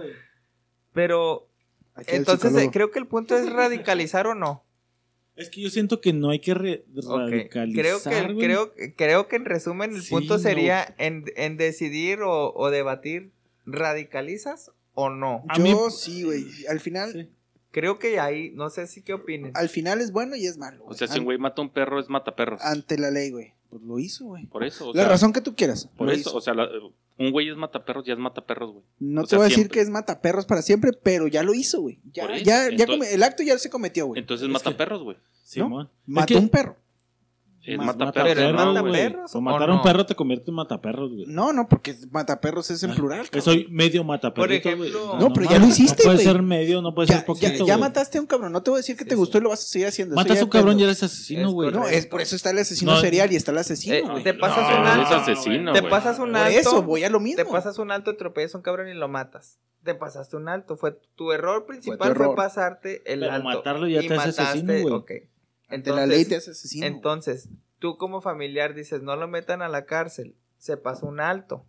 [0.93, 1.47] Pero
[2.07, 4.63] entonces eh, creo que el punto es radicalizar o no.
[5.35, 9.27] Es que yo siento que no hay que re- Ok, Creo radicalizar, que, creo, creo
[9.27, 10.39] que en resumen el Sí, punto no.
[10.39, 13.31] sería en, en decidir o, o debatir,
[13.65, 15.43] ¿radicalizas o no?
[15.49, 16.45] a Yo mí- sí, güey.
[16.69, 17.29] Al final, Sí.
[17.71, 19.51] Creo que ahí, no sé si qué opinen.
[19.55, 20.83] al final es bueno y es malo.
[20.85, 22.61] o sea, si un güey mata a un perro, es mata perros.
[22.61, 23.53] Ante la ley, güey.
[23.71, 24.45] Pues lo hizo, güey.
[24.45, 25.89] Por eso, o La sea, razón que tú quieras.
[25.97, 26.37] por eso, hizo.
[26.37, 26.69] o sea, la-
[27.17, 28.83] un güey es mata perros, ya es mata perros, güey.
[28.99, 31.43] No o te sea, voy a decir siempre- que es mataperros para siempre, pero ya
[31.43, 31.99] lo hizo, güey.
[32.11, 34.19] Ya, ya, ya come- el acto ya se cometió, güey.
[34.19, 35.17] Entonces Es mata que- perros, güey.
[35.43, 35.85] Simón.
[35.85, 36.75] Es Mató que- un perro.
[37.65, 38.81] Es Más mata mataperros, no, güey.
[38.81, 38.91] güey.
[38.91, 39.75] mataperros o matar a no?
[39.77, 41.25] un perro te convierte en mataperros, güey.
[41.27, 43.23] No, no, porque mataperros es en Ah, plural.
[43.29, 43.41] Cabrón.
[43.41, 44.19] soy medio güey.
[44.19, 46.25] ejemplo- No, pero ya lo hiciste, No puede güey.
[46.27, 47.79] ser medio, no puede Ya, ser poquito, ya, ya güey.
[47.79, 48.51] mataste a un cabrón.
[48.51, 49.15] No te voy a decir que te sí.
[49.15, 50.13] gustó y lo vas a seguir haciendo.
[50.13, 51.71] Matas Eso a un cabrón y eres asesino, Es güey.
[51.71, 54.23] No, es por eso está el asesino No, serial y está el asesino, Eh, güey.
[54.23, 55.15] te pasas No, un No, alto.
[55.15, 55.89] asesino, te güey.
[55.89, 56.59] pasas un Por alto.
[56.59, 57.37] eso, voy a lo mismo.
[57.37, 59.57] Te pasas un alto, atropellas a un cabrón y lo matas.
[59.85, 60.75] Te pasaste un alto.
[60.75, 63.47] Fue tu error principal fue, pasarte el Pero alto.
[63.47, 65.23] matarlo ya y te hace asesino, güey.
[65.73, 66.85] Ante la ley te hace asesino.
[66.85, 71.65] Entonces, tú como familiar dices, no lo metan a la cárcel, se pasó un alto.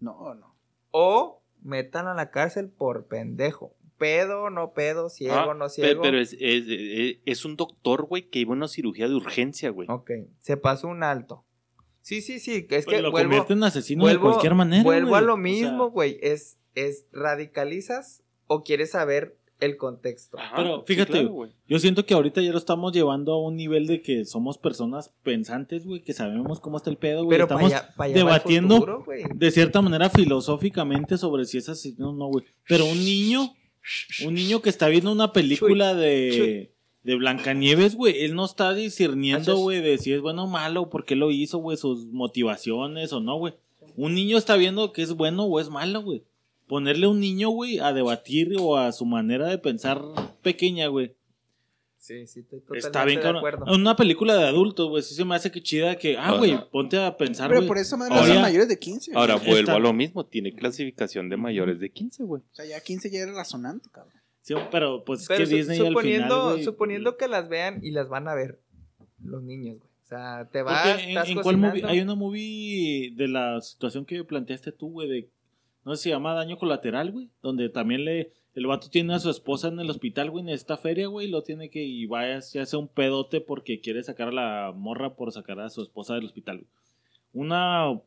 [0.00, 0.54] No, no.
[0.90, 3.74] O metan a la cárcel por pendejo.
[3.98, 6.02] Pedo, no pedo, ciego, Ah, no ciego.
[6.02, 9.70] Pero es, es, es- es un doctor, güey, que iba a una cirugía de urgencia,
[9.70, 9.88] güey.
[9.90, 11.44] Ok, se pasó un alto.
[12.00, 14.82] Sí, sí, sí, es Pues que lo vuelvo, convierte en asesino vuelvo, de cualquier manera.
[14.84, 15.26] vuelvo a güey.
[15.26, 16.18] lo O sea, mismo, güey.
[16.22, 20.38] Es, es radicalizas o quieres saber el contexto.
[20.38, 21.50] Ajá, Pero sí, fíjate, claro, güey.
[21.66, 25.12] Yo siento que ahorita ya lo estamos llevando a un nivel de que somos personas
[25.22, 27.36] pensantes, güey, que sabemos cómo está el pedo, güey.
[27.36, 29.04] Pero para Estamos allá, allá debatiendo futuro,
[29.34, 32.44] de cierta manera filosóficamente sobre si es asesino o no, güey.
[32.68, 33.54] Pero un niño,
[34.24, 36.72] un niño que está viendo una película de,
[37.02, 41.04] de Blancanieves, güey, él no está discerniendo, güey, de si es bueno o malo, por
[41.04, 43.54] qué lo hizo, güey, sus motivaciones o no, güey.
[43.96, 46.22] Un niño está viendo que es bueno o es malo, güey.
[46.68, 50.00] Ponerle a un niño, güey, a debatir o a su manera de pensar
[50.42, 51.14] pequeña, güey.
[51.96, 53.64] Sí, sí, estoy Está totalmente bien, de acuerdo.
[53.74, 56.96] Una película de adultos, güey, sí se me hace que chida que, ah, güey, ponte
[56.98, 57.68] a pensar, Pero güey.
[57.68, 59.10] por esa madre Ahora- son mayores de 15.
[59.10, 59.20] güey.
[59.20, 62.40] Ahora Está- vuelvo a lo mismo, tiene clasificación de mayores de 15, güey.
[62.42, 64.14] O sea, ya 15 ya era razonante, cabrón.
[64.42, 67.80] Sí, pero pues Pero que su- Disney suponiendo, al final, güey, suponiendo que las vean
[67.84, 68.60] y las van a ver
[69.22, 69.88] los niños, güey.
[70.04, 71.92] O sea, te vas, Porque en, estás en cuál movie, cocinando.
[71.92, 75.28] hay una movie de la situación que planteaste tú, güey, de
[75.84, 79.20] no sé si se llama daño colateral, güey, donde también le el vato tiene a
[79.20, 82.40] su esposa en el hospital, güey, en esta feria, güey, lo tiene que y vaya
[82.40, 86.14] se hace un pedote porque quiere sacar a la morra por sacar a su esposa
[86.14, 86.58] del hospital.
[86.58, 86.68] güey.
[87.32, 88.00] Una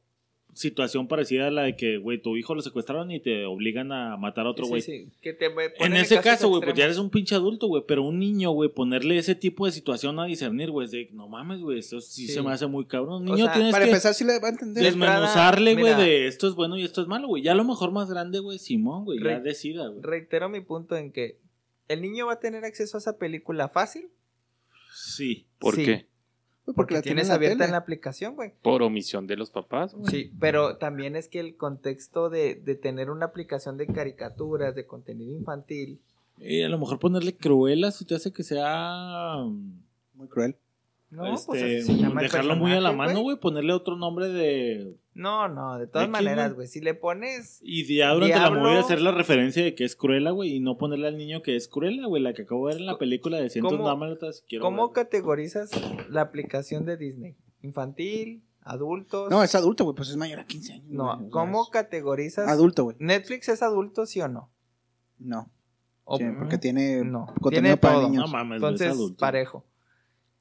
[0.53, 4.17] situación parecida a la de que, güey, tu hijo lo secuestraron y te obligan a
[4.17, 4.81] matar a otro Sí, güey.
[4.81, 7.83] sí, que te ponen En ese caso, güey, pues ya eres un pinche adulto, güey,
[7.87, 11.27] pero un niño, güey, ponerle ese tipo de situación a discernir, güey, es de, no
[11.29, 12.33] mames, güey, eso sí, Sí.
[12.33, 13.21] se me hace muy cabrón.
[13.23, 14.83] Un O niño sea, tienes Para que empezar, sí le va a entender.
[14.83, 17.43] Des- desmenuzarle, güey, de esto es bueno y esto es malo, güey.
[17.43, 20.01] Ya a lo mejor más grande, güey, Simón, güey, ya decida, güey.
[20.01, 21.37] Reitero mi punto en que
[21.87, 24.09] el niño va a tener acceso a esa película fácil
[24.93, 25.45] Sí.
[25.59, 25.85] ¿Por Sí.
[25.85, 26.05] qué?
[26.73, 28.53] Porque, porque la tienes tiene abierta en la aplicación, güey.
[28.61, 30.09] Por omisión de los papás, güey.
[30.11, 34.85] Sí, pero también es que el contexto de, de tener una aplicación de caricaturas, de
[34.85, 35.99] contenido infantil,
[36.39, 39.35] Y a lo mejor ponerle cruela si te hace que sea.
[39.45, 39.81] mm,
[40.15, 40.55] Muy cruel.
[41.11, 43.95] No, este, pues así se llama el dejarlo muy a la mano, güey, ponerle otro
[43.97, 44.95] nombre de.
[45.13, 46.67] No, no, de todas maneras, güey.
[46.67, 48.61] si le pones Y ya durante la Diablo.
[48.61, 51.55] movida hacer la referencia de que es cruela, güey, y no ponerle al niño que
[51.57, 54.43] es cruela, güey, la que acabo de ver en la película de Cientos ¿Cómo- Dálmatas.
[54.47, 54.93] quiero ¿Cómo ver.
[55.03, 55.69] categorizas
[56.09, 57.35] la aplicación de Disney?
[57.61, 58.41] ¿Infantil?
[58.63, 59.29] ¿Adultos?
[59.29, 60.85] No, es adulto, güey, pues es mayor a 15 años.
[60.89, 62.47] No, ¿cómo categorizas?
[62.47, 62.95] Adulto, güey.
[62.99, 64.49] ¿Netflix es adulto, sí o no?
[65.19, 65.49] No.
[66.17, 68.09] Sí, porque tiene No, contenido tiene para todo.
[68.09, 68.25] niños.
[68.25, 69.17] No mames, güey, es Entonces, adulto.
[69.19, 69.65] parejo.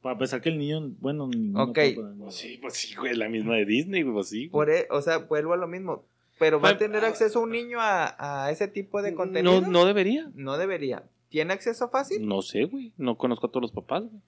[0.03, 1.25] Para pensar que el niño, bueno,
[1.57, 1.79] Ok.
[2.19, 4.49] Pues sí, pues sí, güey, la misma de Disney, güey, pues sí.
[4.49, 4.51] güey.
[4.51, 6.05] Por e- o sea, vuelvo a lo mismo.
[6.39, 9.61] Pero va a tener acceso un niño a, a ese tipo de contenido.
[9.61, 10.31] No, no debería.
[10.35, 11.05] No debería.
[11.29, 12.27] ¿Tiene acceso fácil?
[12.27, 12.93] No sé, güey.
[12.97, 14.23] No conozco a todos los papás, güey.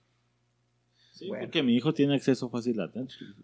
[1.15, 1.45] Sí, Bueno.
[1.45, 3.35] porque mi hijo tiene acceso fácil a Netflix.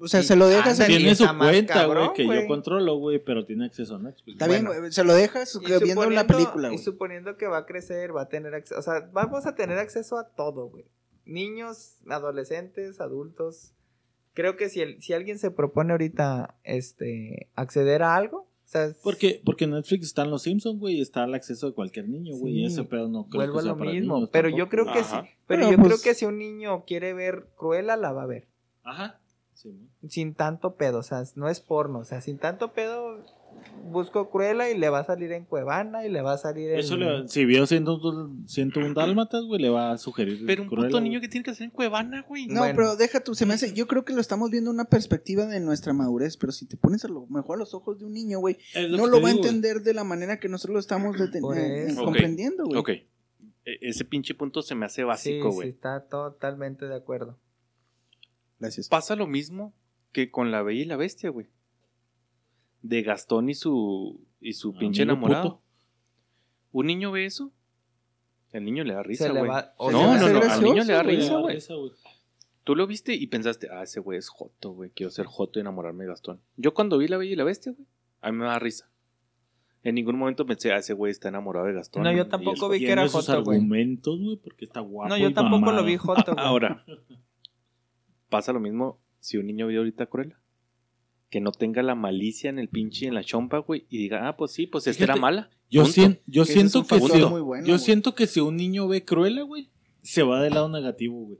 [0.00, 0.28] O sea, Sí.
[0.28, 0.92] se lo dejas Ándale.
[0.94, 2.42] en- Tiene su está más cuenta, cabrón, güey, que güey.
[2.42, 4.28] yo controlo, güey, pero tiene acceso a Netflix.
[4.34, 4.80] Está bien, Bueno.
[4.80, 5.92] güey, se lo dejas Y viendo la
[6.22, 6.84] suponiendo- película, Y güey.
[6.84, 8.78] suponiendo que va a crecer, va a tener acceso.
[8.78, 10.84] O sea, vamos a tener acceso a todo, güey.
[11.24, 13.72] Niños, adolescentes, adultos.
[14.34, 18.84] Creo que si, el, si alguien se propone ahorita este acceder a algo, o sea,
[18.86, 22.36] es- Porque, porque en Netflix están los Simpsons, güey, está al acceso de cualquier niño,
[22.36, 22.74] güey, y Sí.
[22.74, 24.14] ese pedo no creo vuelvo que a lo para mismo.
[24.16, 25.16] niños Pero yo creo que sí.
[25.16, 28.26] Pero Pero, yo pues- creo que si un niño quiere ver Cruella, la va a
[28.26, 28.48] ver.
[28.82, 29.20] Ajá.
[29.54, 29.70] Sí,
[30.02, 30.08] ¿no?
[30.08, 33.22] Sin tanto pedo, o sea, no es porno, o sea, sin tanto pedo
[33.84, 36.78] busco Cruella y le va a salir en Cuevana y le va a salir en...
[36.78, 40.44] Eso le, si vio 101 101 dálmatas, güey, le va a sugerir.
[40.46, 41.08] Pero un Cruella, puto güey.
[41.10, 42.46] niño que tiene que hacer en Cuevana, güey.
[42.46, 42.74] No, Bueno.
[42.76, 45.60] pero deja tú, se me hace, yo creo que lo estamos viendo una perspectiva de
[45.60, 48.38] nuestra madurez, pero si te pones a lo mejor a los ojos de un niño,
[48.38, 48.56] güey,
[48.90, 52.78] no lo va a entender de la manera que nosotros lo estamos eh, comprendiendo, güey.
[52.78, 52.88] Ok.
[52.88, 53.04] E-
[53.82, 55.68] ese pinche punto se me hace básico, sí, güey.
[55.68, 57.38] está totalmente de acuerdo.
[58.58, 58.88] Gracias.
[58.88, 59.74] Pasa lo mismo
[60.12, 61.46] que con la Bella y la Bestia, güey.
[62.82, 65.42] De Gastón y su y su pinche Amigo enamorado.
[65.56, 65.62] puto.
[66.72, 67.52] Un niño ve eso,
[68.50, 69.50] el niño le da risa, Se le güey.
[69.50, 71.16] va- o No, se le va a no, no, al gracioso, niño le da güey,
[71.16, 71.92] risa, güey.
[72.64, 74.90] Tú lo viste y pensaste, ah, ese güey es Joto, güey.
[74.90, 76.40] Quiero ser Joto y enamorarme de Gastón.
[76.56, 77.86] Yo cuando vi la Bella y la Bestia, güey,
[78.20, 78.88] a mí me da risa.
[79.84, 82.04] En ningún momento pensé, ah, ese güey está enamorado de Gastón.
[82.04, 83.58] No, yo y tampoco vi que era Joto, güey.
[83.58, 85.08] argumentos, güey, porque está guapo.
[85.08, 85.78] No, yo y tampoco mamado.
[85.80, 86.44] lo vi Joto, güey.
[86.46, 86.84] Ahora,
[88.28, 90.38] pasa lo mismo si un niño ve ahorita Cruella.
[91.32, 94.36] Que no tenga la malicia en el pinche en la chompa, güey, y diga, ah,
[94.36, 95.48] pues sí, pues esta era mala.
[95.70, 97.78] Yo, sien- yo Que siento que si, muy bueno, yo güey.
[97.84, 99.70] siento que si un niño ve Cruella, güey,
[100.02, 101.38] se va del lado negativo, güey.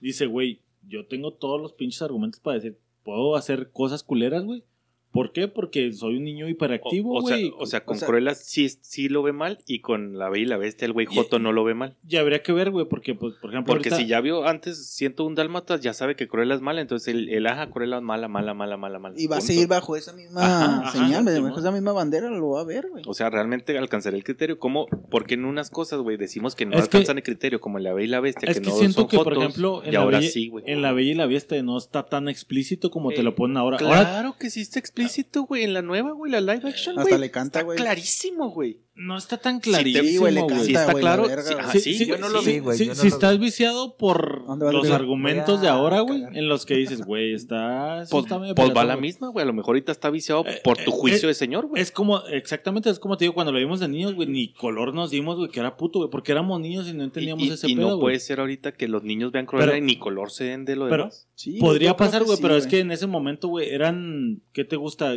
[0.00, 4.64] Dice, güey, yo tengo todos los pinches argumentos para decir, puedo hacer cosas culeras, güey,
[5.12, 5.48] ¿Por qué?
[5.48, 9.08] Porque soy un niño hiperactivo, o sea, o sea, con O sea- Cruella sí, sí
[9.08, 11.64] lo ve mal y con La Bella y la Bestia el güey Joto no lo
[11.64, 11.96] ve mal.
[12.06, 14.86] Ya habría que ver, güey, porque, pues, por ejemplo, Porque ahorita- si ya vio antes
[14.90, 18.02] siento un dálmatas, ya sabe que Cruella es mala, entonces el, el ajá, Cruella es
[18.02, 19.14] mala, mala, mala, mala, mala.
[19.18, 22.28] Y va a seguir bajo esa misma Ajá, ajá, señal, sí, bajo esa misma bandera
[22.30, 23.02] lo va a ver, güey.
[23.06, 24.58] O sea, realmente alcanzaré el criterio.
[24.58, 24.86] ¿Cómo?
[25.10, 27.84] Porque en unas cosas, güey, decimos que no Es que- alcanzan el criterio, como en
[27.84, 29.88] La Bella y la Bestia, Es que, que no siento son que, por ejemplo, en
[29.88, 30.64] y la, ahora Bella, sí, güey.
[30.66, 33.56] en la Bella y la Bestia no está tan explícito como te Eh, lo ponen
[33.56, 33.78] ahora.
[33.80, 35.07] Ahora, Claro que sí está explícito,
[35.46, 37.20] güey, en la nueva, güey, la live action, Hasta güey.
[37.20, 37.78] le canta, Está güey.
[37.78, 38.80] clarísimo, güey.
[39.00, 40.48] no está tan Sí, clarísimo, Sí, güey, le güey.
[40.50, 41.64] canta, Sí está güey, claro, la verga, sí, güey.
[41.64, 43.38] ajá, Sí, sí, sí, yo no lo sí, vi, güey, sí, no si lo estás
[43.38, 43.44] vi.
[43.44, 47.32] viciado por ¿Dónde va a los argumentos de ahora, güey, en los que dices, güey,
[47.32, 48.04] está...
[48.06, 49.44] sí Pues, está pues va la misma, güey.
[49.44, 51.80] A lo mejor ahorita está viciado Eh, por eh, tu juicio eh, de señor, güey.
[51.80, 54.92] Es como, exactamente, es como te digo, cuando lo vimos de niños, güey, ni color
[54.92, 57.50] nos dimos, güey, que era puto, güey, porque éramos niños y no Y, entendíamos y-
[57.52, 58.00] ese y pedo, no güey.
[58.00, 60.88] puede ser ahorita que los niños vean Cruella y ni color se den de lo
[60.88, 61.27] pero- demás.
[61.38, 64.74] Sí, Podría pasar, güey, sí, pero es que en ese momento, güey, eran, ¿qué te
[64.74, 65.14] gusta?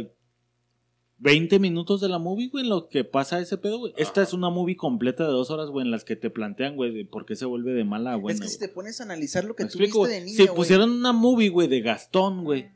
[1.17, 3.93] 20 minutos de la movie, güey, en lo que pasa ese pedo, güey.
[3.97, 6.93] Esta es una movie completa de dos horas, güey, en las que te plantean, güey,
[6.93, 8.69] de por qué se vuelve de mala buena, Es que si güey.
[8.69, 10.11] te pones a analizar lo que ¿Me tú explico, güey?
[10.11, 10.55] de niño, Si güey.
[10.55, 12.69] pusieran una movie, güey, de Gastón, güey.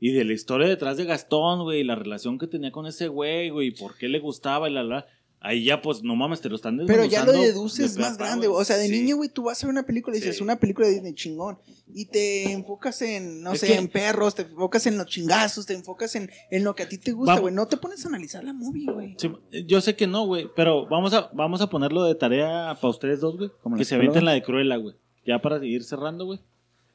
[0.00, 3.06] Y de la historia detrás de Gastón, güey, y la relación que tenía con ese
[3.06, 5.06] güey, güey, y por qué le gustaba y la la.
[5.40, 8.48] Ahí ya, pues, no mames, te lo están Pero ya lo deduces de más grande,
[8.48, 8.60] güey.
[8.60, 8.92] o sea, de Sí.
[8.92, 10.42] niño, güey, tú vas a ver una película y dices, Sí.
[10.42, 11.58] una película de Disney chingón,
[11.94, 15.64] y te enfocas en, no Es sé, que- en perros, te enfocas en los chingazos,
[15.64, 18.08] te enfocas en, en lo que a ti te gusta, güey, no te pones a
[18.08, 19.14] analizar la movie, güey.
[19.16, 19.30] Sí,
[19.66, 23.20] yo sé que no, güey, pero vamos a, vamos a ponerlo de tarea para ustedes
[23.20, 23.50] dos, güey.
[23.76, 24.96] Que se avienten la de Cruella, güey.
[25.24, 26.40] Ya para seguir cerrando, güey.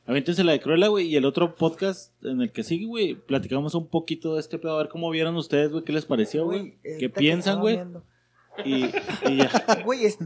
[0.06, 1.08] Aviéntense la de Cruella, güey.
[1.08, 4.74] Y el otro podcast en el que sigue, güey, platicamos un poquito de este pedo.
[4.74, 6.74] A ver cómo vieron ustedes, güey, qué les pareció, güey.
[7.00, 7.80] ¿Qué piensan, güey?
[8.66, 8.86] Y,
[9.30, 9.82] y ya.
[9.84, 10.18] Güey, es-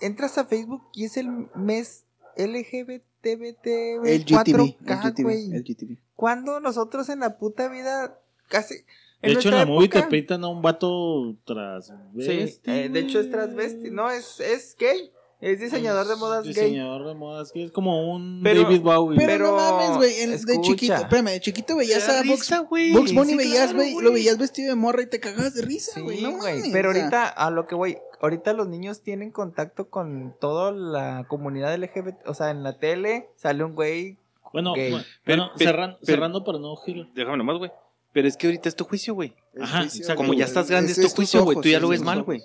[0.00, 2.04] entras a Facebook y es el mes
[2.36, 3.66] LGBTBT
[4.04, 5.52] El GTV, el 4K, GTV, güey.
[5.52, 5.98] el GTV.
[6.14, 8.74] ¿Cuándo nosotros en la puta vida casi...
[9.22, 11.86] De hecho, en la movie te pintan a un vato tras.
[12.18, 13.90] Sí, eh, de hecho es transvesti.
[13.90, 15.10] No, es, es gay.
[15.44, 16.54] Es diseñador de modas gay.
[16.54, 17.64] Diseñador de modas gay.
[17.64, 19.18] Es como un Pero- David Bowie.
[19.18, 22.50] Pero, Pero, no mames, güey, en- de chiquito, espérame, de chiquito veías a Box.
[22.92, 25.92] Bugs Bunny, Sí, veías, claro, lo veías vestido de morra y te cagabas de risa,
[25.94, 26.56] Sí, güey, no güey.
[26.58, 31.26] mames, Pero ahorita, a lo que voy, ahorita los niños tienen contacto con toda la
[31.28, 32.16] comunidad LGBT.
[32.26, 34.16] O sea, en la tele sale un güey.
[34.52, 34.90] Bueno, gay.
[34.92, 37.06] bueno, Pero- bueno, pero- cerran- pero- cerrando para no giro.
[37.14, 37.70] Déjame nomás, güey.
[38.14, 39.34] Pero es que ahorita es tu juicio, güey.
[39.60, 41.58] Ajá, juicio, Como ya estás grande, es es tu juicio, güey.
[41.60, 42.40] Tú ya lo ves mal, güey.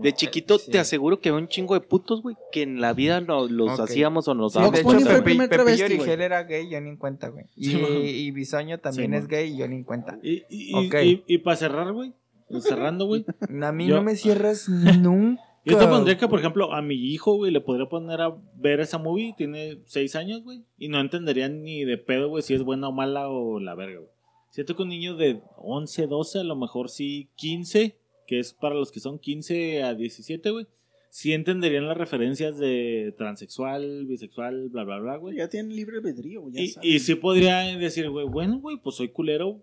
[0.00, 0.70] De chiquito Sí.
[0.70, 3.72] te aseguro que había un chingo de putos, güey, que en la vida lo- los
[3.80, 3.80] Ok.
[3.88, 5.84] hacíamos o nos Sí, dábamos de hecho, Pepe- Pepillo.
[5.86, 7.46] Origel era gay, yo ni en cuenta, güey.
[7.56, 7.90] Y, Sí, man.
[8.04, 10.18] y Bisoño también Sí, es gay, yo ni en cuenta.
[10.22, 10.94] Y, y, Ok.
[11.02, 12.12] y, y para cerrar, güey.
[12.60, 13.24] Cerrando, güey.
[13.62, 15.40] A mí Yo- no me cierras nunca.
[15.66, 18.80] Yo te pondría que, por ejemplo, a mi hijo, güey, le podría poner a ver
[18.80, 19.34] esa movie.
[19.38, 20.62] Tiene seis años, güey.
[20.76, 24.00] Y no entendería ni de pedo, güey, si es buena o mala o la verga,
[24.00, 24.10] güey.
[24.54, 28.76] Siento que un niño de 11, 12, a lo mejor sí 15, que es para
[28.76, 30.68] los que son 15 a 17, güey.
[31.10, 35.38] Sí entenderían las referencias de transexual, bisexual, bla, bla, bla, güey.
[35.38, 36.88] Ya tienen libre albedrío, güey, ya Y, saben.
[36.88, 39.60] y sí podría decir, güey, bueno, güey, pues soy culero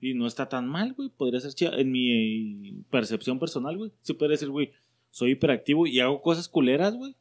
[0.00, 1.08] y no está tan mal, güey.
[1.08, 1.76] Podría ser chida.
[1.80, 3.92] En mi percepción personal, güey.
[4.00, 4.72] Sí podría decir, güey,
[5.12, 7.14] soy hiperactivo y hago cosas culeras, güey.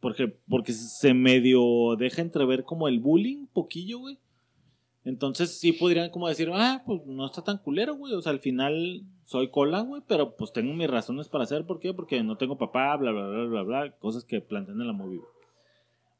[0.00, 4.16] Porque, porque se medio deja entrever como el bullying, poquillo, güey.
[5.04, 8.14] Entonces sí podrían como decir, ah, pues no está tan culero, güey.
[8.14, 11.66] O sea, al final soy cola, güey, pero pues tengo mis razones para hacer.
[11.66, 11.92] ¿Por qué?
[11.92, 13.90] Porque no tengo papá, bla, bla, bla, bla, bla.
[13.98, 15.30] Cosas que plantean en la movie, güey.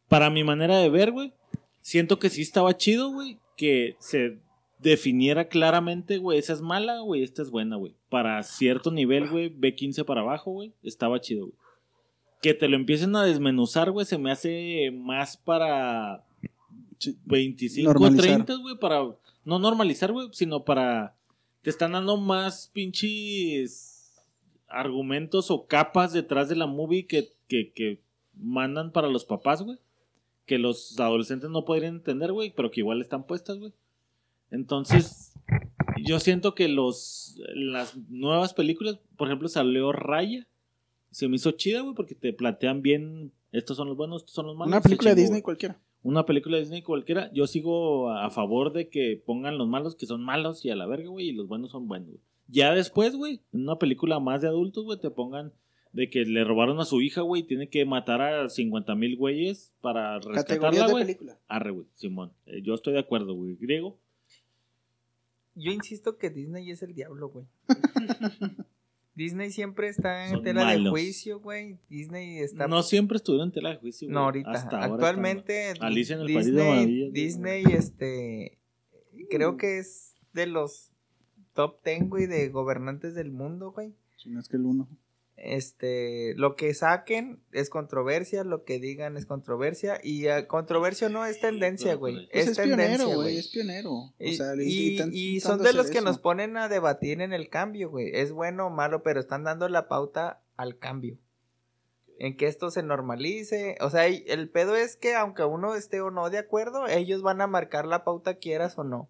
[0.08, 1.32] Para mi manera de ver, güey,
[1.80, 4.40] siento que sí estaba chido, güey, que se
[4.78, 7.94] definiera claramente, güey, esa es mala, güey, esta es buena, güey.
[8.08, 11.56] Para cierto nivel, güey, B15 para abajo, güey, estaba chido, güey.
[12.42, 16.24] Que te lo empiecen a desmenuzar, güey, se me hace más para.
[17.24, 18.44] 25, Normalizar.
[18.44, 19.02] 30, güey, para
[19.44, 21.14] no normalizar, güey, sino para
[21.62, 24.20] te están dando más pinches
[24.68, 28.00] argumentos o capas detrás de la movie que, que, que
[28.34, 29.78] mandan para los papás, güey.
[30.44, 33.72] Que los adolescentes no podrían entender, güey, pero que igual están puestas, güey.
[34.50, 35.32] Entonces,
[36.04, 40.46] yo siento que los las nuevas películas, por ejemplo, salió Raya.
[41.10, 44.46] Se me hizo chida, güey, porque te plantean bien, estos son los buenos, estos son
[44.46, 44.68] los malos.
[44.72, 45.78] Una película de Disney cualquiera.
[46.02, 50.06] Una película de Disney cualquiera, yo sigo a favor de que pongan los malos que
[50.06, 52.20] son malos y a la verga, güey, y los buenos son buenos, güey.
[52.48, 55.52] Ya después, güey, en una película más de adultos, güey, te pongan
[55.92, 59.16] de que le robaron a su hija, güey, y tiene que matar a 50 mil
[59.16, 61.04] güeyes para rescatarla, güey.
[61.04, 61.38] película.
[61.48, 62.32] Arre, güey, Simón.
[62.46, 63.56] Eh, yo estoy de acuerdo, güey.
[63.56, 63.98] Griego.
[65.54, 67.46] Yo insisto que Disney es el diablo, güey.
[69.14, 70.90] Disney siempre está en Son tela de malos.
[70.90, 71.78] juicio, güey.
[71.90, 72.66] Disney está.
[72.66, 74.14] No siempre estuvieron en tela de juicio, güey.
[74.14, 74.50] No, ahorita.
[74.50, 75.90] Hasta ahora Actualmente, güey.
[75.90, 77.10] Alicia en el País de Disney, güey.
[77.12, 78.58] Disney, este.
[79.30, 80.92] Creo que es de los
[81.54, 83.94] top 10, güey, de gobernantes del mundo, güey.
[84.16, 84.88] Si no es que el uno.
[85.36, 91.26] Este, lo que saquen es controversia, lo que digan es controversia y eh, controversia no
[91.26, 92.14] es tendencia, güey.
[92.14, 93.38] Pues es, es, tendencia, pionero, güey.
[93.38, 93.90] Es pionero.
[93.92, 96.04] O Y, sea, y- son de los que eso.
[96.04, 98.10] nos ponen a debatir en el cambio, güey.
[98.14, 101.18] Es bueno o malo, pero están dando la pauta al cambio.
[102.18, 103.76] En que esto se normalice.
[103.80, 107.40] O sea, el pedo es que aunque uno esté o no de acuerdo, ellos van
[107.40, 109.08] a marcar la pauta quieras o no.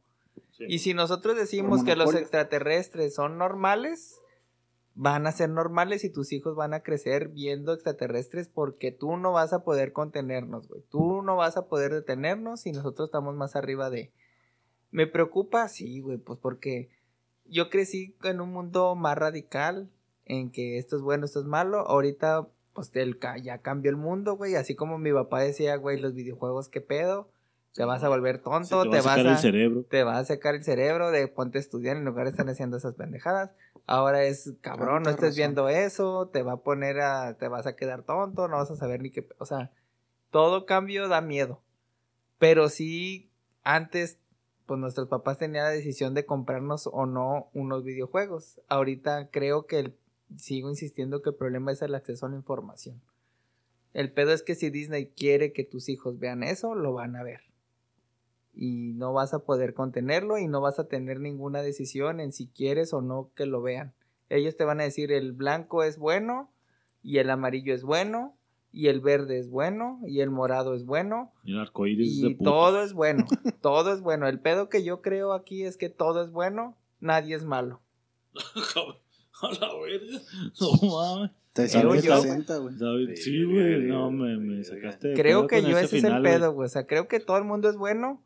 [0.60, 4.20] Y si nosotros decimos que los extraterrestres son normales,
[4.94, 9.32] van a ser normales y tus hijos van a crecer viendo extraterrestres porque tú no
[9.32, 10.82] vas a poder contenernos, güey.
[10.90, 14.12] Tú no vas a poder detenernos y nosotros estamos más arriba de...
[14.90, 15.68] ¿Me preocupa?
[15.68, 16.90] Sí, güey, pues porque
[17.46, 19.88] yo crecí en un mundo más radical
[20.26, 21.78] en que esto es bueno, esto es malo.
[21.80, 24.54] Ahorita, pues el, ya cambió el mundo, güey.
[24.54, 27.30] Así como mi papá decía, güey, los videojuegos, ¿qué pedo?
[27.74, 29.84] Te vas a volver tonto, te te, a vas sacar a el cerebro.
[29.88, 32.76] te va a secar el cerebro de ponte a estudiar en lugar de estar haciendo
[32.76, 33.50] esas pendejadas.
[33.86, 35.36] Ahora es cabrón, no estés razón.
[35.36, 38.76] viendo eso, te va a poner a, te vas a quedar tonto, no vas a
[38.76, 39.72] saber ni qué, o sea,
[40.30, 41.60] todo cambio da miedo.
[42.38, 43.30] Pero sí,
[43.62, 44.18] antes,
[44.66, 48.60] pues nuestros papás tenían la decisión de comprarnos o no unos videojuegos.
[48.68, 49.96] Ahorita creo que el-
[50.36, 53.00] sigo insistiendo que el problema es el acceso a la información.
[53.92, 57.22] El pedo es que si Disney quiere que tus hijos vean eso, lo van a
[57.22, 57.42] ver
[58.54, 62.48] y no vas a poder contenerlo y no vas a tener ninguna decisión en si
[62.48, 63.94] quieres o no que lo vean.
[64.28, 66.50] Ellos te van a decir el blanco es bueno
[67.02, 68.36] y el amarillo es bueno
[68.70, 72.34] y el verde es bueno y el morado es bueno Y el arcoíris de y
[72.34, 72.50] puta.
[72.50, 73.26] todo es bueno,
[73.60, 74.28] todo es bueno.
[74.28, 77.80] El pedo que yo creo aquí es que todo es bueno, nadie es malo.
[79.42, 80.20] A la verga.
[80.60, 81.30] No mames.
[81.52, 83.16] Te Creo yo, 60, güey.
[83.16, 83.82] Sí, güey.
[83.82, 85.08] No, me, me sacaste.
[85.08, 86.64] de Creo que yo ese ese es el pedo, güey.
[86.64, 88.22] O sea, creo que todo el mundo es bueno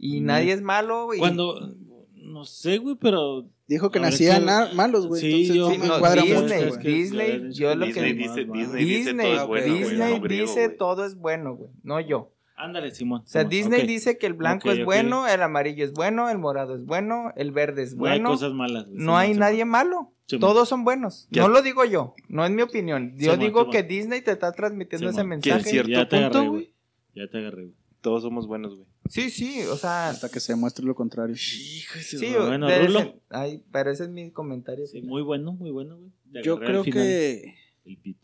[0.00, 0.24] y Mm.
[0.24, 1.14] nadie es malo.
[1.14, 1.18] Y...
[1.18, 1.74] Cuando.
[2.16, 3.46] No sé, güey, pero.
[3.66, 5.20] Dijo que nacían ¿qué- na- malos, güey.
[5.20, 6.80] Sí, entonces yo- no Sí, me no, cuadra Disney, mucho, Es güey.
[6.82, 9.78] que Disney, la- yo lo Disney que- dice, Disney dice Disney, todo es bueno, güey,
[9.78, 10.76] Disney no griego, dice güey.
[10.76, 11.70] todo es bueno, güey.
[11.84, 12.32] No yo.
[12.56, 13.22] Ándale, Simón.
[13.24, 16.38] O sea, Simón, Disney dice que el blanco es bueno, el amarillo es bueno, el
[16.38, 18.30] morado es bueno, el verde es No hay bueno.
[18.30, 18.84] cosas malas.
[18.86, 19.40] güey, No Simón, hay Simón.
[19.40, 20.12] nadie malo.
[20.26, 20.40] Simón.
[20.40, 21.26] Todos son buenos.
[21.30, 21.42] Ya.
[21.42, 23.12] No lo digo yo, no es mi opinión.
[23.16, 23.72] Yo Simón, digo Simón.
[23.72, 25.40] que Disney te está transmitiendo ese Simón.
[25.40, 25.70] Que en mensaje.
[25.70, 26.62] cierto Ya te punto, agarré, güey.
[26.64, 26.74] güey.
[27.14, 27.74] Ya te agarré, güey.
[28.00, 28.86] Todos somos buenos, güey.
[29.08, 31.34] Sí, sí, o sea, Hasta que se demuestre lo contrario.
[31.34, 33.00] Hijo de su- sí, bueno, Rulo.
[33.00, 34.86] ese- ay, pero ese es mi comentario.
[34.86, 36.10] Sí, muy bueno, muy bueno, güey.
[36.32, 37.54] Te Yo creo que
[37.84, 38.20] El pito.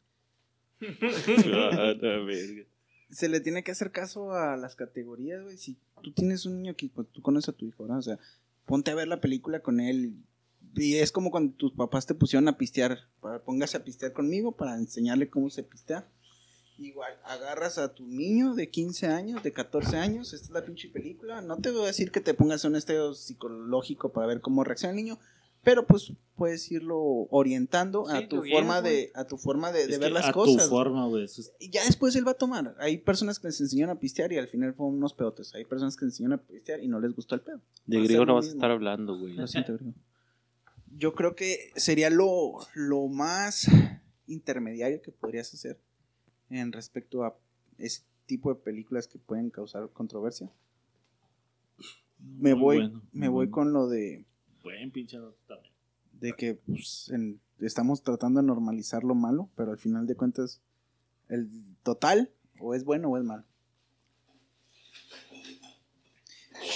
[1.53, 1.94] Ah,
[3.09, 5.57] se le tiene que hacer caso a las categorías, güey.
[5.57, 7.98] Si tú tienes un niño que pues, tú conoces a tu hijo, ¿verdad?
[7.98, 8.19] O sea,
[8.66, 10.15] ponte a ver la película con él.
[10.74, 12.98] Y es como cuando tus papás te pusieron a pistear.
[13.20, 16.07] Para, póngase a pistear conmigo para enseñarle cómo se pistea.
[16.78, 20.89] Igual, agarras a tu niño de 15 años, de 14 años, esta es la pinche
[20.89, 21.40] película.
[21.40, 24.90] No te voy a decir que te pongas un estado psicológico para ver cómo reacciona
[24.90, 25.19] el niño,
[25.62, 26.98] pero pues puedes irlo
[27.31, 30.65] orientando a tu forma de a tu forma de, ver las a cosas.
[30.65, 31.27] tu forma, güey.
[31.73, 32.77] ya después él va a tomar.
[32.78, 35.55] Hay personas que les enseñan a pistear y al final fueron unos pedotes.
[35.55, 37.61] Hay personas que les enseñan a pistear y no les gustó el pedo.
[37.86, 39.32] De Va a griego no vas a estar hablando, güey.
[39.32, 39.94] Lo siento, griego.
[40.94, 43.66] Yo creo que sería lo, lo más
[44.27, 45.78] intermediario que podrías hacer
[46.51, 47.36] en respecto a
[47.78, 50.51] ese tipo de películas que pueden causar controversia.
[52.18, 53.52] Me Muy voy, bueno, me voy bueno.
[53.52, 54.24] con lo de,
[54.62, 55.73] Buen pinche también.
[56.12, 60.60] de que pues, en- estamos tratando de normalizar lo malo, pero al final de cuentas,
[61.28, 61.48] el
[61.82, 63.44] total o es bueno o es malo.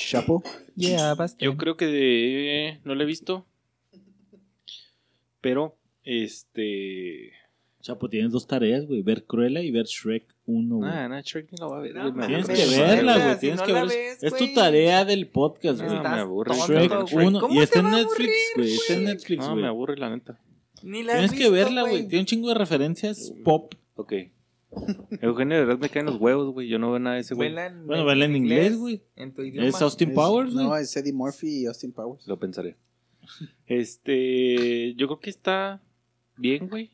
[0.09, 0.43] Chapo.
[0.77, 1.17] Yeah.
[1.39, 3.47] Yo creo que de- no lo he visto.
[5.41, 7.33] Pero, este.
[7.81, 9.01] Chapo, tienes dos tareas, güey.
[9.03, 10.91] Ver Cruella y ver Shrek 1, güey.
[10.91, 11.95] Nada, Shrek ni lo va a ver.
[11.95, 12.79] No, güey, Tienes que güey.
[12.79, 13.57] verla, Si güey.
[13.59, 13.95] no que la verla.
[13.95, 14.55] ves, Es tu güey.
[14.55, 16.01] tarea del podcast, No, güey.
[16.01, 16.55] me aburre.
[16.55, 17.27] Shrek güey.
[17.27, 18.73] 1 ¿Cómo y está en Netflix, güey.
[18.75, 19.15] Está en güey?
[19.15, 19.65] Netflix, No, me güey.
[19.67, 20.39] aburre, la neta.
[20.83, 22.07] Ni la Tienes que verla, güey.
[22.07, 23.75] Tiene un chingo de referencias pop.
[23.95, 24.13] Ok.
[25.21, 26.69] Eugenio, de verdad me caen los huevos, güey.
[26.69, 27.51] Yo no veo nada de ese güey.
[27.87, 29.03] Bueno, vela en inglés, güey.
[29.17, 29.67] En tu idioma.
[29.67, 30.65] Es Austin Powers, güey.
[30.67, 32.27] No, es Eddie Murphy y Austin Powers.
[32.27, 32.77] Lo pensaré.
[33.67, 34.95] Este.
[34.97, 35.81] Yo creo que está
[36.37, 36.91] bien, güey.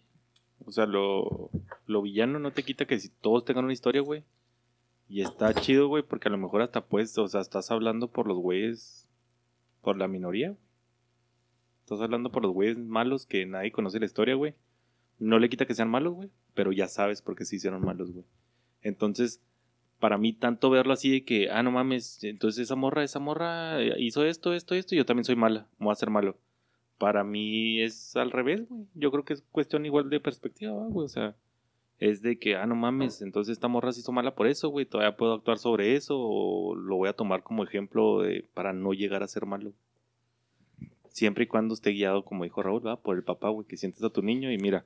[0.66, 1.50] O sea, lo,
[1.86, 4.24] lo villano no te quita que si todos tengan una historia, güey.
[5.08, 8.26] Y está chido, güey, porque a lo mejor hasta pues, o sea, estás hablando por
[8.26, 9.08] los güeyes,
[9.80, 10.56] por la minoría.
[11.84, 14.54] Estás hablando por los güeyes malos que nadie conoce la historia, güey.
[15.20, 18.10] No le quita que sean malos, güey, pero ya sabes por qué se hicieron malos,
[18.10, 18.24] güey.
[18.82, 19.40] Entonces,
[20.00, 23.80] para mí, tanto verlo así de que, ah, no mames, entonces esa morra, esa morra
[23.80, 26.36] eh, hizo esto, esto, esto, y yo también soy mala, voy a ser malo.
[26.98, 28.84] Para mí es al revés, güey.
[28.94, 31.04] Yo creo que es cuestión igual de perspectiva, ¿va, güey.
[31.04, 31.34] O sea,
[31.98, 34.86] es de que, ah, no mames, entonces esta morra se hizo mala por eso, güey.
[34.86, 38.92] Todavía puedo actuar sobre eso o lo voy a tomar como ejemplo de- para no
[38.92, 39.72] llegar a ser malo.
[41.08, 42.96] Siempre y cuando esté guiado, como dijo Raúl, ¿va?
[43.00, 44.84] por el papá, güey, que sientes a tu niño y mira,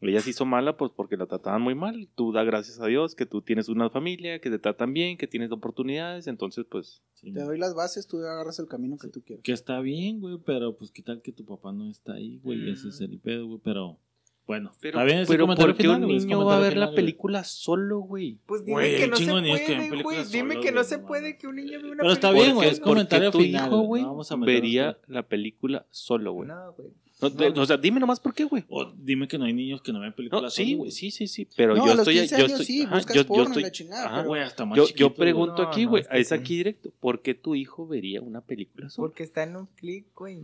[0.00, 2.08] ella se hizo mala pues porque la trataban muy mal.
[2.14, 5.26] Tú da gracias a Dios que tú tienes una familia, que te tratan bien, que
[5.26, 9.22] tienes oportunidades, entonces pues Sí, Te doy las bases, tú agarras el camino que tú
[9.22, 9.42] quieras.
[9.42, 12.70] Que está bien, güey, pero pues qué tal que tu papá no está ahí, güey,
[12.70, 13.98] ese es el pedo, güey, pero
[14.46, 16.96] bueno, Pero, está bien pero ¿por qué final, un niño va a ver la güey.
[16.96, 18.38] película solo, güey?
[18.44, 20.24] Pues dime Güey, que no se puede, güey.
[20.30, 22.68] Dime que no se puede que un niño vea una Pero está película bien, güey,
[22.68, 26.48] es comentario final, hijo, güey, güey, no vamos a meternos vería la película solo, güey.
[26.48, 26.90] No, güey.
[27.22, 28.64] No, de- o sea, dime nomás por qué, güey.
[28.68, 30.90] O dime que no hay niños que no ven películas No, sí, güey.
[30.90, 32.94] sí, sí, sí, pero No, yo a los estoy 15 yo años estoy, sí, ajá,
[32.96, 35.62] buscas yo, yo estoy la chingada, ajá, pero- Güey, hasta más yo, chiquito, yo pregunto
[35.62, 38.40] No, aquí, güey, es a que es aquí directo, ¿por qué tu hijo vería una
[38.40, 39.08] película solo?
[39.08, 40.40] Porque está en un clic, güey.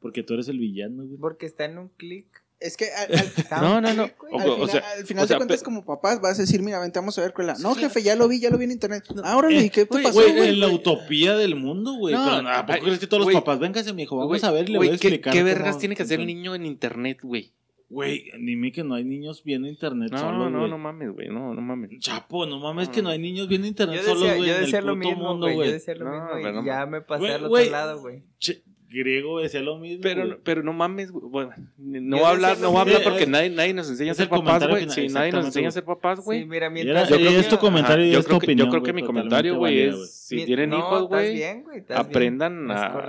[0.00, 1.16] Porque tú eres el villano, güey.
[1.18, 2.26] Porque está en un clic.
[2.60, 3.32] Es que al, al-
[3.62, 4.10] No, no, no.
[4.30, 6.42] O- al o final, sea, al final o sea, de cuentas, como papás, vas a
[6.42, 8.64] decir, mira, vente, vamos a ver cuál No, jefe, ya lo vi, ya lo vi
[8.66, 9.02] en internet.
[9.24, 10.48] Ahora, Eh, ¿y qué pasó, Güey, güey?
[10.50, 12.14] en la utopía del mundo, güey.
[12.14, 14.50] No, pero, ¿A poco crees que todos los papás, véngase, mi hijo, vamos Güey, a
[14.50, 15.32] ver, le voy a güey, ¿qué- explicar.
[15.32, 17.54] ¿Qué, cómo vergas tiene que hacer el niño en internet, güey?
[17.88, 20.70] Güey, dime que no hay niños viendo internet No, solos, no, güey.
[20.70, 21.90] no mames, güey, no, no mames.
[21.98, 24.48] Chapo, no mames que no hay niños viendo internet Yo solos, decía, güey.
[24.48, 25.66] yo decía lo mismo, mundo, güey.
[25.68, 26.64] Yo decía lo No, mismo y no.
[26.64, 28.22] ya me pasé al otro lado, güey.
[28.90, 30.00] Griego decía lo mismo.
[30.02, 30.38] Pero, güey.
[30.42, 31.24] pero no mames, güey.
[31.28, 34.14] Bueno, no voy a hablar, no voy a hablar porque nadie, nadie nos enseña a
[34.16, 34.90] ser papás, güey.
[34.90, 36.40] Sí, nadie nos enseña a ser papás, güey.
[36.40, 38.40] Sí, mira, mientras Yo creo que es tu niño- comentario y yo es tu creo
[38.40, 41.42] que, opinión, yo creo güey, que mi comentario, güey, es si tienen hijos, güey,
[41.88, 43.06] aprendan a,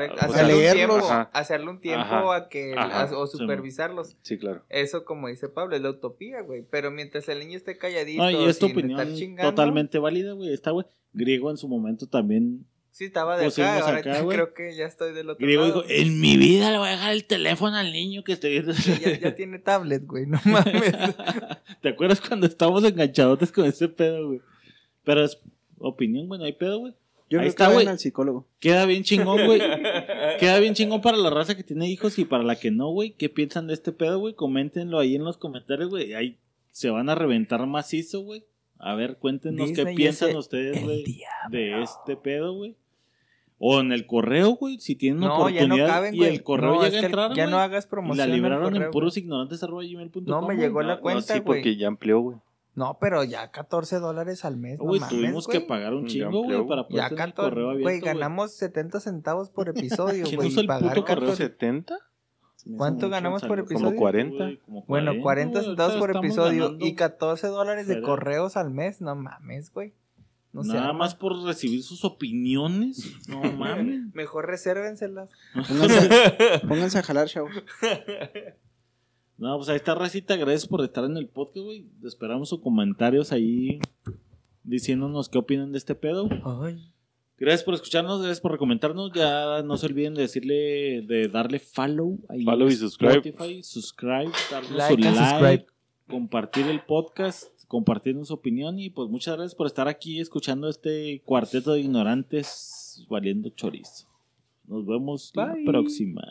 [0.47, 1.03] leerlos.
[1.33, 2.75] hacerle un tiempo a que
[3.15, 4.15] o supervisarlos.
[4.21, 4.63] Sí, claro.
[4.69, 6.63] Eso, como dice Pablo, es la utopía, güey.
[6.69, 10.33] Pero mientras el niño esté calladito, y es tu sin opinión estar chingando, totalmente válida,
[10.33, 10.53] güey.
[10.53, 10.85] Está, güey.
[11.13, 12.65] Griego en su momento también.
[12.91, 15.83] Sí, estaba de acá, ahora acá, creo que ya estoy del otro Griego lado.
[15.83, 18.73] dijo, en mi vida le voy a dejar el teléfono al niño que viendo.
[18.73, 20.93] Sí, ya, ya tiene tablet, güey, no mames.
[21.81, 24.41] ¿Te acuerdas cuando estábamos enganchadotes con ese pedo, güey?
[25.03, 25.39] Pero es
[25.79, 26.93] opinión, güey, no hay pedo, güey.
[27.29, 27.87] Yo Ahí creo está, güey.
[27.87, 28.45] al psicólogo.
[28.59, 29.59] Queda bien chingón, güey.
[30.39, 33.11] Queda bien chingón para la raza que tiene hijos y para la que no, güey.
[33.11, 34.33] ¿Qué piensan de este pedo, güey?
[34.33, 36.13] Coméntenlo ahí en los comentarios, güey.
[36.13, 36.37] Ahí
[36.71, 38.43] se van a reventar macizo, güey.
[38.77, 41.05] A ver, cuéntenos qué piensan ustedes, güey,
[41.51, 42.75] de este pedo, güey.
[43.63, 46.29] O en el correo, güey, si tienen No, ya oportunidad no caben, y güey.
[46.33, 48.17] el correo No, es llega a que entrar, Ya güey, no hagas promoción.
[48.17, 50.57] la libraron en correo, puros ignorantes arroba gmail.com, No, me güey.
[50.57, 51.59] llegó la No, cuenta, No, sí, güey.
[51.59, 52.37] porque ya amplió, güey.
[52.73, 55.59] No, pero ya 14 dólares al mes, no Güey, mames, tuvimos güey.
[55.59, 57.99] que pagar un Ya chingo, güey, para poder Ya tener el 14, correo abierto, güey,
[57.99, 60.47] ganamos 70 centavos por episodio, ¿Quién güey.
[60.47, 61.29] usa el pagar puto correo?
[61.29, 61.97] 14 ¿70?
[62.77, 63.97] ¿Cuánto ganamos por Como episodio?
[63.97, 64.43] 40.
[64.43, 68.71] güey, como Bueno, 40 güey, centavos por episodio ganando y 14 dólares de correos al
[68.71, 69.93] mes, no mames, güey.
[70.53, 70.73] No sé.
[70.73, 73.15] Nada más por recibir sus opiniones.
[73.27, 74.13] No mames.
[74.13, 75.29] Mejor resérvenselas.
[75.53, 76.09] Pónganse,
[76.67, 77.51] pónganse a jalar, chavos.
[79.37, 80.35] No, pues ahí está, Racita.
[80.35, 81.87] Gracias por estar en el podcast, güey.
[82.03, 83.79] Esperamos sus comentarios ahí
[84.63, 86.29] diciéndonos qué opinan de este pedo.
[86.63, 86.91] Ay.
[87.37, 89.11] Gracias por escucharnos, gracias por recomendarnos.
[89.13, 93.13] Ya no se olviden de decirle, de darle follow ahí Follow y subscribe.
[93.13, 95.65] Spotify, subscribe, darle Like su like, subscribe.
[96.07, 101.21] compartir el podcast, compartir su opinión y pues muchas gracias por estar aquí escuchando este
[101.23, 104.09] cuarteto de ignorantes valiendo chorizo.
[104.65, 106.21] Nos vemos la próxima.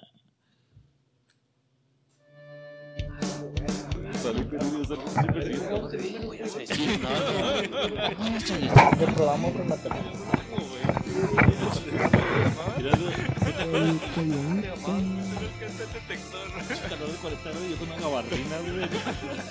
[15.79, 16.91] Reprobamos en matemáticas.
[16.91, 18.89] Calor de 40 grados y yo con una gabardina, güey.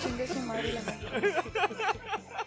[0.04, 1.34] Chingue su madre la madre.